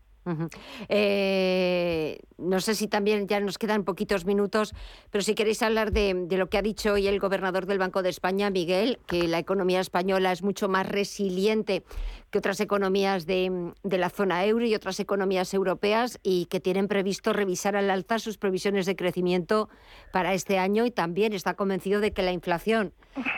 Eh, 0.89 2.19
¿no? 2.39 2.61
sé 2.61 2.75
si 2.75 2.89
también 2.89 3.29
ya 3.29 3.41
nos 3.41 3.59
quedan 3.59 3.85
poquitos 3.85 4.25
minutos, 4.25 4.75
pero 5.11 5.23
si 5.23 5.35
queréis 5.35 5.63
hablar 5.63 5.93
de, 5.93 6.27
lo 6.31 6.49
que 6.49 6.59
ha 6.59 6.63
dicho 6.63 6.95
hoy 6.95 7.07
el 7.07 7.21
gobernador 7.21 7.67
del 7.67 7.79
Banco 7.79 8.03
de 8.03 8.09
España, 8.09 8.51
Miguel, 8.51 8.99
que 9.07 9.29
la 9.29 9.39
economía 9.39 9.81
española 9.81 10.33
es 10.33 10.43
mucho 10.43 10.69
más 10.69 10.89
resiliente 10.89 11.83
que 12.31 12.39
otras 12.39 12.59
economías 12.61 13.27
de, 13.27 13.73
de 13.85 13.99
la 13.99 14.11
zona 14.11 14.45
euro 14.45 14.67
y 14.67 14.75
otras 14.75 14.99
economías 14.99 15.55
europeas 15.55 16.19
y 16.23 16.47
que 16.47 16.59
tienen 16.59 16.89
previsto 16.89 17.33
revisar 17.33 17.77
al 17.77 17.91
alza 17.91 18.19
sus 18.19 18.39
previsiones 18.39 18.87
de 18.87 18.97
crecimiento 18.97 19.69
para 20.13 20.35
este 20.35 20.59
año 20.59 20.87
y 20.87 20.91
también 20.91 21.33
está 21.33 21.55
convencido 21.55 22.01
de 22.01 22.13
que 22.13 22.23
la 22.23 22.33
inflación 22.33 22.94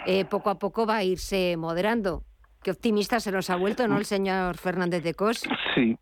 eh, 0.07 0.25
poco 0.25 0.51
a 0.51 0.59
poco 0.59 0.87
va 0.87 0.97
a 0.97 1.05
irse 1.05 1.57
moderando. 1.57 2.23
Qué 2.62 2.71
optimista 2.71 3.21
se 3.21 3.31
nos 3.31 3.51
ha 3.51 3.57
vuelto, 3.57 3.87
¿no, 3.87 3.99
el 3.99 4.05
señor 4.05 4.57
Fernández 4.57 5.03
de 5.03 5.14
Cos? 5.14 5.42
Sí, 5.75 5.97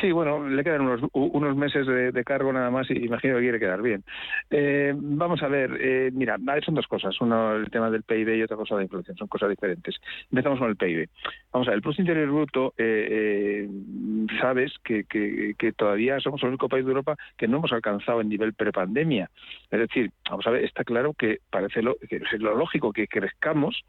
Sí, 0.00 0.12
bueno, 0.12 0.46
le 0.46 0.62
quedan 0.62 0.82
unos, 0.82 1.00
unos 1.12 1.56
meses 1.56 1.86
de, 1.86 2.24
cargo 2.24 2.52
nada 2.52 2.70
más 2.70 2.90
y 2.90 3.04
imagino 3.04 3.36
que 3.36 3.42
quiere 3.42 3.58
quedar 3.58 3.80
bien. 3.80 4.04
Eh, 4.50 4.92
vamos 4.94 5.42
a 5.42 5.48
ver, 5.48 5.76
eh, 5.80 6.10
mira, 6.12 6.36
son 6.64 6.74
dos 6.74 6.86
cosas. 6.86 7.18
Uno, 7.20 7.56
el 7.56 7.70
tema 7.70 7.90
del 7.90 8.02
PIB 8.02 8.36
y 8.36 8.42
otra 8.42 8.56
cosa 8.56 8.76
de 8.76 8.82
inflación. 8.82 9.16
Son 9.16 9.28
cosas 9.28 9.48
diferentes. 9.48 9.96
Empezamos 10.30 10.58
con 10.58 10.68
el 10.68 10.76
PIB. 10.76 11.08
Vamos 11.50 11.66
a 11.66 11.70
ver, 11.70 11.76
el 11.76 11.82
Producto 11.82 12.02
Interior 12.02 12.28
Bruto, 12.28 12.74
eh, 12.76 13.68
sabes 14.40 14.72
que, 14.84 15.04
que, 15.04 15.72
todavía 15.72 16.20
somos 16.20 16.42
el 16.42 16.50
único 16.50 16.68
país 16.68 16.84
de 16.84 16.90
Europa 16.90 17.16
que 17.36 17.48
no 17.48 17.58
hemos 17.58 17.72
alcanzado 17.72 18.20
el 18.20 18.28
nivel 18.28 18.52
prepandemia. 18.52 19.30
Es 19.70 19.78
decir, 19.78 20.10
vamos 20.28 20.46
a 20.46 20.50
ver, 20.50 20.64
está 20.64 20.84
claro 20.84 21.14
que 21.14 21.38
parece 21.50 21.82
lo, 21.82 21.96
que 21.96 22.16
es 22.16 22.40
lo 22.40 22.54
lógico 22.54 22.92
que 22.92 23.08
crezcamos 23.08 23.82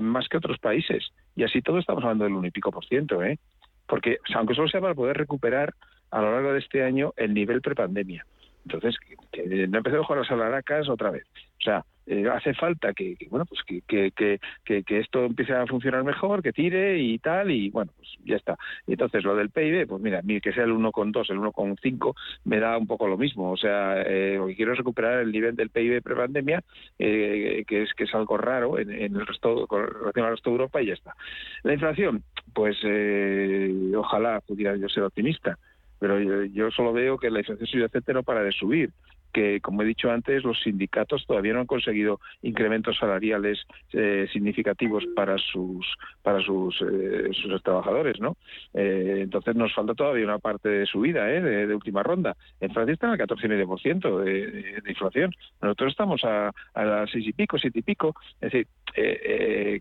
más 0.00 0.28
que 0.28 0.38
otros 0.38 0.58
países. 0.58 1.12
Y 1.36 1.44
así 1.44 1.60
todo 1.62 1.78
estamos 1.78 2.02
hablando 2.02 2.24
del 2.24 2.32
uno 2.32 2.46
y 2.48 2.50
pico 2.50 2.72
por 2.72 2.84
ciento, 2.86 3.22
¿eh? 3.22 3.38
Porque 3.86 4.18
aunque 4.34 4.54
solo 4.54 4.68
sea 4.68 4.80
para 4.80 4.94
poder 4.94 5.16
recuperar 5.16 5.74
a 6.10 6.20
lo 6.20 6.32
largo 6.32 6.52
de 6.52 6.60
este 6.60 6.82
año 6.82 7.12
el 7.16 7.34
nivel 7.34 7.60
prepandemia. 7.60 8.24
Entonces, 8.64 8.96
que, 9.32 9.66
no 9.68 9.78
empecemos 9.78 10.06
con 10.06 10.18
las 10.18 10.30
alaracas 10.30 10.88
otra 10.88 11.10
vez. 11.10 11.24
O 11.60 11.62
sea, 11.62 11.84
eh, 12.06 12.28
hace 12.32 12.54
falta 12.54 12.92
que, 12.92 13.16
bueno 13.30 13.44
pues 13.46 13.62
que, 13.64 13.82
que, 13.82 14.38
que, 14.64 14.98
esto 14.98 15.24
empiece 15.24 15.52
a 15.52 15.66
funcionar 15.66 16.04
mejor, 16.04 16.42
que 16.42 16.52
tire 16.52 16.98
y 16.98 17.18
tal, 17.18 17.50
y 17.50 17.70
bueno, 17.70 17.92
pues 17.96 18.08
ya 18.24 18.36
está. 18.36 18.56
Y 18.86 18.92
entonces 18.92 19.24
lo 19.24 19.34
del 19.34 19.50
PIB, 19.50 19.86
pues 19.88 20.00
mira, 20.00 20.22
que 20.22 20.52
sea 20.52 20.64
el 20.64 20.72
1,2, 20.72 21.30
el 21.30 21.38
1,5, 21.38 22.14
me 22.44 22.60
da 22.60 22.78
un 22.78 22.86
poco 22.86 23.08
lo 23.08 23.18
mismo. 23.18 23.50
O 23.50 23.56
sea, 23.56 24.02
eh, 24.02 24.36
lo 24.36 24.46
que 24.46 24.56
quiero 24.56 24.72
es 24.72 24.78
recuperar 24.78 25.20
el 25.20 25.32
nivel 25.32 25.56
del 25.56 25.70
PIB 25.70 26.02
prepandemia, 26.02 26.62
eh, 26.98 27.64
que 27.66 27.82
es 27.82 27.94
que 27.94 28.04
es 28.04 28.14
algo 28.14 28.36
raro 28.36 28.78
en, 28.78 28.90
el 28.90 29.26
resto, 29.26 29.66
relación 29.68 30.26
al 30.26 30.32
resto 30.32 30.50
de 30.50 30.54
Europa, 30.54 30.82
y 30.82 30.86
ya 30.86 30.94
está. 30.94 31.14
La 31.62 31.72
inflación, 31.72 32.22
pues 32.54 32.76
eh, 32.84 33.92
ojalá 33.96 34.40
pudiera 34.40 34.76
yo 34.76 34.88
ser 34.88 35.02
optimista 35.02 35.58
pero 35.98 36.44
yo, 36.44 36.70
solo 36.70 36.92
veo 36.92 37.16
que 37.18 37.30
la 37.30 37.40
inflación 37.40 37.66
subyacente 37.66 38.12
no 38.12 38.22
para 38.22 38.42
de 38.42 38.52
subir 38.52 38.90
que, 39.36 39.60
como 39.60 39.82
he 39.82 39.84
dicho 39.84 40.10
antes, 40.10 40.44
los 40.44 40.58
sindicatos 40.62 41.26
todavía 41.26 41.52
no 41.52 41.60
han 41.60 41.66
conseguido 41.66 42.20
incrementos 42.40 42.96
salariales 42.96 43.66
eh, 43.92 44.26
significativos 44.32 45.04
para 45.14 45.36
sus 45.36 45.86
para 46.22 46.40
sus, 46.40 46.80
eh, 46.80 47.28
sus 47.32 47.62
trabajadores, 47.62 48.18
¿no? 48.18 48.38
Eh, 48.72 49.18
entonces 49.20 49.54
nos 49.54 49.74
falta 49.74 49.92
todavía 49.92 50.24
una 50.24 50.38
parte 50.38 50.70
de 50.70 50.86
subida, 50.86 51.30
¿eh? 51.30 51.42
De, 51.42 51.74
última 51.74 52.02
ronda. 52.02 52.34
En 52.60 52.72
Francia 52.72 52.94
están 52.94 53.10
al 53.10 53.18
14,5% 53.18 54.24
de, 54.24 54.46
de, 54.46 54.80
de 54.80 54.90
inflación. 54.90 55.30
Nosotros 55.60 55.90
estamos 55.90 56.24
a, 56.24 56.50
a 56.72 56.84
las 56.86 57.10
seis 57.10 57.28
y 57.28 57.34
pico, 57.34 57.58
siete 57.58 57.80
y 57.80 57.82
pico. 57.82 58.14
Es 58.40 58.52
decir, 58.52 58.68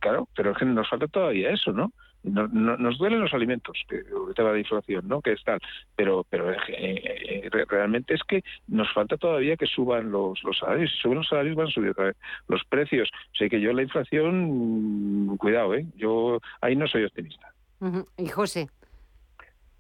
claro, 0.01 0.27
pero 0.35 0.51
es 0.51 0.57
que 0.57 0.65
nos 0.65 0.89
falta 0.89 1.07
todavía 1.07 1.51
eso, 1.51 1.71
¿no? 1.71 1.93
No, 2.25 2.47
nos 2.47 2.97
duelen 2.97 3.21
los 3.21 3.33
alimentos, 3.33 3.77
que, 3.87 3.97
el 3.97 4.33
tema 4.35 4.51
de 4.51 4.59
inflación, 4.59 5.07
¿no? 5.07 5.21
Que 5.21 5.33
es 5.33 5.43
tal, 5.43 5.59
pero, 5.95 6.25
pero 6.29 6.51
eh, 6.51 6.57
eh, 6.69 7.49
realmente 7.67 8.15
es 8.15 8.23
que 8.23 8.43
nos 8.67 8.91
falta 8.93 9.17
todavía 9.17 9.55
que 9.57 9.67
suban 9.67 10.11
los, 10.11 10.43
los 10.43 10.57
salarios. 10.57 10.91
Si 10.91 10.97
suben 10.97 11.19
los 11.19 11.27
salarios 11.27 11.55
van 11.55 11.67
a 11.67 11.71
subir 11.71 11.91
otra 11.91 12.05
vez 12.05 12.17
los 12.47 12.63
precios. 12.65 13.09
O 13.33 13.35
sea 13.35 13.47
que 13.47 13.61
yo 13.61 13.73
la 13.73 13.83
inflación, 13.83 15.27
mm, 15.27 15.37
cuidado, 15.37 15.75
¿eh? 15.75 15.85
Yo 15.95 16.39
ahí 16.61 16.75
no 16.75 16.87
soy 16.87 17.03
optimista. 17.03 17.53
Y 18.17 18.27
José. 18.27 18.67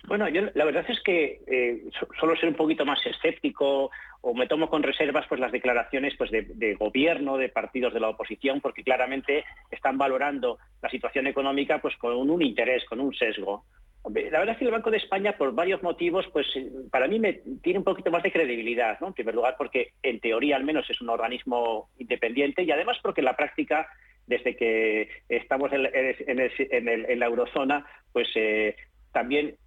Bueno, 0.07 0.29
yo 0.29 0.43
la 0.53 0.65
verdad 0.65 0.85
es 0.87 1.01
que 1.01 1.41
eh, 1.47 1.83
solo 2.19 2.35
ser 2.35 2.49
un 2.49 2.55
poquito 2.55 2.85
más 2.85 3.03
escéptico 3.05 3.89
o 4.21 4.33
me 4.33 4.47
tomo 4.47 4.69
con 4.69 4.83
reservas 4.83 5.25
pues 5.27 5.39
las 5.39 5.51
declaraciones 5.51 6.15
pues 6.17 6.29
de, 6.31 6.75
gobierno 6.75 7.37
de 7.37 7.49
partidos 7.49 7.93
de 7.93 7.99
la 7.99 8.09
oposición 8.09 8.61
porque 8.61 8.83
claramente 8.83 9.45
están 9.71 9.97
valorando 9.97 10.59
la 10.81 10.89
situación 10.89 11.27
económica 11.27 11.79
pues 11.79 11.95
con 11.97 12.29
un, 12.29 12.41
interés 12.41 12.85
con 12.85 12.99
un 12.99 13.13
sesgo 13.13 13.65
la 14.03 14.39
verdad 14.39 14.49
es 14.49 14.57
que 14.57 14.65
el 14.65 14.71
Banco 14.71 14.91
de 14.91 14.97
España 14.97 15.35
por 15.37 15.53
varios 15.53 15.81
motivos 15.81 16.25
pues 16.31 16.47
para 16.91 17.07
mí 17.07 17.19
me 17.19 17.41
tiene 17.63 17.79
un 17.79 17.85
poquito 17.85 18.11
más 18.11 18.21
de 18.21 18.31
credibilidad 18.31 18.99
¿no? 18.99 19.07
en 19.07 19.13
primer 19.13 19.35
lugar 19.35 19.55
porque 19.57 19.93
en 20.03 20.19
teoría 20.19 20.55
al 20.55 20.63
menos 20.63 20.89
es 20.89 21.01
un 21.01 21.09
organismo 21.09 21.89
independiente 21.97 22.63
y 22.63 22.71
además 22.71 22.97
porque 23.01 23.21
en 23.21 23.25
la 23.25 23.35
práctica 23.35 23.87
desde 24.27 24.55
que 24.55 25.09
estamos 25.29 25.71
en, 25.71 27.19
la 27.19 27.25
eurozona 27.25 27.85
pues 28.11 28.27
eh, 28.35 28.75
también 29.11 29.49
eh, 29.49 29.64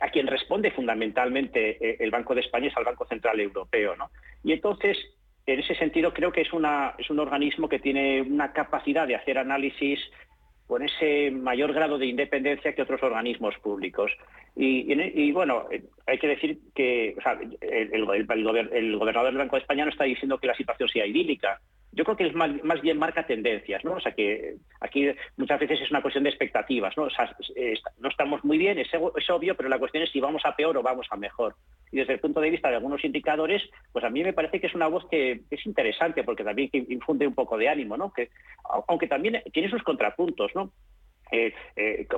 a 0.00 0.08
quien 0.10 0.26
responde 0.26 0.70
fundamentalmente 0.70 1.76
eh, 1.80 1.96
el 2.00 2.10
Banco 2.10 2.34
de 2.34 2.40
España 2.40 2.68
es 2.68 2.76
al 2.76 2.84
Banco 2.84 3.06
Central 3.06 3.40
Europeo. 3.40 3.96
¿no? 3.96 4.10
Y 4.42 4.52
entonces, 4.52 4.96
en 5.46 5.60
ese 5.60 5.74
sentido, 5.74 6.12
creo 6.12 6.32
que 6.32 6.42
es, 6.42 6.52
una, 6.52 6.94
es 6.98 7.10
un 7.10 7.18
organismo 7.18 7.68
que 7.68 7.78
tiene 7.78 8.22
una 8.22 8.52
capacidad 8.52 9.06
de 9.06 9.16
hacer 9.16 9.38
análisis 9.38 10.00
con 10.66 10.82
ese 10.82 11.30
mayor 11.30 11.72
grado 11.72 11.96
de 11.96 12.06
independencia 12.06 12.74
que 12.74 12.82
otros 12.82 13.02
organismos 13.02 13.54
públicos. 13.58 14.10
Y, 14.58 15.30
bueno, 15.32 15.66
eh, 15.70 15.84
hay 16.06 16.18
que 16.18 16.28
decir 16.28 16.58
que 16.74 17.14
el, 17.60 17.92
el, 17.92 18.96
gobernador 18.96 19.26
del 19.26 19.36
Banco 19.36 19.56
de 19.56 19.62
España 19.62 19.84
no 19.84 19.90
está 19.90 20.04
diciendo 20.04 20.38
que 20.38 20.46
la 20.46 20.56
situación 20.56 20.88
sea 20.88 21.06
idílica 21.06 21.60
yo 21.96 22.04
creo 22.04 22.16
que 22.16 22.26
es 22.26 22.34
más, 22.34 22.80
bien 22.82 22.98
marca 22.98 23.26
tendencias, 23.26 23.82
¿no? 23.82 23.94
O 23.94 24.00
sea 24.00 24.12
que 24.12 24.56
aquí 24.80 25.08
muchas 25.38 25.58
veces 25.58 25.80
es 25.80 25.90
una 25.90 26.02
cuestión 26.02 26.24
de 26.24 26.30
expectativas, 26.30 26.94
¿no? 26.94 27.04
O 27.04 27.10
sea, 27.10 27.34
no 27.98 28.10
estamos 28.10 28.44
muy 28.44 28.58
bien, 28.58 28.78
es, 28.78 28.88
obvio, 29.30 29.56
pero 29.56 29.70
la 29.70 29.78
cuestión 29.78 30.02
es 30.02 30.10
si 30.10 30.20
vamos 30.20 30.42
a 30.44 30.54
peor 30.54 30.76
o 30.76 30.82
vamos 30.82 31.06
a 31.10 31.16
mejor. 31.16 31.54
Y 31.90 31.96
desde 31.96 32.12
el 32.12 32.20
punto 32.20 32.42
de 32.42 32.50
vista 32.50 32.68
de 32.68 32.76
algunos 32.76 33.02
indicadores, 33.02 33.62
pues 33.92 34.04
a 34.04 34.10
mí 34.10 34.22
me 34.22 34.34
parece 34.34 34.60
que 34.60 34.66
es 34.66 34.74
una 34.74 34.88
voz 34.88 35.08
que 35.10 35.40
es 35.50 35.64
interesante 35.64 36.22
porque 36.22 36.44
también 36.44 36.68
infunde 36.72 37.26
un 37.26 37.34
poco 37.34 37.56
de 37.56 37.70
ánimo, 37.70 37.96
¿no? 37.96 38.12
Que, 38.12 38.28
aunque 38.88 39.06
también 39.06 39.42
tiene 39.50 39.70
sus 39.70 39.82
contrapuntos, 39.82 40.54
¿no? 40.54 40.72
Eh, 41.30 41.52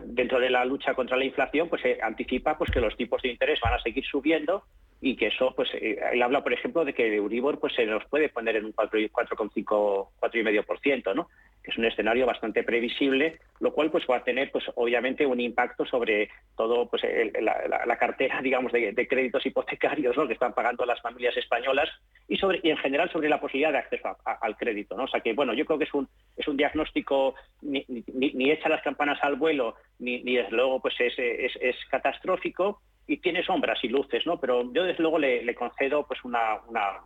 dentro 0.05 0.39
de 0.39 0.51
la 0.51 0.65
lucha 0.65 0.95
contra 0.95 1.17
la 1.17 1.25
inflación, 1.25 1.69
pues 1.69 1.83
se 1.83 1.99
anticipa 2.03 2.59
pues 2.59 2.71
que 2.71 2.81
los 2.81 2.97
tipos 2.97 3.23
de 3.23 3.31
interés 3.31 3.59
van 3.61 3.75
a 3.75 3.81
seguir 3.81 4.05
subiendo 4.05 4.65
y 5.01 5.17
que 5.17 5.29
eso, 5.29 5.55
pues, 5.55 5.69
eh, 5.75 5.99
él 6.13 6.23
habla, 6.23 6.43
por 6.43 6.53
ejemplo, 6.53 6.85
de 6.85 6.93
que 6.93 7.15
Euribor 7.15 7.61
pues 7.61 7.75
se 7.75 7.87
nos 7.87 8.05
puede 8.07 8.29
poner 8.29 8.57
en 8.57 8.67
un 8.67 8.73
4,5, 8.73 10.11
4,5%, 10.21 11.15
¿no? 11.15 11.29
Es 11.69 11.77
un 11.77 11.85
escenario 11.85 12.25
bastante 12.25 12.63
previsible, 12.63 13.39
lo 13.61 13.73
cual 13.73 13.91
pues 13.91 14.07
va 14.11 14.17
a 14.17 14.25
tener 14.25 14.51
pues 14.51 14.65
obviamente 14.75 15.27
un 15.27 15.39
impacto 15.39 15.85
sobre 15.85 16.31
todo 16.57 16.89
pues 16.89 17.03
la, 17.41 17.97
cartera 17.99 18.41
digamos 18.43 18.73
de, 18.73 19.07
créditos 19.09 19.45
hipotecarios 19.45 20.17
¿no? 20.17 20.27
que 20.27 20.33
están 20.33 20.55
pagando 20.55 20.87
las 20.87 21.01
familias 21.03 21.37
españolas 21.37 21.89
y 22.27 22.37
sobre 22.37 22.61
y 22.63 22.71
en 22.71 22.79
general 22.79 23.11
sobre 23.11 23.29
la 23.29 23.41
posibilidad 23.41 23.73
de 23.73 23.79
acceso 23.79 24.17
al 24.25 24.57
crédito, 24.57 24.97
¿no? 24.97 25.05
O 25.05 25.09
sea 25.09 25.21
que 25.21 25.35
bueno 25.35 25.53
yo 25.53 25.65
creo 25.67 25.79
que 25.79 25.85
es 25.85 25.95
un 25.95 26.09
es 26.37 26.49
un 26.49 26.57
diagnóstico 26.57 27.35
ni, 27.61 27.85
ni, 27.87 28.51
echa 28.51 28.69
las 28.69 28.83
campanas 28.83 29.19
al 29.23 29.37
vuelo 29.37 29.77
ni, 29.99 30.23
ni 30.23 30.37
desde 30.37 30.57
luego 30.57 30.81
pues 30.81 30.95
es, 31.01 31.15
es 31.19 31.77
catastrófico 31.91 32.81
y 33.09 33.17
tiene 33.17 33.43
sombras 33.43 33.83
y 33.83 33.89
luces, 33.89 34.27
¿no? 34.27 34.39
Pero 34.39 34.71
yo 34.75 34.85
desde 34.85 35.03
luego 35.03 35.19
le, 35.19 35.55
concedo 35.55 36.07
pues 36.07 36.23
una, 36.25 36.61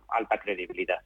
alta 0.09 0.37
credibilidad. 0.37 0.97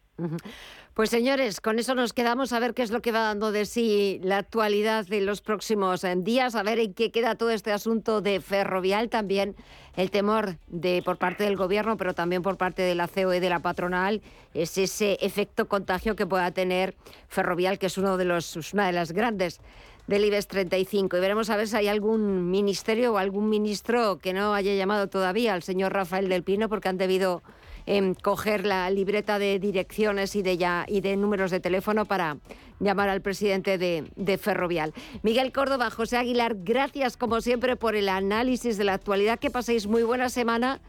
Pues 0.95 1.11
señores, 1.11 1.61
con 1.61 1.77
eso 1.77 1.93
nos 1.93 2.13
quedamos 2.13 2.51
a 2.51 2.59
ver 2.59 2.73
qué 2.73 2.81
es 2.81 2.89
lo 2.89 3.03
que 3.03 3.11
va 3.11 3.19
dando 3.19 3.51
de 3.51 3.65
sí 3.65 4.19
la 4.23 4.39
actualidad 4.39 5.05
de 5.05 5.21
los 5.21 5.41
próximos 5.41 6.03
eh, 6.03 6.15
días, 6.17 6.55
a 6.55 6.63
ver 6.63 6.79
en 6.79 6.95
qué 6.95 7.11
queda 7.11 7.35
todo 7.35 7.51
este 7.51 7.71
asunto 7.71 8.21
de 8.21 8.41
Ferrovial, 8.41 9.09
también 9.09 9.55
el 9.95 10.09
temor 10.09 10.57
de 10.65 11.03
por 11.05 11.19
parte 11.19 11.43
del 11.43 11.55
gobierno, 11.55 11.95
pero 11.95 12.15
también 12.15 12.41
por 12.41 12.57
parte 12.57 12.81
de 12.81 12.95
la 12.95 13.07
COE 13.07 13.39
de 13.39 13.49
la 13.49 13.59
patronal, 13.59 14.23
es 14.55 14.79
ese 14.79 15.19
efecto 15.21 15.67
contagio 15.67 16.15
que 16.15 16.25
pueda 16.25 16.49
tener 16.49 16.95
Ferrovial, 17.27 17.77
que 17.77 17.85
es 17.85 17.99
uno 17.99 18.17
de 18.17 18.25
los, 18.25 18.73
una 18.73 18.87
de 18.87 18.93
las 18.93 19.11
grandes 19.11 19.61
del 20.07 20.25
IBEX 20.25 20.47
35. 20.47 21.17
Y 21.17 21.19
veremos 21.19 21.49
a 21.49 21.57
ver 21.57 21.67
si 21.67 21.75
hay 21.75 21.87
algún 21.87 22.49
ministerio 22.49 23.13
o 23.13 23.17
algún 23.17 23.49
ministro 23.49 24.17
que 24.17 24.33
no 24.33 24.53
haya 24.53 24.73
llamado 24.73 25.07
todavía 25.07 25.53
al 25.53 25.63
señor 25.63 25.93
Rafael 25.93 26.29
del 26.29 26.43
Pino 26.43 26.69
porque 26.69 26.89
han 26.89 26.97
debido 26.97 27.43
em, 27.85 28.15
coger 28.15 28.65
la 28.65 28.89
libreta 28.89 29.37
de 29.37 29.59
direcciones 29.59 30.35
y 30.35 30.41
de, 30.41 30.57
ya, 30.57 30.85
y 30.87 31.01
de 31.01 31.15
números 31.17 31.51
de 31.51 31.59
teléfono 31.59 32.05
para 32.05 32.37
llamar 32.79 33.09
al 33.09 33.21
presidente 33.21 33.77
de, 33.77 34.05
de, 34.15 34.37
Ferrovial. 34.37 34.93
Miguel 35.23 35.51
Córdoba, 35.51 35.89
José 35.89 36.17
Aguilar, 36.17 36.55
gracias 36.57 37.17
como 37.17 37.41
siempre 37.41 37.75
por 37.75 37.95
el 37.95 38.09
análisis 38.09 38.77
de 38.77 38.83
la 38.83 38.93
actualidad. 38.93 39.39
Que 39.39 39.49
paséis 39.49 39.87
muy 39.87 40.03
buena 40.03 40.29
semana 40.29 40.79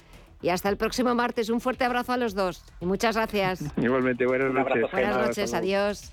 y 0.42 0.50
hasta 0.50 0.68
el 0.68 0.76
próximo 0.76 1.14
martes. 1.14 1.50
Un 1.50 1.60
fuerte 1.60 1.84
abrazo 1.84 2.12
a 2.12 2.16
los 2.16 2.34
dos 2.34 2.64
y 2.80 2.86
muchas 2.86 3.16
gracias. 3.16 3.64
Igualmente, 3.76 4.26
buenas 4.26 4.52
noches. 4.52 4.90
Buenas 4.92 5.16
noches, 5.16 5.54
adiós. 5.54 6.12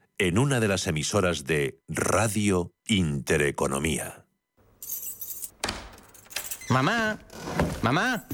En 0.21 0.37
una 0.37 0.59
de 0.59 0.67
las 0.67 0.85
emisoras 0.85 1.45
de 1.45 1.79
Radio 1.87 2.75
Intereconomía. 2.85 4.27
Mamá, 6.69 7.17
mamá, 7.81 8.27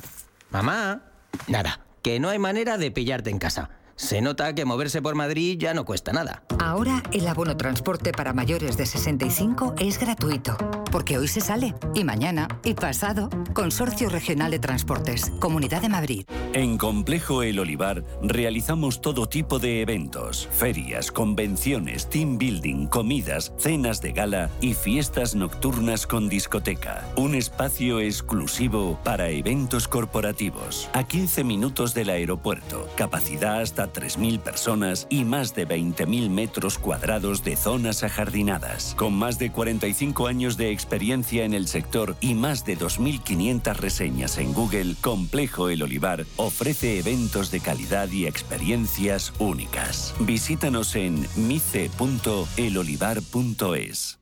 mamá. 0.49 1.01
Nada, 1.47 1.85
que 2.03 2.19
no 2.19 2.27
hay 2.27 2.39
manera 2.39 2.77
de 2.77 2.91
pillarte 2.91 3.29
en 3.29 3.39
casa. 3.39 3.69
Se 3.97 4.21
nota 4.21 4.53
que 4.53 4.63
moverse 4.63 5.01
por 5.01 5.15
Madrid 5.15 5.57
ya 5.59 5.73
no 5.73 5.83
cuesta 5.83 6.13
nada. 6.13 6.43
Ahora 6.59 7.01
el 7.11 7.27
abono 7.27 7.57
transporte 7.57 8.11
para 8.11 8.31
mayores 8.31 8.77
de 8.77 8.85
65 8.85 9.73
es 9.79 9.99
gratuito, 9.99 10.55
porque 10.91 11.17
hoy 11.17 11.27
se 11.27 11.41
sale, 11.41 11.73
y 11.95 12.03
mañana, 12.03 12.47
y 12.63 12.75
pasado. 12.75 13.27
Consorcio 13.55 14.09
Regional 14.09 14.51
de 14.51 14.59
Transportes, 14.59 15.31
Comunidad 15.39 15.81
de 15.81 15.89
Madrid. 15.89 16.25
En 16.53 16.77
Complejo 16.77 17.41
El 17.41 17.59
Olivar 17.59 18.03
realizamos 18.21 19.01
todo 19.01 19.27
tipo 19.27 19.57
de 19.57 19.81
eventos, 19.81 20.47
ferias, 20.51 21.11
convenciones, 21.11 22.07
team 22.07 22.37
building, 22.37 22.85
comidas, 22.85 23.51
cenas 23.57 23.99
de 24.01 24.11
gala 24.11 24.51
y 24.61 24.75
fiestas 24.75 25.33
nocturnas 25.33 26.05
con 26.05 26.29
discoteca. 26.29 27.03
Un 27.15 27.33
espacio 27.33 27.99
exclusivo 27.99 28.99
para 29.03 29.29
eventos 29.29 29.87
corporativos. 29.87 30.87
A 30.93 31.03
15 31.03 31.43
minutos 31.43 31.95
del 31.95 32.11
aeropuerto, 32.11 32.87
capacidad 32.95 33.59
hasta 33.59 33.86
3.000 33.91 34.39
personas 34.39 35.07
y 35.09 35.23
más 35.23 35.55
de 35.55 35.67
20.000 35.67 36.29
metros 36.29 36.77
cuadrados 36.77 37.43
de 37.43 37.55
zonas 37.55 38.03
ajardinadas. 38.03 38.95
Con 38.97 39.13
más 39.13 39.39
de 39.39 39.51
45 39.51 40.27
años 40.27 40.57
de 40.57 40.71
experiencia 40.71 41.45
en 41.45 41.53
el 41.53 41.67
sector 41.67 42.15
y 42.21 42.33
más 42.33 42.65
de 42.65 42.77
2.500 42.77 43.75
reseñas 43.75 44.38
en 44.38 44.53
Google, 44.53 44.95
Complejo 45.01 45.69
El 45.69 45.83
Olivar 45.83 46.25
ofrece 46.38 46.99
eventos 46.99 47.51
de 47.51 47.59
calidad 47.59 48.09
y 48.11 48.27
experiencias 48.27 49.33
únicas. 49.39 50.13
Visítanos 50.19 50.95
en 50.95 51.27
mice.elolivar.es. 51.35 54.17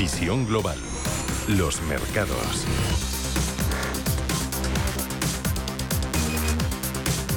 Visión 0.00 0.46
Global. 0.46 0.78
Los 1.56 1.82
mercados. 1.82 2.64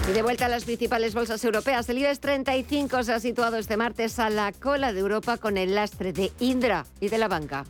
Y 0.07 0.11
de 0.11 0.21
vuelta 0.21 0.45
a 0.45 0.49
las 0.49 0.65
principales 0.65 1.15
bolsas 1.15 1.43
europeas, 1.43 1.89
el 1.89 1.97
IBEX 1.97 2.19
35 2.19 3.03
se 3.03 3.13
ha 3.13 3.19
situado 3.19 3.57
este 3.57 3.75
martes 3.75 4.19
a 4.19 4.29
la 4.29 4.51
cola 4.51 4.93
de 4.93 4.99
Europa 4.99 5.37
con 5.37 5.57
el 5.57 5.73
lastre 5.73 6.13
de 6.13 6.31
Indra 6.39 6.85
y 6.99 7.09
de 7.09 7.17
la 7.17 7.27
banca. 7.27 7.65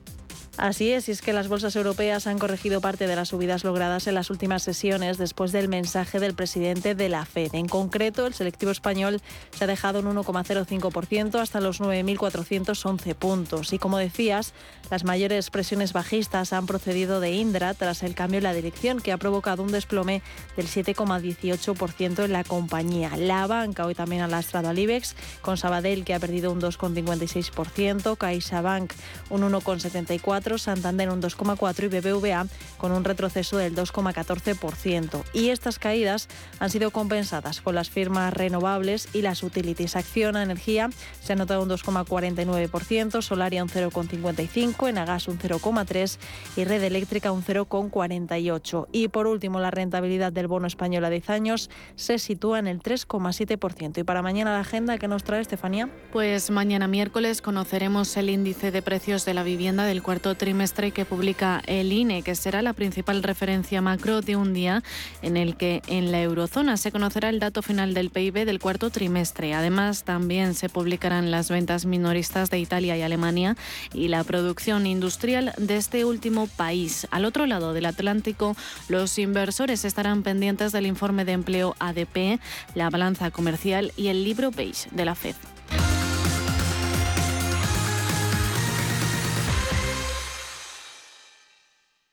Así 0.55 0.91
es, 0.91 1.09
y 1.09 1.11
es 1.11 1.23
que 1.23 1.33
las 1.33 1.47
bolsas 1.47 1.75
europeas 1.75 2.27
han 2.27 2.37
corregido 2.37 2.79
parte 2.79 3.07
de 3.07 3.15
las 3.15 3.29
subidas 3.29 3.63
logradas 3.63 4.05
en 4.05 4.13
las 4.13 4.29
últimas 4.29 4.61
sesiones 4.61 5.17
después 5.17 5.51
del 5.51 5.67
mensaje 5.67 6.19
del 6.19 6.35
presidente 6.35 6.93
de 6.93 7.09
la 7.09 7.25
Fed. 7.25 7.55
En 7.55 7.67
concreto, 7.67 8.27
el 8.27 8.35
selectivo 8.35 8.71
español 8.71 9.19
se 9.49 9.63
ha 9.63 9.67
dejado 9.67 10.01
un 10.01 10.15
1,05% 10.15 11.39
hasta 11.39 11.59
los 11.59 11.81
9.411 11.81 13.15
puntos. 13.15 13.73
Y 13.73 13.79
como 13.79 13.97
decías, 13.97 14.53
las 14.91 15.03
mayores 15.03 15.49
presiones 15.49 15.91
bajistas 15.91 16.53
han 16.53 16.67
procedido 16.67 17.19
de 17.19 17.31
Indra 17.31 17.73
tras 17.73 18.03
el 18.03 18.13
cambio 18.13 18.37
en 18.37 18.43
la 18.43 18.53
dirección 18.53 18.99
que 18.99 19.11
ha 19.11 19.17
provocado 19.17 19.63
un 19.63 19.71
desplome 19.71 20.21
del 20.55 20.67
7,18% 20.67 22.25
en 22.25 22.31
la 22.31 22.43
compañía. 22.43 23.17
La 23.17 23.47
banca 23.47 23.87
hoy 23.87 23.95
también 23.95 24.21
ha 24.21 24.27
lastrado 24.27 24.69
al 24.69 24.77
IBEX, 24.77 25.15
con 25.41 25.57
Sabadell 25.57 26.05
que 26.05 26.13
ha 26.13 26.19
perdido 26.19 26.51
un 26.51 26.61
2,56%, 26.61 28.17
CaixaBank 28.17 28.93
un 29.31 29.41
1,74%, 29.41 30.42
2,4%, 30.43 30.57
Santander 30.57 31.09
un 31.09 31.21
2,4% 31.21 31.83
y 31.83 31.87
BBVA 31.87 32.47
con 32.77 32.91
un 32.91 33.03
retroceso 33.03 33.57
del 33.57 33.75
2,14%. 33.75 35.23
Y 35.33 35.49
estas 35.49 35.79
caídas 35.79 36.27
han 36.59 36.69
sido 36.69 36.91
compensadas 36.91 37.61
con 37.61 37.75
las 37.75 37.89
firmas 37.89 38.33
renovables 38.33 39.09
y 39.13 39.21
las 39.21 39.43
utilities. 39.43 39.95
Acciona 39.95 40.43
Energía 40.43 40.89
se 41.21 41.33
ha 41.33 41.35
notado 41.35 41.63
un 41.63 41.69
2,49%, 41.69 43.21
Solaria 43.21 43.63
un 43.63 43.69
0,55%, 43.69 44.89
Enagas 44.89 45.27
un 45.27 45.39
0,3% 45.39 46.17
y 46.55 46.63
Red 46.65 46.83
Eléctrica 46.83 47.31
un 47.31 47.43
0,48%. 47.43 48.87
Y 48.91 49.07
por 49.07 49.27
último, 49.27 49.59
la 49.59 49.71
rentabilidad 49.71 50.31
del 50.31 50.47
bono 50.47 50.67
español 50.67 51.05
a 51.05 51.09
10 51.09 51.29
años 51.29 51.69
se 51.95 52.19
sitúa 52.19 52.59
en 52.59 52.67
el 52.67 52.81
3,7%. 52.81 53.99
Y 53.99 54.03
para 54.03 54.21
mañana 54.21 54.53
la 54.53 54.59
agenda 54.59 54.97
que 54.97 55.07
nos 55.07 55.23
trae 55.23 55.41
Estefanía. 55.41 55.89
Pues 56.11 56.49
mañana 56.49 56.87
miércoles 56.87 57.41
conoceremos 57.41 58.15
el 58.17 58.29
índice 58.29 58.71
de 58.71 58.81
precios 58.81 59.25
de 59.25 59.33
la 59.33 59.43
vivienda 59.43 59.85
del 59.85 60.03
cuarto 60.03 60.32
trimestre 60.35 60.91
que 60.91 61.05
publica 61.05 61.61
el 61.65 61.91
INE, 61.91 62.21
que 62.21 62.35
será 62.35 62.61
la 62.61 62.73
principal 62.73 63.23
referencia 63.23 63.81
macro 63.81 64.21
de 64.21 64.35
un 64.35 64.53
día 64.53 64.83
en 65.21 65.37
el 65.37 65.55
que 65.55 65.81
en 65.87 66.11
la 66.11 66.21
eurozona 66.21 66.77
se 66.77 66.91
conocerá 66.91 67.29
el 67.29 67.39
dato 67.39 67.61
final 67.61 67.93
del 67.93 68.09
PIB 68.09 68.45
del 68.45 68.59
cuarto 68.59 68.89
trimestre. 68.89 69.53
Además, 69.53 70.03
también 70.03 70.53
se 70.53 70.69
publicarán 70.69 71.31
las 71.31 71.49
ventas 71.49 71.85
minoristas 71.85 72.49
de 72.49 72.59
Italia 72.59 72.97
y 72.97 73.01
Alemania 73.01 73.55
y 73.93 74.07
la 74.07 74.23
producción 74.23 74.85
industrial 74.85 75.53
de 75.57 75.77
este 75.77 76.05
último 76.05 76.47
país. 76.47 77.07
Al 77.11 77.25
otro 77.25 77.45
lado 77.45 77.73
del 77.73 77.85
Atlántico, 77.85 78.55
los 78.89 79.17
inversores 79.19 79.85
estarán 79.85 80.23
pendientes 80.23 80.71
del 80.71 80.85
informe 80.85 81.25
de 81.25 81.33
empleo 81.33 81.75
ADP, 81.79 82.39
la 82.75 82.89
balanza 82.89 83.31
comercial 83.31 83.91
y 83.95 84.07
el 84.07 84.23
libro 84.23 84.51
beige 84.51 84.89
de 84.91 85.05
la 85.05 85.15
FED. 85.15 85.52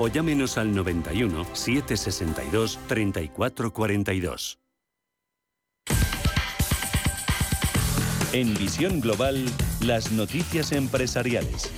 o 0.00 0.08
llámenos 0.08 0.56
al 0.56 0.74
91 0.74 1.44
762 1.52 2.78
3442. 2.88 4.58
En 8.32 8.54
Visión 8.54 9.00
Global, 9.00 9.44
las 9.82 10.10
noticias 10.12 10.72
empresariales. 10.72 11.70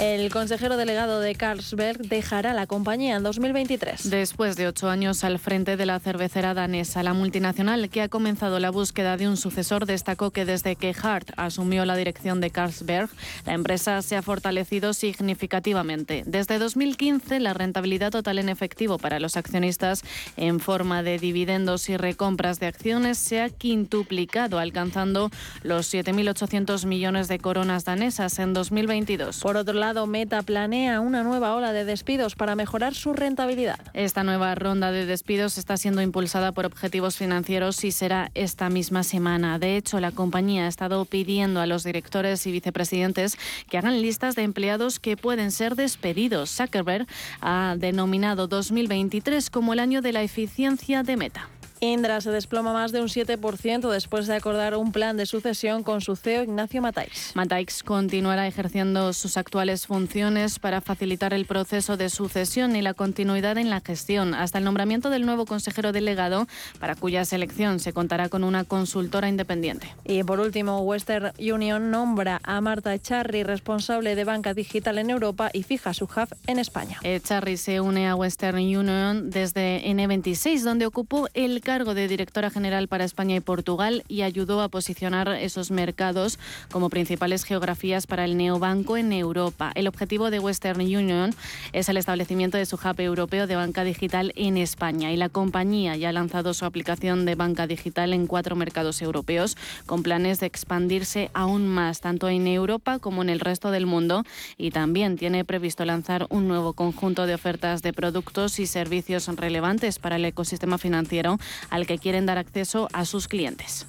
El 0.00 0.28
consejero 0.32 0.76
delegado 0.76 1.20
de 1.20 1.36
Carlsberg 1.36 1.98
dejará 1.98 2.52
la 2.52 2.66
compañía 2.66 3.14
en 3.14 3.22
2023. 3.22 4.10
Después 4.10 4.56
de 4.56 4.66
ocho 4.66 4.90
años 4.90 5.22
al 5.22 5.38
frente 5.38 5.76
de 5.76 5.86
la 5.86 6.00
cervecera 6.00 6.52
danesa, 6.52 7.04
la 7.04 7.14
multinacional 7.14 7.88
que 7.88 8.02
ha 8.02 8.08
comenzado 8.08 8.58
la 8.58 8.70
búsqueda 8.70 9.16
de 9.16 9.28
un 9.28 9.36
sucesor 9.36 9.86
destacó 9.86 10.32
que 10.32 10.44
desde 10.44 10.74
que 10.74 10.94
Hart 11.00 11.30
asumió 11.36 11.84
la 11.84 11.94
dirección 11.94 12.40
de 12.40 12.50
Carlsberg, 12.50 13.08
la 13.46 13.52
empresa 13.54 14.02
se 14.02 14.16
ha 14.16 14.22
fortalecido 14.22 14.94
significativamente. 14.94 16.24
Desde 16.26 16.58
2015, 16.58 17.38
la 17.38 17.54
rentabilidad 17.54 18.10
total 18.10 18.40
en 18.40 18.48
efectivo 18.48 18.98
para 18.98 19.20
los 19.20 19.36
accionistas 19.36 20.02
en 20.36 20.58
forma 20.58 21.04
de 21.04 21.18
dividendos 21.18 21.88
y 21.88 21.96
recompras 21.96 22.58
de 22.58 22.66
acciones 22.66 23.16
se 23.16 23.40
ha 23.40 23.48
quintuplicado, 23.48 24.58
alcanzando 24.58 25.30
los 25.62 25.94
7.800 25.94 26.84
millones 26.84 27.28
de 27.28 27.38
coronas 27.38 27.84
danesas 27.84 28.40
en 28.40 28.54
2022. 28.54 29.38
Por 29.38 29.56
otro 29.56 29.74
lado, 29.74 29.83
Meta 29.92 30.40
planea 30.42 31.00
una 31.00 31.22
nueva 31.22 31.54
ola 31.54 31.74
de 31.74 31.84
despidos 31.84 32.36
para 32.36 32.56
mejorar 32.56 32.94
su 32.94 33.12
rentabilidad. 33.12 33.78
Esta 33.92 34.24
nueva 34.24 34.54
ronda 34.54 34.90
de 34.92 35.04
despidos 35.04 35.58
está 35.58 35.76
siendo 35.76 36.00
impulsada 36.00 36.52
por 36.52 36.64
objetivos 36.64 37.16
financieros 37.16 37.84
y 37.84 37.92
será 37.92 38.30
esta 38.34 38.70
misma 38.70 39.02
semana. 39.02 39.58
De 39.58 39.76
hecho, 39.76 40.00
la 40.00 40.10
compañía 40.10 40.64
ha 40.64 40.68
estado 40.68 41.04
pidiendo 41.04 41.60
a 41.60 41.66
los 41.66 41.84
directores 41.84 42.46
y 42.46 42.52
vicepresidentes 42.52 43.36
que 43.68 43.76
hagan 43.76 44.00
listas 44.00 44.36
de 44.36 44.42
empleados 44.42 44.98
que 44.98 45.18
pueden 45.18 45.50
ser 45.50 45.74
despedidos. 45.74 46.50
Zuckerberg 46.50 47.06
ha 47.42 47.76
denominado 47.78 48.46
2023 48.46 49.50
como 49.50 49.74
el 49.74 49.80
año 49.80 50.00
de 50.00 50.12
la 50.12 50.22
eficiencia 50.22 51.02
de 51.02 51.16
Meta. 51.18 51.48
Indra 51.80 52.20
se 52.20 52.30
desploma 52.30 52.72
más 52.72 52.92
de 52.92 53.00
un 53.00 53.08
7% 53.08 53.90
después 53.90 54.26
de 54.26 54.34
acordar 54.34 54.76
un 54.76 54.92
plan 54.92 55.16
de 55.16 55.26
sucesión 55.26 55.82
con 55.82 56.00
su 56.00 56.16
CEO 56.16 56.42
Ignacio 56.44 56.80
Mataix. 56.80 57.34
Mataix 57.34 57.82
continuará 57.82 58.46
ejerciendo 58.46 59.12
sus 59.12 59.36
actuales 59.36 59.86
funciones 59.86 60.58
para 60.58 60.80
facilitar 60.80 61.34
el 61.34 61.46
proceso 61.46 61.96
de 61.96 62.08
sucesión 62.08 62.76
y 62.76 62.82
la 62.82 62.94
continuidad 62.94 63.58
en 63.58 63.70
la 63.70 63.80
gestión 63.80 64.34
hasta 64.34 64.58
el 64.58 64.64
nombramiento 64.64 65.10
del 65.10 65.26
nuevo 65.26 65.46
consejero 65.46 65.92
delegado 65.92 66.46
para 66.78 66.94
cuya 66.94 67.24
selección 67.24 67.80
se 67.80 67.92
contará 67.92 68.28
con 68.28 68.44
una 68.44 68.64
consultora 68.64 69.28
independiente. 69.28 69.94
Y 70.04 70.22
por 70.22 70.40
último, 70.40 70.80
Western 70.80 71.32
Union 71.38 71.90
nombra 71.90 72.40
a 72.44 72.60
Marta 72.60 72.94
Echarri 72.94 73.42
responsable 73.42 74.14
de 74.14 74.24
banca 74.24 74.54
digital 74.54 74.98
en 74.98 75.10
Europa 75.10 75.50
y 75.52 75.64
fija 75.64 75.92
su 75.94 76.04
hub 76.04 76.28
en 76.46 76.58
España. 76.58 76.98
Echarri 77.02 77.56
se 77.56 77.80
une 77.80 78.08
a 78.08 78.14
Western 78.14 78.58
Union 78.58 79.30
desde 79.30 79.82
N26 79.84 80.62
donde 80.62 80.86
ocupó 80.86 81.28
el 81.34 81.60
cargo 81.64 81.94
de 81.94 82.06
directora 82.06 82.50
general 82.50 82.86
para 82.86 83.04
España 83.04 83.34
y 83.34 83.40
Portugal 83.40 84.04
y 84.06 84.22
ayudó 84.22 84.60
a 84.60 84.68
posicionar 84.68 85.28
esos 85.30 85.70
mercados 85.70 86.38
como 86.70 86.90
principales 86.90 87.42
geografías 87.42 88.06
para 88.06 88.26
el 88.26 88.36
neobanco 88.36 88.96
en 88.96 89.12
Europa. 89.12 89.72
El 89.74 89.88
objetivo 89.88 90.30
de 90.30 90.38
Western 90.38 90.80
Union 90.80 91.34
es 91.72 91.88
el 91.88 91.96
establecimiento 91.96 92.58
de 92.58 92.66
su 92.66 92.76
hub 92.76 93.00
europeo 93.00 93.46
de 93.46 93.56
banca 93.56 93.82
digital 93.82 94.32
en 94.36 94.58
España 94.58 95.10
y 95.10 95.16
la 95.16 95.30
compañía 95.30 95.96
ya 95.96 96.10
ha 96.10 96.12
lanzado 96.12 96.52
su 96.52 96.66
aplicación 96.66 97.24
de 97.24 97.34
banca 97.34 97.66
digital 97.66 98.12
en 98.12 98.26
cuatro 98.26 98.56
mercados 98.56 99.00
europeos 99.00 99.56
con 99.86 100.02
planes 100.02 100.40
de 100.40 100.46
expandirse 100.46 101.30
aún 101.32 101.66
más 101.66 102.00
tanto 102.00 102.28
en 102.28 102.46
Europa 102.46 102.98
como 102.98 103.22
en 103.22 103.30
el 103.30 103.40
resto 103.40 103.70
del 103.70 103.86
mundo 103.86 104.22
y 104.58 104.70
también 104.70 105.16
tiene 105.16 105.46
previsto 105.46 105.86
lanzar 105.86 106.26
un 106.28 106.46
nuevo 106.46 106.74
conjunto 106.74 107.26
de 107.26 107.34
ofertas 107.34 107.80
de 107.80 107.94
productos 107.94 108.58
y 108.58 108.66
servicios 108.66 109.26
relevantes 109.28 109.98
para 109.98 110.16
el 110.16 110.26
ecosistema 110.26 110.76
financiero 110.76 111.38
al 111.70 111.86
que 111.86 111.98
quieren 111.98 112.26
dar 112.26 112.38
acceso 112.38 112.88
a 112.92 113.04
sus 113.04 113.28
clientes. 113.28 113.86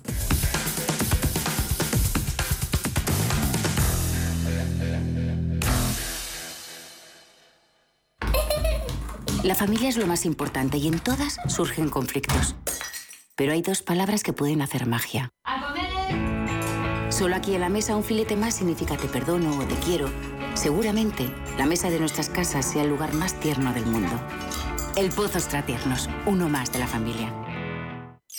La 9.46 9.54
familia 9.54 9.90
es 9.90 9.98
lo 9.98 10.08
más 10.08 10.26
importante 10.26 10.80
y 10.80 10.88
en 10.88 10.98
todas 10.98 11.38
surgen 11.48 11.90
conflictos. 11.90 12.56
Pero 13.36 13.52
hay 13.52 13.62
dos 13.62 13.84
palabras 13.84 14.24
que 14.24 14.34
pueden 14.34 14.64
hacer 14.64 14.88
magia. 14.88 15.30
Solo 17.10 17.36
aquí 17.36 17.54
en 17.54 17.62
la 17.62 17.70
mesa 17.70 17.96
un 17.96 18.04
filete 18.04 18.36
más 18.36 18.56
significa 18.56 18.98
te 18.98 19.08
perdono 19.08 19.56
o 19.60 19.64
te 19.64 19.76
quiero. 19.76 20.10
Seguramente 20.56 21.32
la 21.60 21.68
mesa 21.68 21.92
de 21.92 22.00
nuestras 22.00 22.30
casas 22.30 22.66
sea 22.66 22.82
el 22.82 22.90
lugar 22.90 23.14
más 23.14 23.40
tierno 23.40 23.72
del 23.72 23.86
mundo. 23.86 24.20
El 24.96 25.12
Pozo 25.12 25.38
Tiernos, 25.64 26.10
uno 26.26 26.50
más 26.50 26.72
de 26.72 26.80
la 26.80 26.88
familia. 26.88 27.45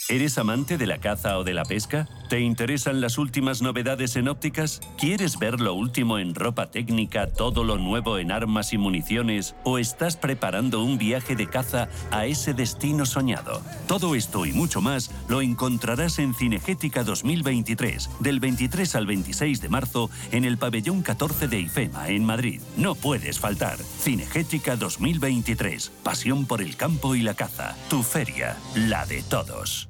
¿Eres 0.09 0.37
amante 0.37 0.77
de 0.77 0.87
la 0.87 0.99
caza 0.99 1.37
o 1.37 1.43
de 1.43 1.53
la 1.53 1.65
pesca? 1.65 2.07
¿Te 2.29 2.39
interesan 2.39 3.01
las 3.01 3.17
últimas 3.17 3.61
novedades 3.61 4.15
en 4.15 4.29
ópticas? 4.29 4.79
¿Quieres 4.97 5.37
ver 5.37 5.59
lo 5.59 5.73
último 5.73 6.17
en 6.17 6.33
ropa 6.33 6.71
técnica, 6.71 7.27
todo 7.27 7.65
lo 7.65 7.77
nuevo 7.77 8.17
en 8.17 8.31
armas 8.31 8.71
y 8.71 8.77
municiones? 8.77 9.53
¿O 9.65 9.77
estás 9.77 10.15
preparando 10.15 10.81
un 10.81 10.97
viaje 10.97 11.35
de 11.35 11.47
caza 11.47 11.89
a 12.09 12.25
ese 12.25 12.53
destino 12.53 13.05
soñado? 13.05 13.61
Todo 13.85 14.15
esto 14.15 14.45
y 14.45 14.53
mucho 14.53 14.79
más 14.79 15.11
lo 15.27 15.41
encontrarás 15.41 16.19
en 16.19 16.33
Cinegética 16.33 17.03
2023, 17.03 18.09
del 18.21 18.39
23 18.39 18.95
al 18.95 19.07
26 19.07 19.59
de 19.59 19.67
marzo 19.67 20.09
en 20.31 20.45
el 20.45 20.57
pabellón 20.57 21.01
14 21.01 21.49
de 21.49 21.59
IFEMA, 21.59 22.07
en 22.07 22.23
Madrid. 22.23 22.61
No 22.77 22.95
puedes 22.95 23.39
faltar. 23.39 23.77
Cinegética 23.77 24.77
2023, 24.77 25.91
pasión 26.01 26.45
por 26.45 26.61
el 26.61 26.77
campo 26.77 27.13
y 27.13 27.23
la 27.23 27.33
caza. 27.33 27.75
Tu 27.89 28.03
feria, 28.03 28.55
la 28.73 29.05
de 29.05 29.21
todos. 29.23 29.89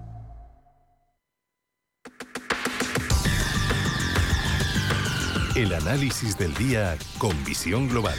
El 5.53 5.73
análisis 5.73 6.37
del 6.37 6.53
día 6.53 6.97
con 7.17 7.31
visión 7.43 7.89
global. 7.89 8.15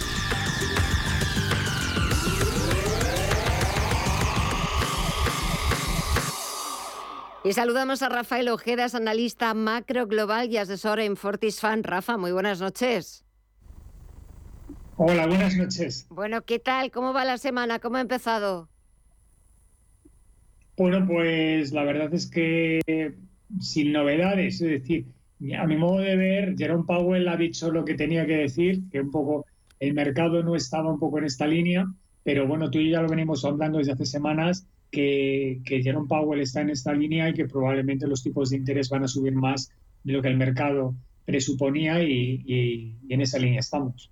Y 7.43 7.55
saludamos 7.55 8.03
a 8.03 8.11
Rafael 8.11 8.51
Ojeras, 8.51 8.95
analista 8.95 9.55
macro 9.55 10.07
global 10.07 10.51
y 10.51 10.59
asesor 10.59 11.01
en 11.01 11.17
Fortis 11.17 11.59
Fan. 11.59 11.85
Rafa, 11.85 12.19
muy 12.19 12.33
buenas 12.33 12.61
noches. 12.61 13.25
Hola, 14.99 15.27
buenas 15.27 15.57
noches. 15.57 16.07
Bueno, 16.11 16.43
¿qué 16.43 16.59
tal? 16.59 16.91
¿Cómo 16.91 17.15
va 17.15 17.25
la 17.25 17.39
semana? 17.39 17.79
¿Cómo 17.79 17.97
ha 17.97 18.03
empezado? 18.03 18.69
Bueno, 20.77 21.07
pues 21.07 21.73
la 21.73 21.85
verdad 21.85 22.13
es 22.13 22.27
que 22.27 23.15
sin 23.59 23.93
novedades, 23.93 24.61
es 24.61 24.83
decir, 24.83 25.07
a 25.59 25.67
mi 25.67 25.77
modo 25.77 25.99
de 25.99 26.17
ver, 26.17 26.57
Jerome 26.57 26.85
Powell 26.87 27.29
ha 27.29 27.37
dicho 27.37 27.71
lo 27.71 27.85
que 27.85 27.95
tenía 27.95 28.27
que 28.27 28.37
decir, 28.37 28.83
que 28.91 29.01
un 29.01 29.11
poco 29.11 29.47
el 29.81 29.95
mercado 29.95 30.43
no 30.43 30.55
estaba 30.55 30.93
un 30.93 31.01
poco 31.01 31.19
en 31.19 31.25
esta 31.25 31.47
línea, 31.47 31.87
pero 32.23 32.47
bueno, 32.47 32.71
tú 32.71 32.79
y 32.79 32.87
yo 32.87 32.93
ya 32.93 33.03
lo 33.03 33.09
venimos 33.09 33.45
hablando 33.45 33.79
desde 33.79 33.93
hace 33.93 34.07
semanas, 34.07 34.67
que, 34.93 35.61
Jerome 35.65 36.07
Powell 36.07 36.41
está 36.41 36.61
en 36.61 36.71
esta 36.71 36.93
línea 36.93 37.29
y 37.29 37.35
que 37.35 37.47
probablemente 37.47 38.07
los 38.07 38.23
tipos 38.23 38.51
de 38.51 38.59
interés 38.59 38.89
van 38.91 39.05
a 39.05 39.09
subir 39.09 39.33
más 39.33 39.73
de 40.05 40.13
lo 40.13 40.23
que 40.23 40.29
el 40.29 40.37
mercado 40.37 40.95
presuponía 41.25 42.03
y, 42.03 42.95
en 43.09 43.21
esa 43.21 43.39
línea 43.39 43.61
estamos. 43.61 44.11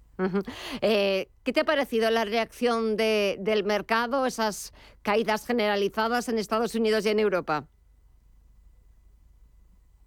Eh, 0.82 1.28
¿Qué 1.42 1.52
te 1.52 1.60
ha 1.60 1.64
parecido 1.64 2.10
la 2.10 2.24
reacción 2.24 2.96
del 2.96 3.64
mercado, 3.64 4.26
esas 4.26 4.72
caídas 5.02 5.46
generalizadas 5.46 6.28
en 6.28 6.38
Estados 6.38 6.74
Unidos 6.74 7.06
y 7.06 7.10
en 7.10 7.20
Europa? 7.20 7.68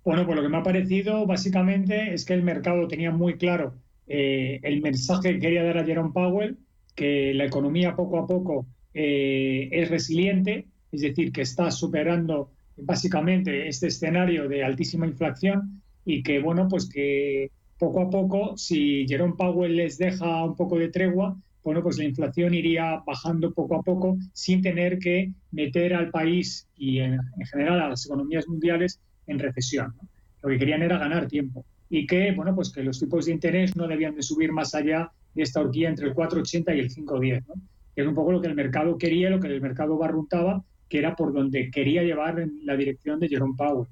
Bueno, 0.03 0.25
pues 0.25 0.35
lo 0.35 0.43
que 0.43 0.49
me 0.49 0.57
ha 0.57 0.63
parecido 0.63 1.25
básicamente 1.25 2.13
es 2.13 2.25
que 2.25 2.33
el 2.33 2.43
mercado 2.43 2.87
tenía 2.87 3.11
muy 3.11 3.37
claro 3.37 3.75
eh, 4.07 4.59
el 4.63 4.81
mensaje 4.81 5.33
que 5.33 5.39
quería 5.39 5.63
dar 5.63 5.77
a 5.77 5.85
Jerome 5.85 6.11
Powell, 6.13 6.57
que 6.93 7.33
la 7.33 7.45
economía 7.45 7.95
poco 7.95 8.19
a 8.19 8.27
poco 8.27 8.67
eh, 8.93 9.69
es 9.71 9.89
resiliente, 9.89 10.67
es 10.91 11.01
decir, 11.01 11.31
que 11.31 11.41
está 11.41 11.71
superando 11.71 12.51
básicamente 12.75 13.69
este 13.69 13.87
escenario 13.87 14.49
de 14.49 14.63
altísima 14.63 15.07
inflación 15.07 15.81
y 16.05 16.21
que, 16.21 16.39
bueno, 16.39 16.67
pues 16.67 16.89
que 16.89 17.51
poco 17.79 18.01
a 18.01 18.09
poco, 18.09 18.57
si 18.57 19.05
Jerome 19.07 19.35
Powell 19.37 19.77
les 19.77 19.97
deja 19.97 20.43
un 20.43 20.55
poco 20.55 20.77
de 20.77 20.89
tregua, 20.89 21.37
bueno, 21.63 21.81
pues 21.81 21.97
la 21.97 22.03
inflación 22.03 22.53
iría 22.53 23.01
bajando 23.05 23.53
poco 23.53 23.75
a 23.75 23.81
poco 23.81 24.17
sin 24.33 24.61
tener 24.61 24.99
que 24.99 25.31
meter 25.51 25.93
al 25.93 26.11
país 26.11 26.67
y 26.75 26.99
en 26.99 27.19
general 27.49 27.79
a 27.79 27.89
las 27.89 28.05
economías 28.05 28.47
mundiales 28.49 28.99
en 29.27 29.39
recesión. 29.39 29.93
Lo 30.41 30.49
que 30.49 30.57
querían 30.57 30.81
era 30.81 30.97
ganar 30.97 31.27
tiempo 31.27 31.65
y 31.89 32.07
que, 32.07 32.31
bueno, 32.31 32.55
pues 32.55 32.71
que 32.71 32.83
los 32.83 32.99
tipos 32.99 33.25
de 33.25 33.33
interés 33.33 33.75
no 33.75 33.87
debían 33.87 34.15
de 34.15 34.23
subir 34.23 34.51
más 34.51 34.73
allá 34.73 35.11
de 35.35 35.43
esta 35.43 35.61
horquilla 35.61 35.89
entre 35.89 36.07
el 36.07 36.13
4,80 36.13 36.75
y 36.75 36.79
el 36.79 36.89
5,10, 36.89 37.45
¿no? 37.47 37.53
que 37.95 38.01
es 38.01 38.07
un 38.07 38.15
poco 38.15 38.31
lo 38.31 38.41
que 38.41 38.47
el 38.47 38.55
mercado 38.55 38.97
quería, 38.97 39.29
lo 39.29 39.39
que 39.39 39.47
el 39.47 39.61
mercado 39.61 39.97
barruntaba, 39.97 40.63
que 40.89 40.97
era 40.97 41.15
por 41.15 41.33
donde 41.33 41.69
quería 41.69 42.03
llevar 42.03 42.39
en 42.39 42.59
la 42.63 42.75
dirección 42.75 43.19
de 43.19 43.29
Jerome 43.29 43.55
Powell. 43.57 43.87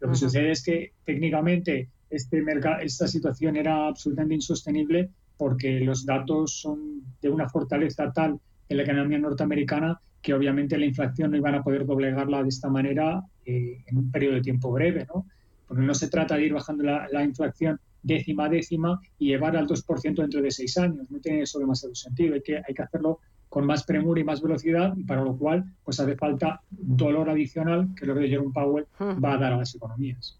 Lo 0.00 0.08
que 0.08 0.14
sucede 0.14 0.52
es 0.52 0.62
que 0.62 0.92
técnicamente 1.04 1.88
este 2.08 2.42
esta 2.82 3.06
situación 3.06 3.56
era 3.56 3.86
absolutamente 3.86 4.34
insostenible 4.34 5.10
porque 5.36 5.80
los 5.80 6.04
datos 6.04 6.60
son 6.60 7.02
de 7.20 7.30
una 7.30 7.48
fortaleza 7.48 8.12
tal 8.12 8.38
en 8.68 8.76
la 8.76 8.82
economía 8.82 9.18
norteamericana 9.18 10.00
que 10.22 10.34
obviamente 10.34 10.78
la 10.78 10.86
inflación 10.86 11.30
no 11.30 11.36
iban 11.36 11.54
a 11.54 11.62
poder 11.62 11.86
doblegarla 11.86 12.42
de 12.42 12.48
esta 12.48 12.68
manera 12.68 13.22
eh, 13.44 13.82
en 13.86 13.96
un 13.96 14.10
periodo 14.10 14.34
de 14.34 14.42
tiempo 14.42 14.70
breve, 14.70 15.06
¿no? 15.12 15.26
Porque 15.66 15.82
no 15.82 15.94
se 15.94 16.08
trata 16.08 16.36
de 16.36 16.44
ir 16.44 16.52
bajando 16.52 16.82
la, 16.82 17.24
inflación 17.24 17.80
décima 18.02 18.46
a 18.46 18.48
décima 18.48 19.00
y 19.18 19.28
llevar 19.28 19.56
al 19.56 19.66
2% 19.66 20.14
dentro 20.14 20.42
de 20.42 20.50
seis 20.50 20.76
años. 20.78 21.06
No 21.10 21.20
tiene 21.20 21.42
eso 21.42 21.58
demasiado 21.58 21.94
sentido. 21.94 22.34
Hay 22.34 22.42
que, 22.42 22.56
hay 22.56 22.74
que 22.74 22.82
hacerlo 22.82 23.20
con 23.48 23.66
más 23.66 23.84
premura 23.84 24.20
y 24.20 24.24
más 24.24 24.40
velocidad, 24.40 24.96
y 24.96 25.04
para 25.04 25.22
lo 25.22 25.36
cual 25.36 25.64
pues 25.84 25.98
hace 26.00 26.16
falta 26.16 26.62
dolor 26.70 27.28
adicional 27.28 27.88
que 27.96 28.06
lo 28.06 28.14
que 28.14 28.28
Jerome 28.28 28.52
Powell 28.52 28.86
va 29.00 29.34
a 29.34 29.38
dar 29.38 29.52
a 29.52 29.56
las 29.56 29.74
economías. 29.74 30.38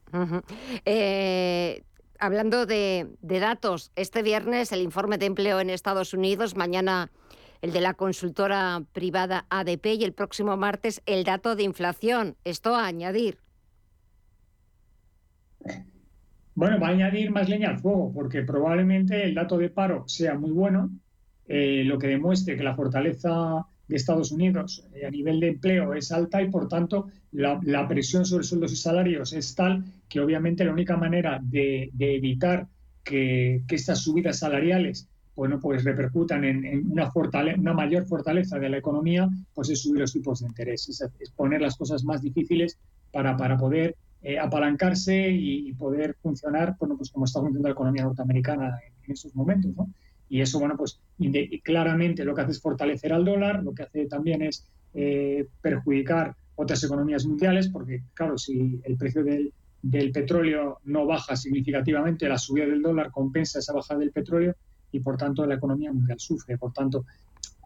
Eh, 0.85 1.83
hablando 2.19 2.67
de, 2.67 3.09
de, 3.21 3.39
datos, 3.41 3.91
este 3.97 4.23
viernes 4.23 4.71
el 4.71 4.81
informe 4.81 5.19
de 5.19 5.27
empleo 5.27 5.59
en 5.59 5.71
Estados 5.71 6.15
Unidos, 6.15 6.57
mañana 6.57 7.11
el 7.63 7.73
de 7.73 7.81
la 7.81 7.95
consultora 7.95 8.83
privada 8.93 9.47
ADP 9.51 9.87
y 9.99 10.05
el 10.05 10.13
próximo 10.13 10.57
martes 10.57 11.03
el 11.07 11.25
dato 11.25 11.57
de 11.57 11.65
inflación. 11.65 12.37
Esto 12.45 12.75
a 12.75 12.87
añadir. 12.87 13.39
Bueno, 16.55 16.81
va 16.81 16.89
a 16.89 16.91
añadir 16.91 17.31
más 17.31 17.49
leña 17.49 17.71
al 17.71 17.79
fuego, 17.79 18.13
porque 18.13 18.43
probablemente 18.43 19.25
el 19.25 19.35
dato 19.35 19.57
de 19.59 19.71
paro 19.71 20.05
sea 20.09 20.35
muy 20.35 20.51
bueno, 20.51 20.91
eh, 21.47 21.85
lo 21.85 21.99
que 21.99 22.09
demuestre 22.09 22.57
que 22.57 22.63
la 22.63 22.75
fortaleza 22.75 23.67
de 23.89 23.97
Estados 23.97 24.31
Unidos 24.31 24.87
eh, 24.95 25.07
a 25.07 25.11
nivel 25.11 25.41
de 25.41 25.49
empleo 25.49 25.95
es 25.95 26.13
alta 26.13 26.43
y 26.43 26.49
por 26.49 26.69
tanto 26.69 27.09
la, 27.33 27.89
presión 27.89 28.25
sobre 28.25 28.45
sueldos 28.45 28.73
y 28.73 28.77
salarios 28.77 29.33
es 29.33 29.55
tal 29.55 29.85
que 30.09 30.21
obviamente 30.21 30.65
la 30.65 30.73
única 30.73 30.97
manera 30.97 31.41
de, 31.43 31.91
evitar 31.99 32.69
que, 33.03 33.63
que, 33.67 33.75
estas 33.75 34.01
subidas 34.01 34.39
salariales 34.39 35.09
bueno, 35.41 35.59
pues 35.59 35.85
repercutan 35.85 36.45
en, 36.45 36.93
una, 36.93 37.11
una 37.57 37.73
mayor 37.73 38.05
fortaleza 38.05 38.59
de 38.59 38.69
la 38.69 38.77
economía, 38.77 39.27
pues 39.55 39.71
es 39.71 39.81
subir 39.81 40.01
los 40.01 40.13
tipos 40.13 40.41
de 40.41 40.49
interés, 40.49 40.87
es, 40.91 41.31
poner 41.31 41.63
las 41.63 41.79
cosas 41.79 42.05
más 42.05 42.21
difíciles 42.21 42.79
para, 43.11 43.39
para 43.39 43.57
poder 43.57 43.97
eh, 44.21 44.39
apalancarse 44.39 45.31
y, 45.31 45.73
poder 45.73 46.15
funcionar, 46.21 46.77
bueno, 46.79 46.95
pues 46.99 47.11
como 47.11 47.25
está 47.25 47.41
funcionando 47.41 47.69
la 47.71 47.73
economía 47.73 48.03
norteamericana 48.03 48.81
en, 49.07 49.13
estos 49.15 49.35
momentos, 49.35 49.75
¿no? 49.75 49.89
Y 50.29 50.43
eso, 50.43 50.59
bueno, 50.59 50.77
pues 50.77 51.01
claramente 51.65 52.23
lo 52.23 52.35
que 52.35 52.43
hace 52.43 52.53
es 52.53 52.61
fortalecer 52.61 53.15
al 53.15 53.25
dólar, 53.25 53.65
lo 53.65 53.73
que 53.73 53.85
hace 53.85 54.05
también 54.09 54.43
es 54.43 54.67
eh, 54.93 55.47
perjudicar 55.63 56.37
otras 56.55 56.85
economías 56.85 57.25
mundiales, 57.25 57.71
porque 57.71 58.03
claro, 58.13 58.37
si 58.37 58.79
el 58.85 58.99
precio 58.99 59.25
del, 59.25 59.55
del 59.81 60.13
petróleo 60.13 60.81
no 60.85 61.07
baja 61.07 61.35
significativamente, 61.35 62.29
la 62.29 62.37
subida 62.37 62.67
del 62.67 62.83
dólar 62.83 63.11
compensa 63.11 63.59
esa 63.59 63.73
bajada 63.73 64.01
del 64.01 64.13
petróleo, 64.13 64.55
y 64.93 65.01
por 65.01 65.17
tanto 65.17 65.47
la 65.47 65.55
economía 65.55 65.93
mundial 65.93 66.19
sufre. 66.19 66.59
Por 66.59 66.73
tanto, 66.73 67.05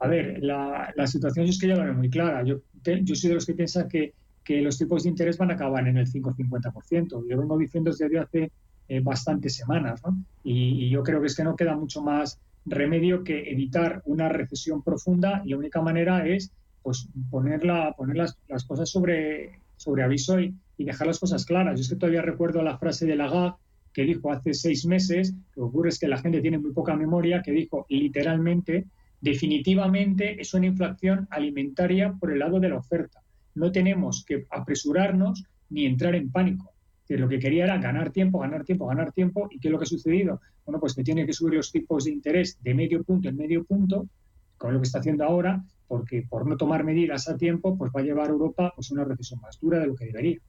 a 0.00 0.08
ver, 0.08 0.42
la, 0.42 0.92
la 0.96 1.06
situación 1.06 1.46
es 1.46 1.58
que 1.58 1.68
ya 1.68 1.76
la 1.76 1.84
veo 1.84 1.94
muy 1.94 2.10
clara. 2.10 2.42
Yo, 2.44 2.60
yo 2.84 3.14
soy 3.14 3.28
de 3.28 3.34
los 3.34 3.46
que 3.46 3.54
piensan 3.54 3.88
que, 3.88 4.12
que 4.44 4.60
los 4.60 4.78
tipos 4.78 5.02
de 5.02 5.08
interés 5.08 5.38
van 5.38 5.50
a 5.50 5.54
acabar 5.54 5.88
en 5.88 5.96
el 5.96 6.06
5-50%. 6.06 7.24
Yo 7.28 7.38
vengo 7.38 7.58
diciendo 7.58 7.90
desde 7.90 8.18
hace 8.18 8.52
eh, 8.88 9.00
bastantes 9.00 9.56
semanas, 9.56 10.02
¿no? 10.04 10.16
Y, 10.44 10.90
yo 10.90 11.02
creo 11.02 11.20
que 11.20 11.28
es 11.28 11.34
que 11.34 11.44
no 11.44 11.56
queda 11.56 11.74
mucho 11.74 12.02
más 12.02 12.38
remedio 12.66 13.24
que 13.24 13.50
evitar 13.50 14.02
una 14.04 14.28
recesión 14.28 14.82
profunda 14.82 15.42
y 15.44 15.50
la 15.50 15.58
única 15.58 15.80
manera 15.80 16.26
es 16.26 16.52
pues 16.82 17.08
poner, 17.30 17.64
la, 17.64 17.92
poner 17.92 18.16
las, 18.16 18.36
las, 18.46 18.64
cosas 18.64 18.90
sobre, 18.90 19.58
sobre 19.76 20.02
aviso 20.02 20.38
y, 20.38 20.54
y, 20.76 20.84
dejar 20.84 21.06
las 21.06 21.18
cosas 21.18 21.46
claras. 21.46 21.76
Yo 21.76 21.82
es 21.82 21.88
que 21.88 21.96
todavía 21.96 22.20
recuerdo 22.20 22.62
la 22.62 22.76
frase 22.76 23.06
de 23.06 23.16
Lagarde 23.16 23.56
que 23.94 24.02
dijo 24.02 24.32
hace 24.32 24.52
seis 24.52 24.84
meses, 24.84 25.32
lo 25.54 25.64
que 25.64 25.68
ocurre 25.68 25.88
es 25.90 25.98
que 26.00 26.08
la 26.08 26.18
gente 26.18 26.40
tiene 26.40 26.58
muy 26.58 26.72
poca 26.72 26.96
memoria, 26.96 27.42
que 27.42 27.52
dijo 27.52 27.86
literalmente, 27.88 28.86
definitivamente 29.20 30.40
es 30.40 30.52
una 30.52 30.66
inflación 30.66 31.28
alimentaria 31.30 32.12
por 32.12 32.32
el 32.32 32.40
lado 32.40 32.58
de 32.58 32.68
la 32.70 32.78
oferta. 32.78 33.22
No 33.54 33.70
tenemos 33.70 34.24
que 34.26 34.46
apresurarnos 34.50 35.44
ni 35.70 35.86
entrar 35.86 36.16
en 36.16 36.30
pánico. 36.30 36.72
Que 37.06 37.16
lo 37.16 37.28
que 37.28 37.38
quería 37.38 37.64
era 37.64 37.78
ganar 37.78 38.10
tiempo, 38.10 38.40
ganar 38.40 38.64
tiempo, 38.64 38.86
ganar 38.86 39.12
tiempo. 39.12 39.46
¿Y 39.50 39.60
qué 39.60 39.68
es 39.68 39.72
lo 39.72 39.78
que 39.78 39.84
ha 39.84 39.86
sucedido? 39.86 40.40
Bueno, 40.66 40.80
pues 40.80 40.94
que 40.94 41.04
tiene 41.04 41.24
que 41.24 41.32
subir 41.32 41.54
los 41.54 41.70
tipos 41.70 42.04
de 42.04 42.10
interés 42.10 42.58
de 42.62 42.74
medio 42.74 43.04
punto 43.04 43.28
en 43.28 43.36
medio 43.36 43.62
punto, 43.64 44.08
con 44.56 44.74
lo 44.74 44.80
que 44.80 44.86
está 44.86 44.98
haciendo 44.98 45.24
ahora, 45.24 45.62
porque 45.86 46.26
por 46.28 46.48
no 46.48 46.56
tomar 46.56 46.82
medidas 46.82 47.28
a 47.28 47.36
tiempo, 47.36 47.78
pues 47.78 47.92
va 47.94 48.00
a 48.00 48.04
llevar 48.04 48.26
a 48.28 48.32
Europa 48.32 48.72
pues, 48.74 48.90
una 48.90 49.04
recesión 49.04 49.40
más 49.40 49.60
dura 49.60 49.78
de 49.78 49.86
lo 49.86 49.94
que 49.94 50.06
debería 50.06 50.40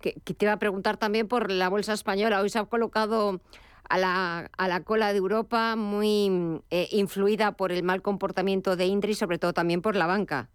que, 0.00 0.12
te 0.12 0.44
iba 0.44 0.52
a 0.52 0.58
preguntar 0.58 0.96
también 0.96 1.28
por 1.28 1.50
la 1.50 1.68
bolsa 1.68 1.92
española. 1.92 2.40
Hoy 2.40 2.50
se 2.50 2.58
ha 2.58 2.64
colocado 2.64 3.40
a 3.88 3.98
la, 3.98 4.50
a 4.56 4.68
la 4.68 4.82
cola 4.82 5.12
de 5.12 5.18
Europa, 5.18 5.76
muy 5.76 6.60
eh, 6.70 6.88
influida 6.92 7.56
por 7.56 7.72
el 7.72 7.82
mal 7.82 8.02
comportamiento 8.02 8.76
de 8.76 8.86
Indri 8.86 9.14
sobre 9.14 9.38
todo 9.38 9.52
también 9.52 9.82
por 9.82 9.96
la 9.96 10.06
banca. 10.06 10.48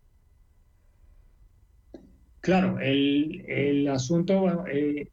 Claro, 2.45 2.77
el, 2.79 3.87
asunto, 3.91 4.65
eh, 4.67 5.09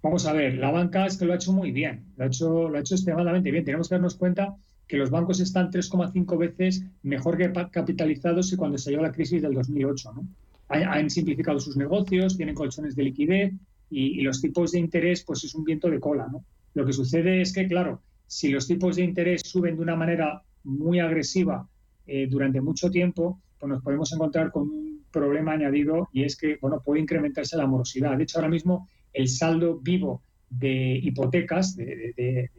vamos 0.00 0.26
a 0.26 0.32
ver, 0.32 0.58
la 0.58 0.70
banca 0.70 1.06
es 1.06 1.16
que 1.16 1.24
lo 1.24 1.32
ha 1.32 1.36
hecho 1.36 1.52
muy 1.52 1.72
bien, 1.72 2.04
lo 2.16 2.24
ha 2.24 2.26
hecho, 2.28 2.68
lo 2.68 2.78
ha 2.78 2.80
hecho 2.80 2.94
extremadamente 2.94 3.50
bien. 3.50 3.64
Tenemos 3.64 3.88
que 3.88 3.96
darnos 3.96 4.14
cuenta 4.14 4.54
que 4.86 4.96
los 4.96 5.10
bancos 5.10 5.40
están 5.40 5.72
3,5 5.72 6.38
veces 6.38 6.84
mejor 7.02 7.36
capitalizados 7.70 8.50
que 8.50 8.56
cuando 8.56 8.78
se 8.78 8.92
la 8.92 9.10
crisis 9.10 9.42
del 9.42 9.54
2008. 9.54 10.12
¿no? 10.12 10.24
Han 10.68 11.10
simplificado 11.10 11.58
sus 11.58 11.76
negocios, 11.76 12.36
tienen 12.36 12.54
colchones 12.54 12.94
de 12.94 13.02
liquidez 13.02 13.54
y, 13.90 14.20
los 14.22 14.40
tipos 14.40 14.72
de 14.72 14.78
interés, 14.78 15.24
pues 15.24 15.44
es 15.44 15.54
un 15.54 15.64
viento 15.64 15.88
de 15.90 16.00
cola. 16.00 16.28
¿no? 16.30 16.44
Lo 16.74 16.84
que 16.84 16.92
sucede 16.92 17.40
es 17.40 17.52
que, 17.52 17.66
claro, 17.66 18.02
si 18.26 18.50
los 18.50 18.66
tipos 18.66 18.96
de 18.96 19.02
interés 19.02 19.42
suben 19.44 19.76
de 19.76 19.82
una 19.82 19.96
manera 19.96 20.42
muy 20.64 21.00
agresiva 21.00 21.66
eh, 22.06 22.26
durante 22.28 22.60
mucho 22.60 22.90
tiempo, 22.90 23.40
pues 23.58 23.70
nos 23.70 23.82
podemos 23.82 24.12
encontrar 24.12 24.50
con 24.52 24.62
un 24.70 25.04
problema 25.10 25.52
añadido 25.52 26.08
y 26.12 26.24
es 26.24 26.36
que 26.36 26.58
bueno, 26.60 26.80
puede 26.84 27.00
incrementarse 27.00 27.56
la 27.56 27.66
morosidad. 27.66 28.16
De 28.16 28.22
hecho, 28.24 28.38
ahora 28.38 28.50
mismo 28.50 28.88
el 29.12 29.28
saldo 29.28 29.78
vivo 29.78 30.22
de 30.50 31.00
hipotecas, 31.02 31.76
de, 31.76 32.50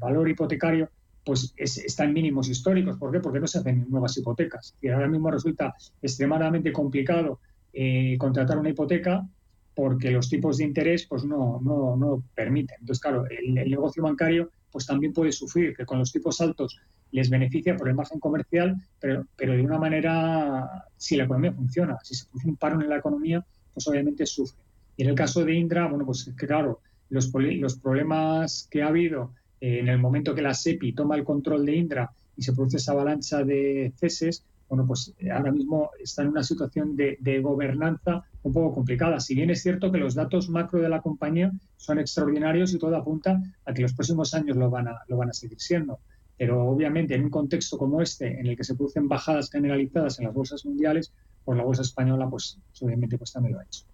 valor 0.00 0.28
hipotecario, 0.28 0.88
pues 1.24 1.52
está 1.56 2.04
en 2.04 2.14
mínimos 2.14 2.48
históricos. 2.48 2.96
¿Por 2.96 3.12
qué? 3.12 3.20
Porque 3.20 3.40
no 3.40 3.46
se 3.46 3.58
hacen 3.58 3.86
nuevas 3.90 4.16
hipotecas. 4.16 4.74
Y 4.80 4.88
ahora 4.88 5.06
mismo 5.06 5.30
resulta 5.30 5.74
extremadamente 6.00 6.72
complicado 6.72 7.40
eh, 7.72 8.16
contratar 8.18 8.58
una 8.58 8.70
hipoteca 8.70 9.26
porque 9.74 10.10
los 10.10 10.28
tipos 10.28 10.58
de 10.58 10.64
interés 10.64 11.06
pues 11.06 11.24
no, 11.24 11.60
no, 11.62 11.96
no 11.96 12.22
permiten. 12.34 12.76
Entonces, 12.80 13.00
claro, 13.00 13.24
el, 13.28 13.54
negocio 13.54 14.02
bancario 14.02 14.50
pues 14.70 14.86
también 14.86 15.12
puede 15.12 15.32
sufrir, 15.32 15.74
que 15.76 15.84
con 15.84 15.98
los 15.98 16.12
tipos 16.12 16.40
altos 16.40 16.78
les 17.10 17.28
beneficia 17.28 17.76
por 17.76 17.88
el 17.88 17.94
margen 17.94 18.20
comercial, 18.20 18.74
pero, 19.00 19.26
pero 19.36 19.52
de 19.52 19.62
una 19.62 19.78
manera, 19.78 20.86
si 20.96 21.16
la 21.16 21.24
economía 21.24 21.52
funciona, 21.52 21.98
si 22.02 22.14
se 22.14 22.24
produce 22.26 22.48
un 22.48 22.56
paro 22.56 22.80
en 22.80 22.88
la 22.88 22.96
economía, 22.96 23.44
pues 23.74 23.86
obviamente 23.86 24.24
sufre. 24.24 24.58
Y 24.96 25.02
en 25.02 25.10
el 25.10 25.14
caso 25.14 25.44
de 25.44 25.54
Indra, 25.54 25.88
bueno, 25.88 26.06
pues 26.06 26.30
claro, 26.36 26.80
los, 27.10 27.30
los 27.34 27.76
problemas 27.76 28.66
que 28.70 28.82
ha 28.82 28.88
habido 28.88 29.32
eh, 29.60 29.78
en 29.80 29.88
el 29.88 29.98
momento 29.98 30.34
que 30.34 30.42
la 30.42 30.54
SEPI 30.54 30.92
toma 30.92 31.16
el 31.16 31.24
control 31.24 31.64
de 31.66 31.76
Indra 31.76 32.10
y 32.36 32.42
se 32.42 32.52
produce 32.52 32.78
esa 32.78 32.92
avalancha 32.92 33.44
de 33.44 33.92
ceses, 33.96 34.44
bueno, 34.72 34.86
pues 34.86 35.12
eh, 35.18 35.30
ahora 35.30 35.52
mismo 35.52 35.90
está 36.02 36.22
en 36.22 36.28
una 36.28 36.42
situación 36.42 36.96
de, 36.96 37.40
gobernanza 37.42 38.24
un 38.42 38.54
poco 38.54 38.76
complicada. 38.76 39.20
Si 39.20 39.34
bien 39.34 39.50
es 39.50 39.62
cierto 39.62 39.92
que 39.92 39.98
los 39.98 40.14
datos 40.14 40.48
macro 40.48 40.80
de 40.80 40.88
la 40.88 41.02
compañía 41.02 41.52
son 41.76 41.98
extraordinarios 41.98 42.72
y 42.72 42.78
todo 42.78 42.96
apunta 42.96 43.38
a 43.66 43.74
que 43.74 43.82
los 43.82 43.92
próximos 43.92 44.32
años 44.32 44.56
lo 44.56 44.70
van 44.70 44.88
a, 44.88 45.02
lo 45.08 45.18
van 45.18 45.28
a 45.28 45.34
seguir 45.34 45.60
siendo. 45.60 45.98
Pero 46.38 46.64
obviamente 46.64 47.14
en 47.14 47.24
un 47.24 47.28
contexto 47.28 47.76
como 47.76 48.00
este, 48.00 48.40
en 48.40 48.46
el 48.46 48.56
que 48.56 48.64
se 48.64 48.74
producen 48.74 49.08
bajadas 49.08 49.50
generalizadas 49.50 50.18
en 50.18 50.24
las 50.24 50.32
bolsas 50.32 50.64
mundiales, 50.64 51.12
pues 51.44 51.58
la 51.58 51.64
bolsa 51.64 51.82
española, 51.82 52.26
pues, 52.30 52.58
obviamente, 52.80 53.18
pues 53.18 53.30
también 53.30 53.52
lo 53.52 53.60
ha 53.60 53.64
hecho. 53.64 53.84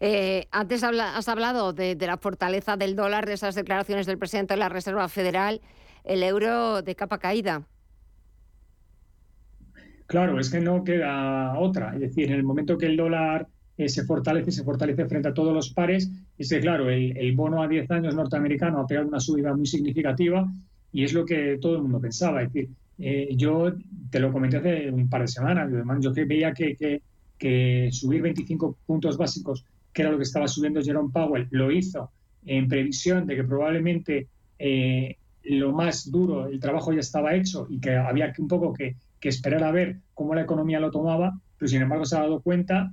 Eh, 0.00 0.46
antes 0.52 0.82
has 0.84 1.28
hablado 1.28 1.74
de, 1.74 1.96
la 2.00 2.16
fortaleza 2.16 2.78
del 2.78 2.96
dólar, 2.96 3.26
de 3.26 3.34
esas 3.34 3.54
declaraciones 3.54 4.06
del 4.06 4.16
presidente 4.16 4.54
de 4.54 4.58
la 4.58 4.70
Reserva 4.70 5.06
Federal, 5.10 5.60
el 6.04 6.22
euro 6.22 6.80
de 6.80 6.94
capa 6.94 7.18
caída. 7.18 7.66
Claro, 10.12 10.38
es 10.38 10.50
que 10.50 10.60
no 10.60 10.84
queda 10.84 11.58
otra. 11.58 11.94
Es 11.94 12.00
decir, 12.00 12.30
en 12.30 12.34
el 12.34 12.42
momento 12.44 12.76
que 12.76 12.84
el 12.84 12.98
dólar 12.98 13.48
eh, 13.78 13.88
se 13.88 14.04
fortalece, 14.04 14.52
se 14.52 14.62
fortalece 14.62 15.06
frente 15.06 15.28
a 15.28 15.32
todos 15.32 15.54
los 15.54 15.70
pares, 15.70 16.10
es 16.36 16.50
que, 16.50 16.60
claro, 16.60 16.90
el, 16.90 17.34
bono 17.34 17.62
a 17.62 17.66
10 17.66 17.90
años 17.92 18.14
norteamericano 18.14 18.80
ha 18.80 18.86
pegado 18.86 19.08
una 19.08 19.20
subida 19.20 19.54
muy 19.54 19.64
significativa 19.64 20.46
y 20.92 21.04
es 21.04 21.14
lo 21.14 21.24
que 21.24 21.56
todo 21.58 21.76
el 21.76 21.82
mundo 21.84 21.98
pensaba. 21.98 22.42
Es 22.42 22.52
decir, 22.52 22.68
eh, 22.98 23.30
yo 23.36 23.72
te 24.10 24.20
lo 24.20 24.30
comenté 24.30 24.58
hace 24.58 24.90
un 24.90 25.08
par 25.08 25.22
de 25.22 25.28
semanas, 25.28 25.72
yo 26.00 26.12
que 26.12 26.26
veía 26.26 26.52
que, 26.52 27.00
que, 27.38 27.88
subir 27.90 28.20
25 28.20 28.76
puntos 28.84 29.16
básicos, 29.16 29.64
que 29.94 30.02
era 30.02 30.10
lo 30.10 30.18
que 30.18 30.24
estaba 30.24 30.46
subiendo 30.46 30.82
Jerome 30.82 31.08
Powell, 31.10 31.48
lo 31.52 31.72
hizo 31.72 32.10
en 32.44 32.68
previsión 32.68 33.26
de 33.26 33.36
que 33.36 33.44
probablemente 33.44 34.28
eh, 34.58 35.16
lo 35.44 35.72
más 35.72 36.10
duro, 36.10 36.48
el 36.48 36.60
trabajo 36.60 36.92
ya 36.92 37.00
estaba 37.00 37.34
hecho 37.34 37.66
y 37.70 37.80
que 37.80 37.96
había 37.96 38.30
que 38.30 38.42
un 38.42 38.48
poco 38.48 38.74
que, 38.74 38.96
que 39.22 39.30
esperar 39.30 39.64
a 39.64 39.72
ver 39.72 40.00
cómo 40.12 40.34
la 40.34 40.42
economía 40.42 40.80
lo 40.80 40.90
tomaba, 40.90 41.40
pero 41.56 41.68
sin 41.70 41.80
embargo 41.80 42.04
se 42.04 42.16
ha 42.16 42.20
dado 42.20 42.42
cuenta 42.42 42.92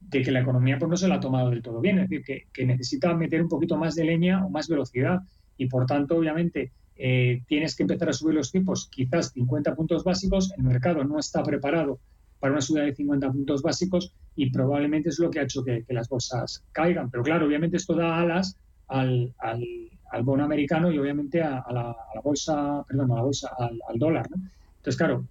de 0.00 0.22
que 0.22 0.32
la 0.32 0.40
economía 0.40 0.78
pues, 0.78 0.90
no 0.90 0.96
se 0.96 1.06
la 1.06 1.16
ha 1.16 1.20
tomado 1.20 1.50
del 1.50 1.62
todo 1.62 1.80
bien, 1.80 2.00
es 2.00 2.08
decir, 2.08 2.24
que, 2.24 2.48
que 2.52 2.66
necesita 2.66 3.14
meter 3.14 3.40
un 3.40 3.48
poquito 3.48 3.76
más 3.76 3.94
de 3.94 4.04
leña 4.04 4.44
o 4.44 4.50
más 4.50 4.66
velocidad 4.66 5.20
y 5.58 5.66
por 5.66 5.86
tanto, 5.86 6.16
obviamente, 6.16 6.72
eh, 6.96 7.42
tienes 7.46 7.76
que 7.76 7.82
empezar 7.82 8.08
a 8.08 8.12
subir 8.12 8.34
los 8.34 8.50
tipos, 8.50 8.88
quizás 8.88 9.32
50 9.32 9.74
puntos 9.74 10.02
básicos, 10.02 10.52
el 10.56 10.64
mercado 10.64 11.04
no 11.04 11.18
está 11.18 11.42
preparado 11.42 12.00
para 12.40 12.52
una 12.52 12.60
subida 12.60 12.84
de 12.84 12.94
50 12.94 13.30
puntos 13.30 13.62
básicos 13.62 14.12
y 14.36 14.50
probablemente 14.50 15.08
es 15.08 15.18
lo 15.18 15.30
que 15.30 15.40
ha 15.40 15.42
hecho 15.42 15.64
que, 15.64 15.84
las 15.88 16.08
bolsas 16.08 16.64
caigan. 16.72 17.10
Pero 17.10 17.22
claro, 17.22 17.46
obviamente 17.46 17.76
esto 17.76 17.94
da 17.94 18.18
alas 18.18 18.56
al, 18.86 19.34
al, 19.38 20.22
bono 20.22 20.44
americano 20.44 20.90
y 20.90 20.98
obviamente 20.98 21.42
a, 21.42 21.64
la, 21.72 21.96
bolsa, 22.22 22.84
perdón, 22.86 23.12
a 23.12 23.16
la 23.16 23.22
bolsa, 23.22 23.50
al, 23.58 23.98
dólar. 23.98 24.28
Entonces, 24.76 24.96
claro, 24.96 25.24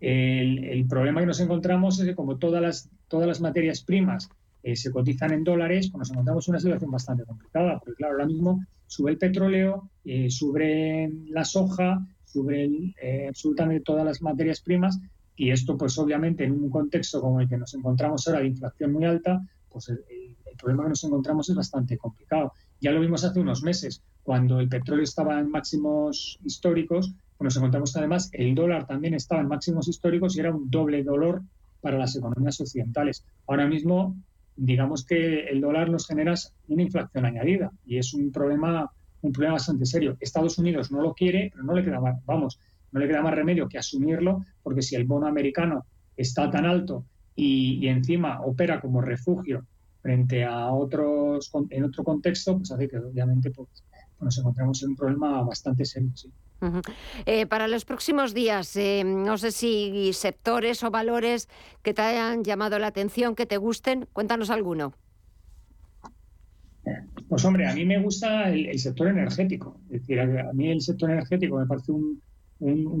el, 0.00 0.86
problema 0.88 1.20
que 1.20 1.26
nos 1.26 1.40
encontramos 1.40 1.98
es 2.00 2.06
que 2.06 2.14
como 2.14 2.38
todas 2.38 2.88
las, 3.10 3.40
materias 3.40 3.82
primas 3.82 4.28
eh, 4.62 4.76
se 4.76 4.90
cotizan 4.90 5.32
en 5.32 5.44
dólares, 5.44 5.90
pues 5.90 5.98
nos 5.98 6.10
encontramos 6.10 6.48
en 6.48 6.52
una 6.52 6.60
situación 6.60 6.90
bastante 6.90 7.24
complicada, 7.24 7.78
porque 7.78 7.94
claro, 7.94 8.14
ahora 8.14 8.26
mismo 8.26 8.64
sube 8.86 9.12
el 9.12 9.18
petróleo, 9.18 9.90
eh, 10.04 10.30
sube 10.30 11.10
la 11.28 11.44
soja, 11.44 12.04
sube 12.24 12.92
eh, 13.02 13.26
absolutamente 13.28 13.84
todas 13.84 14.04
las 14.04 14.22
materias 14.22 14.60
primas 14.60 14.98
y 15.36 15.50
esto 15.50 15.76
pues 15.76 15.96
obviamente 15.98 16.44
en 16.44 16.52
un 16.52 16.70
contexto 16.70 17.20
como 17.20 17.40
el 17.40 17.48
que 17.48 17.56
nos 17.56 17.72
encontramos 17.74 18.26
ahora 18.26 18.40
de 18.40 18.48
inflación 18.48 18.92
muy 18.92 19.04
alta, 19.04 19.40
pues 19.70 19.88
el, 19.88 20.00
problema 20.58 20.82
que 20.82 20.90
nos 20.90 21.04
encontramos 21.04 21.48
es 21.48 21.56
bastante 21.56 21.96
complicado. 21.96 22.52
Ya 22.82 22.90
lo 22.90 23.00
vimos 23.00 23.24
hace 23.24 23.40
unos 23.40 23.62
meses, 23.62 24.02
cuando 24.22 24.60
el 24.60 24.68
petróleo 24.68 25.04
estaba 25.04 25.40
en 25.40 25.50
máximos 25.50 26.38
históricos, 26.44 27.14
nos 27.44 27.56
encontramos 27.56 27.92
que 27.92 27.98
además 27.98 28.30
el 28.32 28.54
dólar 28.54 28.86
también 28.86 29.14
estaba 29.14 29.40
en 29.40 29.48
máximos 29.48 29.88
históricos 29.88 30.36
y 30.36 30.40
era 30.40 30.54
un 30.54 30.70
doble 30.70 31.02
dolor 31.02 31.42
para 31.80 31.98
las 31.98 32.14
economías 32.16 32.60
occidentales. 32.60 33.24
Ahora 33.46 33.66
mismo 33.66 34.16
digamos 34.60 35.06
que 35.06 35.46
el 35.46 35.62
dólar 35.62 35.88
nos 35.88 36.06
genera 36.06 36.34
una 36.68 36.82
inflación 36.82 37.24
añadida 37.24 37.72
y 37.86 37.96
es 37.96 38.12
un 38.12 38.30
problema, 38.30 38.90
un 39.22 39.32
problema 39.32 39.54
bastante 39.54 39.86
serio. 39.86 40.18
Estados 40.20 40.58
Unidos 40.58 40.92
no 40.92 41.00
lo 41.00 41.14
quiere, 41.14 41.50
pero 41.50 41.64
no 41.64 41.74
le 41.74 41.82
queda 41.82 41.98
más, 41.98 42.22
vamos, 42.26 42.60
no 42.92 43.00
le 43.00 43.08
queda 43.08 43.22
más 43.22 43.34
remedio 43.34 43.68
que 43.68 43.78
asumirlo, 43.78 44.44
porque 44.62 44.82
si 44.82 44.96
el 44.96 45.04
bono 45.04 45.26
americano 45.26 45.86
está 46.14 46.50
tan 46.50 46.66
alto 46.66 47.06
y, 47.34 47.88
encima 47.88 48.42
opera 48.42 48.82
como 48.82 49.00
refugio 49.00 49.64
frente 50.02 50.44
a 50.44 50.70
otros 50.72 51.50
en 51.70 51.84
otro 51.84 52.04
contexto, 52.04 52.58
pues 52.58 52.70
hace 52.70 52.86
que 52.86 52.98
obviamente 52.98 53.50
pues, 53.50 53.68
nos 54.20 54.38
encontramos 54.38 54.82
en 54.82 54.90
un 54.90 54.96
problema 54.96 55.42
bastante 55.42 55.84
serio. 55.84 56.10
Sí. 56.14 56.30
Eh, 57.26 57.46
para 57.46 57.68
los 57.68 57.84
próximos 57.84 58.34
días, 58.34 58.76
eh, 58.76 59.02
no 59.04 59.38
sé 59.38 59.50
si 59.50 60.12
sectores 60.12 60.82
o 60.84 60.90
valores 60.90 61.48
que 61.82 61.94
te 61.94 62.02
hayan 62.02 62.44
llamado 62.44 62.78
la 62.78 62.88
atención, 62.88 63.34
que 63.34 63.46
te 63.46 63.56
gusten, 63.56 64.06
cuéntanos 64.12 64.50
alguno. 64.50 64.92
Pues 67.28 67.44
hombre, 67.44 67.66
a 67.68 67.74
mí 67.74 67.84
me 67.84 68.02
gusta 68.02 68.50
el, 68.50 68.78
sector 68.78 69.08
energético. 69.08 69.80
Es 69.90 70.00
decir, 70.00 70.20
a, 70.20 70.52
mí 70.52 70.70
el 70.70 70.80
sector 70.80 71.10
energético 71.10 71.58
me 71.58 71.66
parece 71.66 71.92
un, 71.92 72.20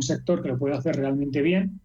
sector 0.00 0.42
que 0.42 0.48
lo 0.48 0.58
puede 0.58 0.76
hacer 0.76 0.96
realmente 0.96 1.42
bien, 1.42 1.80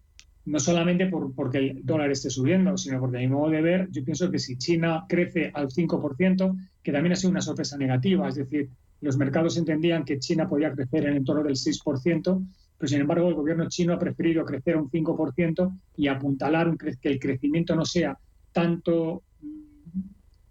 no 0.46 0.58
solamente 0.60 1.06
por, 1.06 1.34
porque 1.34 1.58
el 1.58 1.84
dólar 1.84 2.10
esté 2.10 2.30
subiendo, 2.30 2.78
sino 2.78 3.00
porque 3.00 3.18
a 3.18 3.20
mi 3.20 3.28
modo 3.28 3.50
de 3.50 3.60
ver, 3.60 3.88
yo 3.90 4.02
pienso 4.04 4.30
que 4.30 4.38
si 4.38 4.56
China 4.56 5.04
crece 5.08 5.50
al 5.52 5.68
5%, 5.68 6.56
que 6.82 6.92
también 6.92 7.12
ha 7.12 7.16
sido 7.16 7.32
una 7.32 7.42
sorpresa 7.42 7.76
negativa, 7.76 8.28
es 8.28 8.36
decir, 8.36 8.70
los 9.00 9.16
mercados 9.16 9.56
entendían 9.56 10.04
que 10.04 10.18
China 10.18 10.48
podía 10.48 10.72
crecer 10.72 11.04
en 11.04 11.10
el 11.10 11.16
entorno 11.18 11.42
del 11.42 11.54
6%, 11.54 12.46
pero 12.78 12.88
sin 12.88 13.00
embargo 13.00 13.28
el 13.28 13.34
gobierno 13.34 13.68
chino 13.68 13.94
ha 13.94 13.98
preferido 13.98 14.44
crecer 14.44 14.76
un 14.76 14.90
5% 14.90 15.78
y 15.96 16.08
apuntalar 16.08 16.68
un 16.68 16.76
que 16.76 17.08
el 17.08 17.18
crecimiento 17.18 17.74
no 17.74 17.84
sea 17.84 18.18
tanto 18.52 19.22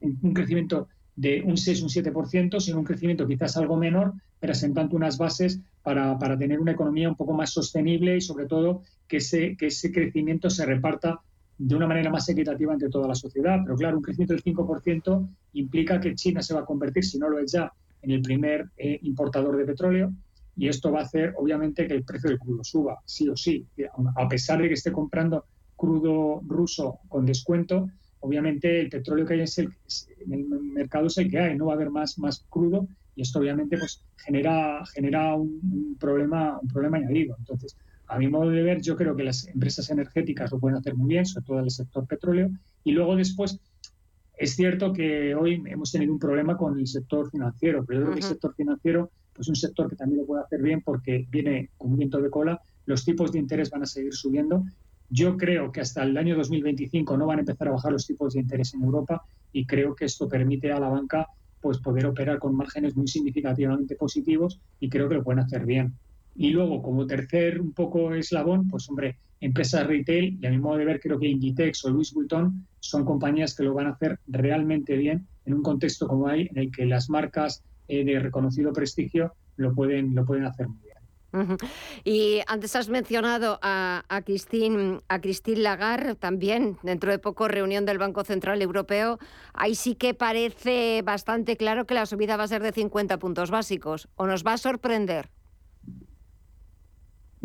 un 0.02 0.34
crecimiento 0.34 0.88
de 1.16 1.41
un 1.46 1.58
6, 1.58 1.82
un 1.82 1.89
7%, 1.89 2.60
sino 2.60 2.80
un 2.80 2.84
crecimiento 2.84 3.28
quizás 3.28 3.56
algo 3.58 3.78
menor, 3.78 4.14
presentando 4.39 4.96
unas 4.96 5.18
bases 5.18 5.60
para, 5.82 6.18
para, 6.20 6.38
tener 6.38 6.60
una 6.60 6.74
economía 6.74 7.10
un 7.10 7.16
poco 7.16 7.34
más 7.34 7.52
sostenible 7.52 8.18
y 8.18 8.22
sobre 8.22 8.46
todo 8.46 8.82
que 9.08 9.18
ese, 9.18 9.56
que 9.56 9.68
ese 9.68 9.91
crecimiento 9.91 10.50
se 10.50 10.66
reparta 10.66 11.22
de 11.58 11.76
una 11.76 11.88
manera 11.88 12.10
más 12.10 12.28
equitativa 12.28 12.74
entre 12.74 12.89
toda 12.89 13.08
la 13.08 13.16
sociedad. 13.16 13.60
Pero 13.64 13.78
claro, 13.78 13.98
un 13.98 14.04
crecimiento 14.04 14.34
del 14.34 14.43
5% 14.43 15.28
implica 15.54 16.02
que 16.02 16.16
China 16.16 16.41
se 16.41 16.54
va 16.54 16.62
a 16.62 16.66
convertir, 16.66 17.06
si 17.06 17.18
no 17.18 17.30
lo 17.30 17.39
es 17.39 17.54
ya, 17.54 17.72
en 18.06 18.12
el 18.12 18.22
primer 18.22 18.70
eh, 18.78 18.99
importador 19.01 19.58
de 19.58 19.66
petróleo 19.66 20.14
y 20.56 20.70
esto 20.70 20.91
va 20.91 20.99
a 20.99 21.03
hacer 21.03 21.34
obviamente 21.38 21.88
que 21.88 21.95
el 21.95 22.03
precio 22.03 22.30
del 22.30 22.39
crudo 22.39 22.64
suba, 22.64 23.01
sí 23.03 23.28
o 23.28 23.36
sí. 23.36 23.66
A 24.16 24.28
pesar 24.30 24.62
de 24.62 24.70
que 24.70 24.76
esté 24.76 24.91
comprando 24.91 25.45
crudo 25.76 26.41
ruso 26.47 26.99
con 27.10 27.26
descuento, 27.26 27.89
obviamente 28.22 28.80
el 28.80 28.89
petróleo 28.89 29.26
que 29.26 29.34
hay 29.34 29.41
en 29.41 30.34
el 30.34 30.45
mercado 30.45 31.08
es 31.08 31.18
el 31.18 31.30
que 31.30 31.39
hay, 31.39 31.58
no 31.58 31.66
va 31.66 31.74
a 31.74 31.76
haber 31.76 31.89
más, 31.89 32.18
más 32.18 32.45
crudo 32.49 32.88
y 33.16 33.22
esto 33.24 33.39
obviamente 33.39 33.78
pues 33.78 34.01
genera, 34.18 34.86
genera 34.93 35.36
un, 35.36 35.97
problema, 35.99 36.60
un 36.62 36.68
problema 36.68 36.97
añadido. 36.97 37.36
Entonces, 37.39 37.76
a 38.08 38.20
mi 38.20 38.28
modo 38.28 38.49
de 38.49 38.62
ver, 38.62 38.82
yo 38.82 38.95
creo 38.95 39.16
que 39.16 39.24
las 39.24 39.47
empresas 39.47 39.89
energéticas 39.89 40.51
lo 40.51 40.60
pueden 40.60 40.78
hacer 40.78 40.95
muy 40.95 41.10
bien, 41.10 41.26
sobre 41.26 41.45
todo 41.45 41.60
el 41.60 41.72
sector 41.72 42.06
petróleo, 42.06 42.51
y 42.84 42.91
luego 42.91 43.16
después 43.16 43.60
es 44.38 44.56
cierto 44.56 44.94
que 44.94 45.36
hoy 45.36 45.62
hemos 45.66 45.92
tenido 45.92 46.14
un 46.14 46.20
problema 46.20 46.58
con 46.58 46.78
el 46.78 46.88
sector 46.88 47.30
financiero, 47.30 47.86
pero 47.86 48.00
yo 48.00 48.06
creo 48.06 48.16
que 48.16 48.22
el 48.22 48.28
sector 48.28 48.54
financiero 48.56 49.12
pues 49.36 49.50
un 49.50 49.56
sector 49.56 49.90
que 49.90 49.96
también 49.96 50.22
lo 50.22 50.26
puede 50.26 50.44
hacer 50.44 50.62
bien 50.62 50.82
porque 50.82 51.28
viene 51.30 51.70
con 51.78 51.92
un 51.92 51.98
viento 51.98 52.22
de 52.22 52.30
cola, 52.30 52.62
los 52.86 53.04
tipos 53.04 53.32
de 53.32 53.40
interés 53.40 53.70
van 53.70 53.84
a 53.84 53.86
seguir 53.86 54.14
subiendo. 54.14 54.64
Yo 55.10 55.38
creo 55.38 55.72
que 55.72 55.82
hasta 55.82 56.04
el 56.04 56.18
año 56.18 56.36
2025 56.38 57.18
no 57.18 57.28
van 57.28 57.40
a 57.40 57.42
empezar 57.42 57.68
a 57.68 57.72
bajar 57.72 57.92
los 57.92 58.08
tipos 58.08 58.34
de 58.34 58.40
interés 58.40 58.74
en 58.74 58.84
Europa 58.84 59.24
y 59.52 59.66
creo 59.66 59.94
que 59.94 60.06
esto 60.06 60.28
permite 60.28 60.72
a 60.72 60.80
la 60.80 60.88
banca 60.88 61.28
pues 61.62 61.80
poder 61.80 62.06
operar 62.06 62.40
con 62.40 62.56
márgenes 62.56 62.96
muy 62.96 63.08
significativamente 63.08 63.96
positivos 63.96 64.62
y 64.80 64.90
creo 64.90 65.10
que 65.10 65.16
lo 65.16 65.24
pueden 65.24 65.40
hacer 65.40 65.66
bien. 65.66 65.94
Y 66.36 66.52
luego, 66.52 66.82
como 66.82 67.06
tercer 67.06 67.60
un 67.60 67.74
poco 67.74 68.14
eslabón, 68.14 68.68
pues 68.68 68.90
hombre, 68.90 69.18
empresas 69.46 69.86
retail, 69.86 70.38
y 70.41 70.46
a 70.46 70.50
mi 70.50 70.58
modo 70.58 70.78
de 70.78 70.86
ver 70.86 71.00
creo 71.00 71.20
que 71.20 71.28
Inditex 71.28 71.86
o 71.86 71.89
Louis 71.89 72.14
Vuitton 72.14 72.66
son 72.80 73.06
compañías 73.06 73.56
que 73.56 73.64
lo 73.64 73.74
van 73.74 73.88
a 73.88 73.91
hacer 73.91 74.20
realmente 74.28 74.98
bien 74.98 75.28
en 75.46 75.54
un 75.54 75.62
contexto 75.62 76.08
como 76.08 76.28
hay, 76.28 76.48
en 76.52 76.58
el 76.58 76.72
que 76.72 76.86
las 76.86 77.10
marcas 77.10 77.64
eh, 77.88 78.04
de 78.04 78.20
reconocido 78.20 78.74
prestigio 78.74 79.34
lo 79.58 79.74
pueden, 79.74 80.16
lo 80.16 80.26
pueden 80.26 80.46
hacer 80.46 80.68
muy 80.68 80.80
bien. 80.82 80.96
Y 82.06 82.39
antes 82.48 82.78
has 82.78 82.88
mencionado 82.88 83.60
a, 83.62 84.06
a, 84.08 84.22
Christine, 84.22 85.02
a 85.10 85.20
Christine 85.20 85.60
Lagarde, 85.60 86.16
también 86.16 86.78
dentro 86.82 87.12
de 87.12 87.20
poco 87.20 87.50
reunión 87.50 87.86
del 87.86 87.98
Banco 87.98 88.24
Central 88.24 88.62
Europeo. 88.62 89.20
Ahí 89.54 89.76
sí 89.76 89.96
que 89.96 90.14
parece 90.14 91.02
bastante 91.04 91.58
claro 91.58 91.86
que 91.86 91.93
la 91.93 92.06
subida 92.06 92.38
va 92.38 92.43
a 92.43 92.48
ser 92.48 92.64
de 92.64 92.72
50 92.72 93.20
puntos 93.20 93.52
básicos. 93.52 94.08
¿O 94.16 94.28
nos 94.28 94.46
va 94.46 94.54
a 94.54 94.58
sorprender? 94.58 95.30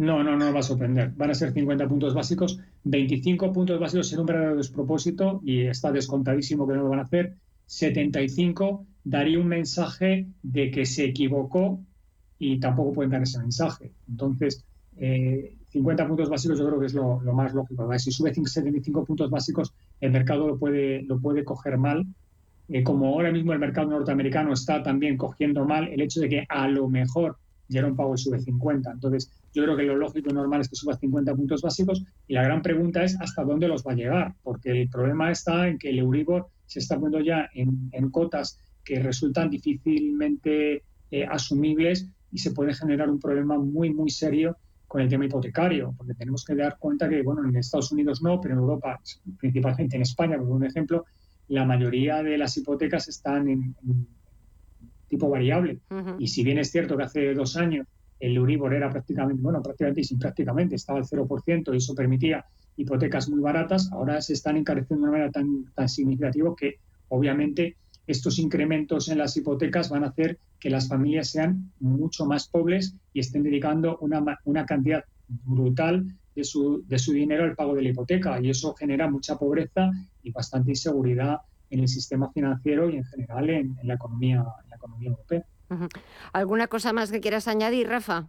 No, 0.00 0.24
no, 0.24 0.34
no 0.34 0.50
va 0.50 0.60
a 0.60 0.62
sorprender. 0.62 1.12
Van 1.14 1.28
a 1.28 1.34
ser 1.34 1.52
50 1.52 1.86
puntos 1.86 2.14
básicos. 2.14 2.58
25 2.84 3.52
puntos 3.52 3.78
básicos 3.78 4.10
en 4.14 4.20
un 4.20 4.24
verdadero 4.24 4.56
despropósito 4.56 5.42
y 5.44 5.66
está 5.66 5.92
descontadísimo 5.92 6.66
que 6.66 6.72
no 6.72 6.84
lo 6.84 6.88
van 6.88 7.00
a 7.00 7.02
hacer. 7.02 7.34
75 7.66 8.86
daría 9.04 9.38
un 9.38 9.48
mensaje 9.48 10.26
de 10.42 10.70
que 10.70 10.86
se 10.86 11.04
equivocó 11.04 11.80
y 12.38 12.58
tampoco 12.58 12.94
pueden 12.94 13.10
dar 13.10 13.22
ese 13.22 13.40
mensaje. 13.40 13.92
Entonces, 14.08 14.64
50 14.96 16.02
eh, 16.02 16.06
puntos 16.06 16.30
básicos 16.30 16.58
yo 16.58 16.66
creo 16.66 16.80
que 16.80 16.86
es 16.86 16.94
lo, 16.94 17.18
más 17.34 17.52
lógico. 17.52 17.86
Si 17.98 18.10
sube 18.10 18.32
75 18.32 19.04
puntos 19.04 19.28
básicos, 19.28 19.74
el 20.00 20.12
mercado 20.12 20.48
lo 20.48 20.58
puede, 20.58 21.02
lo 21.02 21.20
puede 21.20 21.44
coger 21.44 21.76
mal. 21.76 22.06
Eh, 22.70 22.82
como 22.82 23.08
ahora 23.08 23.30
mismo 23.32 23.52
el 23.52 23.58
mercado 23.58 23.90
norteamericano 23.90 24.54
está 24.54 24.82
también 24.82 25.18
cogiendo 25.18 25.66
mal 25.66 25.88
el 25.88 26.00
hecho 26.00 26.22
de 26.22 26.30
que 26.30 26.46
a 26.48 26.68
lo 26.68 26.88
mejor 26.88 27.36
Jerome 27.68 27.96
Powell 27.96 28.16
sube 28.16 28.40
50. 28.40 28.92
Entonces, 28.92 29.30
yo 29.52 29.64
creo 29.64 29.76
que 29.76 29.82
lo 29.82 29.96
lógico 29.96 30.30
y 30.30 30.32
normal 30.32 30.60
es 30.60 30.68
que 30.68 30.76
suba 30.76 30.96
50 30.96 31.34
puntos 31.34 31.62
básicos 31.62 32.04
y 32.26 32.34
la 32.34 32.42
gran 32.42 32.62
pregunta 32.62 33.02
es 33.02 33.20
hasta 33.20 33.44
dónde 33.44 33.68
los 33.68 33.84
va 33.84 33.92
a 33.92 33.96
llegar, 33.96 34.34
porque 34.42 34.70
el 34.70 34.88
problema 34.88 35.30
está 35.30 35.68
en 35.68 35.78
que 35.78 35.90
el 35.90 35.98
Euribor 35.98 36.48
se 36.66 36.78
está 36.78 36.96
poniendo 36.96 37.20
ya 37.20 37.48
en, 37.54 38.10
cotas 38.10 38.58
que 38.84 39.00
resultan 39.00 39.50
difícilmente 39.50 40.84
eh, 41.10 41.26
asumibles 41.26 42.08
y 42.30 42.38
se 42.38 42.52
puede 42.52 42.74
generar 42.74 43.10
un 43.10 43.18
problema 43.18 43.58
muy, 43.58 43.92
muy 43.92 44.10
serio 44.10 44.56
con 44.86 45.00
el 45.00 45.08
tema 45.08 45.24
hipotecario, 45.24 45.94
porque 45.96 46.14
tenemos 46.14 46.44
que 46.44 46.54
dar 46.54 46.76
cuenta 46.78 47.08
que, 47.08 47.22
bueno, 47.22 47.48
en 47.48 47.56
Estados 47.56 47.92
Unidos 47.92 48.22
no, 48.22 48.40
pero 48.40 48.54
en 48.54 48.60
Europa, 48.60 49.00
principalmente 49.38 49.96
en 49.96 50.02
España, 50.02 50.36
por 50.36 50.48
un 50.48 50.64
ejemplo, 50.64 51.04
la 51.48 51.64
mayoría 51.64 52.22
de 52.22 52.38
las 52.38 52.56
hipotecas 52.56 53.08
están 53.08 53.48
en, 53.48 53.76
tipo 55.08 55.28
variable. 55.28 55.80
Y 56.18 56.28
si 56.28 56.44
bien 56.44 56.58
es 56.58 56.70
cierto 56.70 56.96
que 56.96 57.02
hace 57.02 57.34
dos 57.34 57.56
años 57.56 57.86
el 58.20 58.36
Euribor 58.36 58.74
era 58.74 58.90
prácticamente, 58.90 59.42
bueno, 59.42 59.62
prácticamente 59.62 60.02
y 60.02 60.04
sin 60.04 60.18
prácticamente, 60.18 60.76
estaba 60.76 60.98
al 60.98 61.06
0% 61.06 61.72
y 61.72 61.76
eso 61.76 61.94
permitía 61.94 62.44
hipotecas 62.76 63.28
muy 63.28 63.40
baratas, 63.40 63.90
ahora 63.92 64.20
se 64.20 64.34
están 64.34 64.56
encareciendo 64.56 65.06
de 65.06 65.10
una 65.10 65.18
manera 65.18 65.32
tan, 65.32 65.64
tan 65.74 65.88
significativa 65.88 66.54
que 66.56 66.76
obviamente 67.08 67.76
estos 68.06 68.38
incrementos 68.38 69.08
en 69.08 69.18
las 69.18 69.36
hipotecas 69.36 69.88
van 69.90 70.04
a 70.04 70.08
hacer 70.08 70.38
que 70.58 70.70
las 70.70 70.88
familias 70.88 71.30
sean 71.30 71.72
mucho 71.80 72.26
más 72.26 72.48
pobres 72.48 72.94
y 73.12 73.20
estén 73.20 73.42
dedicando 73.42 73.98
una, 73.98 74.22
una 74.44 74.66
cantidad 74.66 75.04
brutal 75.28 76.06
de 76.34 76.44
su, 76.44 76.84
de 76.86 76.98
su 76.98 77.12
dinero 77.12 77.44
al 77.44 77.54
pago 77.54 77.74
de 77.74 77.82
la 77.82 77.90
hipoteca 77.90 78.40
y 78.40 78.50
eso 78.50 78.74
genera 78.74 79.10
mucha 79.10 79.38
pobreza 79.38 79.90
y 80.22 80.30
bastante 80.30 80.70
inseguridad 80.70 81.38
en 81.70 81.80
el 81.80 81.88
sistema 81.88 82.30
financiero 82.32 82.90
y 82.90 82.96
en 82.96 83.04
general 83.04 83.50
en, 83.50 83.76
la, 83.84 83.94
economía, 83.94 84.44
en 84.64 84.70
la 84.70 84.76
economía 84.76 85.10
europea. 85.10 85.44
¿Alguna 86.32 86.66
cosa 86.66 86.92
más 86.92 87.10
que 87.10 87.20
quieras 87.20 87.48
añadir, 87.48 87.88
Rafa? 87.88 88.28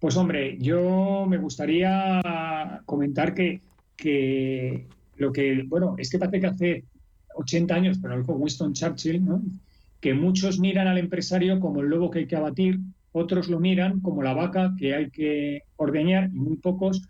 Pues 0.00 0.16
hombre, 0.16 0.58
yo 0.58 1.24
me 1.28 1.38
gustaría 1.38 2.82
comentar 2.84 3.34
que, 3.34 3.60
que 3.96 4.86
lo 5.16 5.32
que, 5.32 5.64
bueno, 5.66 5.94
es 5.98 6.10
que 6.10 6.18
parece 6.18 6.40
que 6.40 6.46
hace 6.46 6.84
80 7.36 7.74
años, 7.74 7.98
pero 8.00 8.16
lo 8.16 8.24
Winston 8.24 8.74
Churchill, 8.74 9.24
¿no? 9.24 9.42
que 10.04 10.12
muchos 10.12 10.60
miran 10.60 10.86
al 10.86 10.98
empresario 10.98 11.58
como 11.60 11.80
el 11.80 11.88
lobo 11.88 12.10
que 12.10 12.18
hay 12.18 12.26
que 12.26 12.36
abatir, 12.36 12.78
otros 13.12 13.48
lo 13.48 13.58
miran 13.58 14.00
como 14.00 14.22
la 14.22 14.34
vaca 14.34 14.74
que 14.78 14.94
hay 14.94 15.08
que 15.08 15.62
ordeñar 15.76 16.28
y 16.30 16.38
muy 16.38 16.56
pocos 16.56 17.08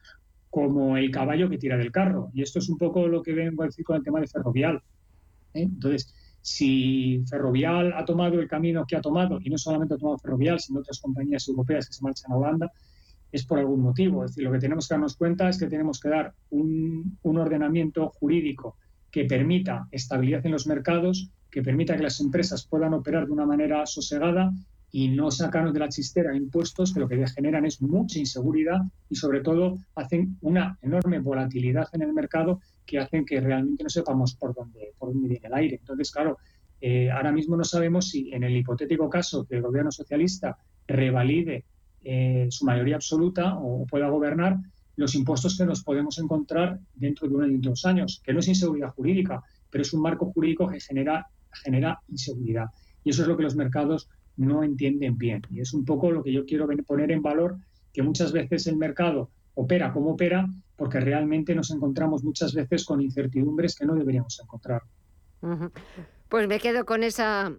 como 0.49 0.97
el 0.97 1.11
caballo 1.11 1.51
que 1.51 1.59
tira 1.59 1.77
del 1.77 1.91
carro. 1.91 2.31
Y 2.33 2.43
esto 2.43 2.61
es 2.61 2.69
un 2.69 2.79
poco 2.79 3.09
lo 3.09 3.21
que 3.21 3.33
vengo 3.33 3.65
a 3.65 3.67
decir 3.67 3.85
con 3.85 3.97
el 3.97 4.05
tema 4.05 4.21
de 4.21 4.29
Ferrovial. 4.29 4.81
¿eh? 5.55 5.63
Entonces, 5.63 6.15
si 6.45 7.25
Ferrovial 7.27 7.95
ha 7.97 8.05
tomado 8.05 8.39
el 8.39 8.47
camino 8.47 8.85
que 8.87 8.97
ha 8.97 9.01
tomado, 9.01 9.39
y 9.43 9.49
no 9.49 9.57
solamente 9.57 9.95
ha 9.95 9.97
tomado 9.97 10.19
Ferrovial, 10.19 10.61
sino 10.61 10.81
otras 10.81 11.01
compañías 11.01 11.49
europeas 11.49 11.87
que 11.89 11.95
se 11.95 12.03
marchan 12.03 12.33
a 12.33 12.37
Holanda, 12.37 12.71
es 13.33 13.47
por 13.47 13.59
algún 13.59 13.81
motivo. 13.81 14.23
Es 14.23 14.33
decir, 14.33 14.45
lo 14.45 14.53
que 14.53 14.59
tenemos 14.59 14.87
que 14.87 14.93
darnos 14.93 15.17
cuenta 15.17 15.49
es 15.49 15.59
que 15.59 15.69
tenemos 15.69 15.99
que 15.99 16.11
dar 16.11 16.35
un, 16.51 17.17
un 17.23 17.39
ordenamiento 17.39 18.11
jurídico 18.11 18.77
que 19.11 19.25
permita 19.25 19.89
estabilidad 19.91 20.45
en 20.45 20.53
los 20.53 20.67
mercados, 20.67 21.31
que 21.51 21.63
permita 21.63 21.97
que 21.97 22.03
las 22.03 22.21
empresas 22.21 22.67
puedan 22.67 22.93
operar 22.93 23.25
de 23.25 23.33
una 23.33 23.47
manera 23.47 23.87
sosegada 23.87 24.53
y 24.97 25.09
no 25.09 25.29
sacarnos 25.33 25.75
de 25.75 25.81
la 25.81 25.89
chistera 25.89 26.37
impuestos 26.37 26.95
que 26.95 27.01
lo 27.01 27.09
que 27.09 27.27
generan 27.27 27.67
es 27.67 27.83
mucha 27.83 28.21
inseguridad 28.21 28.79
y 29.11 29.17
sobre 29.17 29.41
todo 29.41 29.77
hacen 29.97 30.39
una 30.41 30.79
enorme 30.83 31.19
volatilidad 31.19 31.89
en 31.95 32.03
el 32.03 32.13
mercado 32.13 32.61
que 32.87 33.01
hacen 33.01 33.25
que 33.25 33.41
realmente 33.41 33.83
no 33.83 33.91
sepamos 33.91 34.37
por 34.37 34.55
dónde, 34.55 34.93
por 34.97 35.13
dónde 35.13 35.31
viene 35.31 35.49
el 35.49 35.55
aire. 35.55 35.77
Entonces, 35.81 36.13
claro, 36.13 36.39
eh, 36.81 37.11
ahora 37.11 37.33
mismo 37.33 37.57
no 37.57 37.65
sabemos 37.65 38.09
si 38.09 38.33
en 38.33 38.45
el 38.45 38.57
hipotético 38.57 39.11
caso 39.11 39.45
que 39.45 39.57
el 39.57 39.63
gobierno 39.63 39.91
socialista 39.91 40.57
revalide 40.87 41.65
eh, 42.05 42.47
su 42.51 42.65
mayoría 42.65 42.95
absoluta 42.95 43.59
o 43.59 43.85
pueda 43.87 44.09
gobernar, 44.09 44.59
los 44.95 45.17
impuestos 45.17 45.59
que 45.59 45.67
nos 45.67 45.83
podemos 45.83 46.21
encontrar 46.21 46.79
dentro 46.95 47.27
de 47.27 47.35
uno 47.35 47.49
y 47.49 47.57
dos 47.57 47.85
años, 47.85 48.23
que 48.25 48.33
no 48.33 48.39
es 48.39 48.47
inseguridad 48.47 48.91
jurídica, 48.91 49.43
pero 49.71 49.83
es 49.83 49.93
un 49.93 50.03
marco 50.03 50.27
jurídico 50.27 50.69
que 50.69 50.79
genera, 50.79 51.27
genera 51.51 51.99
inseguridad. 52.07 52.67
Y 53.03 53.11
eso 53.11 53.23
es 53.23 53.29
lo 53.29 53.37
que 53.37 53.43
los 53.43 53.57
mercados 53.57 54.09
no 54.37 54.63
entienden 54.63 55.17
bien. 55.17 55.43
Y 55.51 55.61
es 55.61 55.73
un 55.75 55.85
poco 55.85 56.11
lo 56.11 56.23
que 56.23 56.33
yo 56.33 56.45
quiero 56.45 56.67
poner 56.87 57.11
en 57.11 57.23
valor, 57.23 57.57
que 57.93 58.03
muchas 58.03 58.33
veces 58.33 58.67
el 58.67 58.77
mercado 58.77 59.31
opera 59.55 59.93
como 59.93 60.11
opera, 60.13 60.47
porque 60.77 61.01
realmente 61.01 61.55
nos 61.55 61.71
encontramos 61.71 62.25
muchas 62.25 62.55
veces 62.55 62.85
con 62.85 63.01
incertidumbres 63.01 63.77
que 63.77 63.87
no 63.87 63.95
deberíamos 63.95 64.41
encontrar. 64.41 64.83
Pues 66.29 66.49
me 66.49 66.59
quedo 66.59 66.85
con 66.85 67.05
esa 67.05 67.53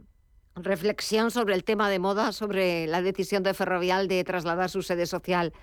reflexión 0.55 1.32
sobre 1.32 1.55
el 1.55 1.63
tema 1.63 1.89
de 1.89 1.99
moda, 1.99 2.32
sobre 2.32 2.88
la 2.88 3.01
decisión 3.01 3.43
de 3.43 3.53
Ferrovial 3.53 4.07
de 4.07 4.23
trasladar 4.23 4.69
su 4.69 4.82
sede 4.82 5.05
social 5.05 5.53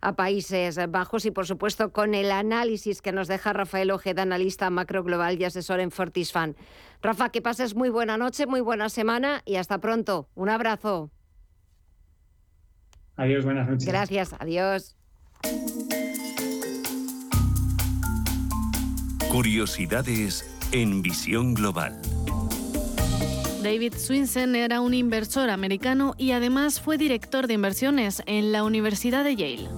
a 0.00 0.14
Países 0.14 0.78
Bajos 0.90 1.24
y, 1.24 1.30
por 1.30 1.46
supuesto, 1.46 1.92
con 1.92 2.14
el 2.14 2.30
análisis 2.30 3.02
que 3.02 3.12
nos 3.12 3.28
deja 3.28 3.52
Rafael 3.52 3.90
Ojeda, 3.90 4.22
analista 4.22 4.70
macro 4.70 5.02
global 5.02 5.40
y 5.40 5.44
asesor 5.44 5.80
en 5.80 5.90
Fortisfan. 5.90 6.56
Rafa, 7.02 7.30
que 7.30 7.42
pases 7.42 7.74
muy 7.74 7.88
buena 7.88 8.16
noche, 8.16 8.46
muy 8.46 8.60
buena 8.60 8.88
semana 8.88 9.42
y 9.44 9.56
hasta 9.56 9.78
pronto. 9.78 10.28
Un 10.34 10.48
abrazo. 10.48 11.10
Adiós, 13.16 13.44
buenas 13.44 13.68
noches. 13.68 13.86
Gracias, 13.86 14.34
adiós. 14.38 14.96
Curiosidades 19.30 20.58
en 20.72 21.02
visión 21.02 21.54
global. 21.54 22.00
David 23.62 23.94
Swinson 23.94 24.54
era 24.54 24.80
un 24.80 24.94
inversor 24.94 25.50
americano 25.50 26.14
y 26.16 26.30
además 26.30 26.80
fue 26.80 26.96
director 26.96 27.48
de 27.48 27.54
inversiones 27.54 28.22
en 28.26 28.52
la 28.52 28.62
Universidad 28.62 29.24
de 29.24 29.34
Yale. 29.34 29.68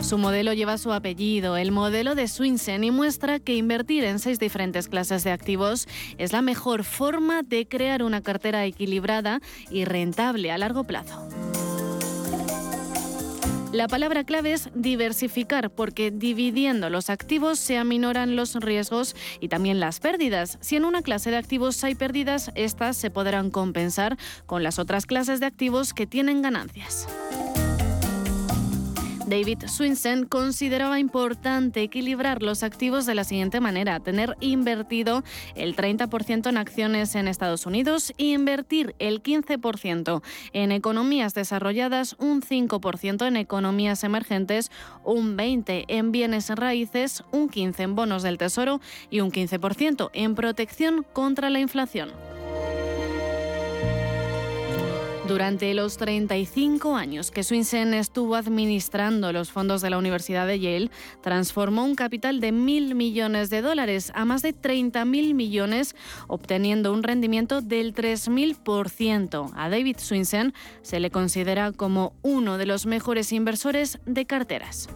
Su 0.00 0.18
modelo 0.18 0.52
lleva 0.52 0.78
su 0.78 0.92
apellido, 0.92 1.56
el 1.56 1.72
modelo 1.72 2.14
de 2.14 2.28
Swinson, 2.28 2.84
y 2.84 2.90
muestra 2.90 3.40
que 3.40 3.56
invertir 3.56 4.04
en 4.04 4.18
seis 4.18 4.38
diferentes 4.38 4.86
clases 4.86 5.24
de 5.24 5.32
activos 5.32 5.88
es 6.18 6.32
la 6.32 6.42
mejor 6.42 6.84
forma 6.84 7.42
de 7.42 7.66
crear 7.66 8.02
una 8.02 8.20
cartera 8.20 8.64
equilibrada 8.64 9.40
y 9.70 9.84
rentable 9.84 10.52
a 10.52 10.58
largo 10.58 10.84
plazo. 10.84 11.28
La 13.72 13.88
palabra 13.88 14.24
clave 14.24 14.52
es 14.52 14.68
diversificar, 14.74 15.70
porque 15.70 16.10
dividiendo 16.10 16.90
los 16.90 17.08
activos 17.08 17.58
se 17.58 17.78
aminoran 17.78 18.36
los 18.36 18.54
riesgos 18.54 19.16
y 19.40 19.48
también 19.48 19.80
las 19.80 19.98
pérdidas. 19.98 20.58
Si 20.60 20.76
en 20.76 20.84
una 20.84 21.00
clase 21.00 21.30
de 21.30 21.38
activos 21.38 21.82
hay 21.82 21.94
pérdidas, 21.94 22.50
estas 22.54 22.98
se 22.98 23.10
podrán 23.10 23.50
compensar 23.50 24.18
con 24.44 24.62
las 24.62 24.78
otras 24.78 25.06
clases 25.06 25.40
de 25.40 25.46
activos 25.46 25.94
que 25.94 26.06
tienen 26.06 26.42
ganancias. 26.42 27.08
David 29.32 29.64
Swinson 29.66 30.26
consideraba 30.26 31.00
importante 31.00 31.80
equilibrar 31.80 32.42
los 32.42 32.62
activos 32.62 33.06
de 33.06 33.14
la 33.14 33.24
siguiente 33.24 33.60
manera, 33.60 33.98
tener 33.98 34.36
invertido 34.40 35.24
el 35.54 35.74
30% 35.74 36.50
en 36.50 36.58
acciones 36.58 37.14
en 37.14 37.28
Estados 37.28 37.64
Unidos 37.64 38.12
e 38.18 38.24
invertir 38.26 38.94
el 38.98 39.22
15% 39.22 40.22
en 40.52 40.70
economías 40.70 41.32
desarrolladas, 41.32 42.14
un 42.18 42.42
5% 42.42 43.26
en 43.26 43.38
economías 43.38 44.04
emergentes, 44.04 44.70
un 45.02 45.38
20% 45.38 45.86
en 45.88 46.12
bienes 46.12 46.50
raíces, 46.50 47.24
un 47.32 47.48
15% 47.48 47.80
en 47.80 47.94
bonos 47.94 48.22
del 48.22 48.36
Tesoro 48.36 48.82
y 49.08 49.20
un 49.20 49.32
15% 49.32 50.10
en 50.12 50.34
protección 50.34 51.06
contra 51.14 51.48
la 51.48 51.60
inflación. 51.60 52.10
Durante 55.32 55.72
los 55.72 55.96
35 55.96 56.94
años 56.94 57.30
que 57.30 57.42
Swinsen 57.42 57.94
estuvo 57.94 58.34
administrando 58.34 59.32
los 59.32 59.50
fondos 59.50 59.80
de 59.80 59.88
la 59.88 59.96
Universidad 59.96 60.46
de 60.46 60.60
Yale, 60.60 60.90
transformó 61.22 61.86
un 61.86 61.94
capital 61.94 62.38
de 62.38 62.52
mil 62.52 62.94
millones 62.94 63.48
de 63.48 63.62
dólares 63.62 64.12
a 64.14 64.26
más 64.26 64.42
de 64.42 64.52
30 64.52 65.06
mil 65.06 65.34
millones, 65.34 65.96
obteniendo 66.28 66.92
un 66.92 67.02
rendimiento 67.02 67.62
del 67.62 67.94
3.000%. 67.94 69.52
A 69.56 69.70
David 69.70 69.96
Swinsen 70.00 70.52
se 70.82 71.00
le 71.00 71.10
considera 71.10 71.72
como 71.72 72.14
uno 72.20 72.58
de 72.58 72.66
los 72.66 72.84
mejores 72.84 73.32
inversores 73.32 74.00
de 74.04 74.26
carteras. 74.26 74.90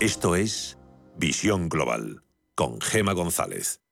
Esto 0.00 0.36
es 0.36 0.78
Visión 1.18 1.68
Global 1.68 2.22
con 2.54 2.80
Gema 2.80 3.12
González. 3.12 3.85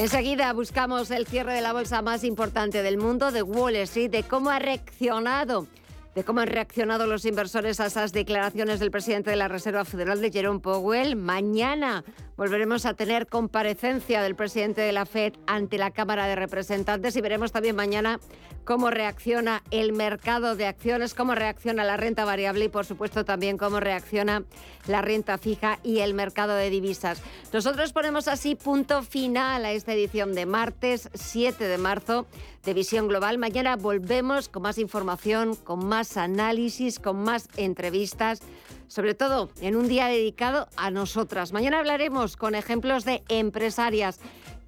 Enseguida 0.00 0.50
buscamos 0.54 1.10
el 1.10 1.26
cierre 1.26 1.52
de 1.52 1.60
la 1.60 1.74
bolsa 1.74 2.00
más 2.00 2.24
importante 2.24 2.82
del 2.82 2.96
mundo, 2.96 3.32
de 3.32 3.42
Wall 3.42 3.76
Street, 3.76 4.10
de 4.10 4.22
cómo 4.22 4.48
ha 4.48 4.58
reaccionado 4.58 5.66
de 6.14 6.24
cómo 6.24 6.40
han 6.40 6.48
reaccionado 6.48 7.06
los 7.06 7.24
inversores 7.24 7.80
a 7.80 7.86
esas 7.86 8.12
declaraciones 8.12 8.80
del 8.80 8.90
presidente 8.90 9.30
de 9.30 9.36
la 9.36 9.48
Reserva 9.48 9.84
Federal 9.84 10.20
de 10.20 10.32
Jerome 10.32 10.60
Powell. 10.60 11.16
Mañana 11.16 12.04
volveremos 12.36 12.86
a 12.86 12.94
tener 12.94 13.26
comparecencia 13.26 14.22
del 14.22 14.34
presidente 14.34 14.80
de 14.80 14.92
la 14.92 15.06
Fed 15.06 15.34
ante 15.46 15.78
la 15.78 15.90
Cámara 15.90 16.26
de 16.26 16.36
Representantes 16.36 17.16
y 17.16 17.20
veremos 17.20 17.52
también 17.52 17.76
mañana 17.76 18.18
cómo 18.64 18.90
reacciona 18.90 19.62
el 19.70 19.92
mercado 19.92 20.56
de 20.56 20.66
acciones, 20.66 21.14
cómo 21.14 21.34
reacciona 21.34 21.84
la 21.84 21.96
renta 21.96 22.24
variable 22.24 22.66
y 22.66 22.68
por 22.68 22.86
supuesto 22.86 23.24
también 23.24 23.56
cómo 23.56 23.80
reacciona 23.80 24.44
la 24.86 25.02
renta 25.02 25.38
fija 25.38 25.78
y 25.82 26.00
el 26.00 26.14
mercado 26.14 26.54
de 26.54 26.70
divisas. 26.70 27.22
Nosotros 27.52 27.92
ponemos 27.92 28.28
así 28.28 28.54
punto 28.54 29.02
final 29.02 29.64
a 29.64 29.72
esta 29.72 29.92
edición 29.92 30.34
de 30.34 30.46
martes 30.46 31.08
7 31.14 31.64
de 31.64 31.78
marzo 31.78 32.26
de 32.64 32.74
Visión 32.74 33.08
Global. 33.08 33.38
Mañana 33.38 33.76
volvemos 33.76 34.48
con 34.48 34.62
más 34.62 34.78
información, 34.78 35.56
con 35.56 35.86
análisis, 36.16 36.98
con 36.98 37.22
más 37.22 37.48
entrevistas, 37.56 38.40
sobre 38.88 39.14
todo 39.14 39.50
en 39.60 39.76
un 39.76 39.88
día 39.88 40.06
dedicado 40.06 40.68
a 40.76 40.90
nosotras. 40.90 41.52
Mañana 41.52 41.78
hablaremos 41.78 42.36
con 42.36 42.54
ejemplos 42.54 43.04
de 43.04 43.22
empresarias. 43.28 44.18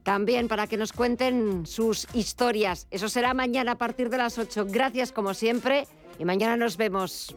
También 0.03 0.49
para 0.49 0.67
que 0.67 0.77
nos 0.77 0.93
cuenten 0.93 1.65
sus 1.65 2.09
historias. 2.13 2.89
Eso 2.91 3.09
será 3.09 3.35
mañana 3.35 3.73
a 3.73 3.79
partir 3.79 4.11
de 4.11 4.19
las 4.19 4.37
8. 4.37 4.67
Gracias 4.69 5.13
como 5.13 5.33
siempre 5.33 5.87
y 6.19 6.25
mañana 6.25 6.57
nos 6.57 6.77
vemos. 6.77 7.37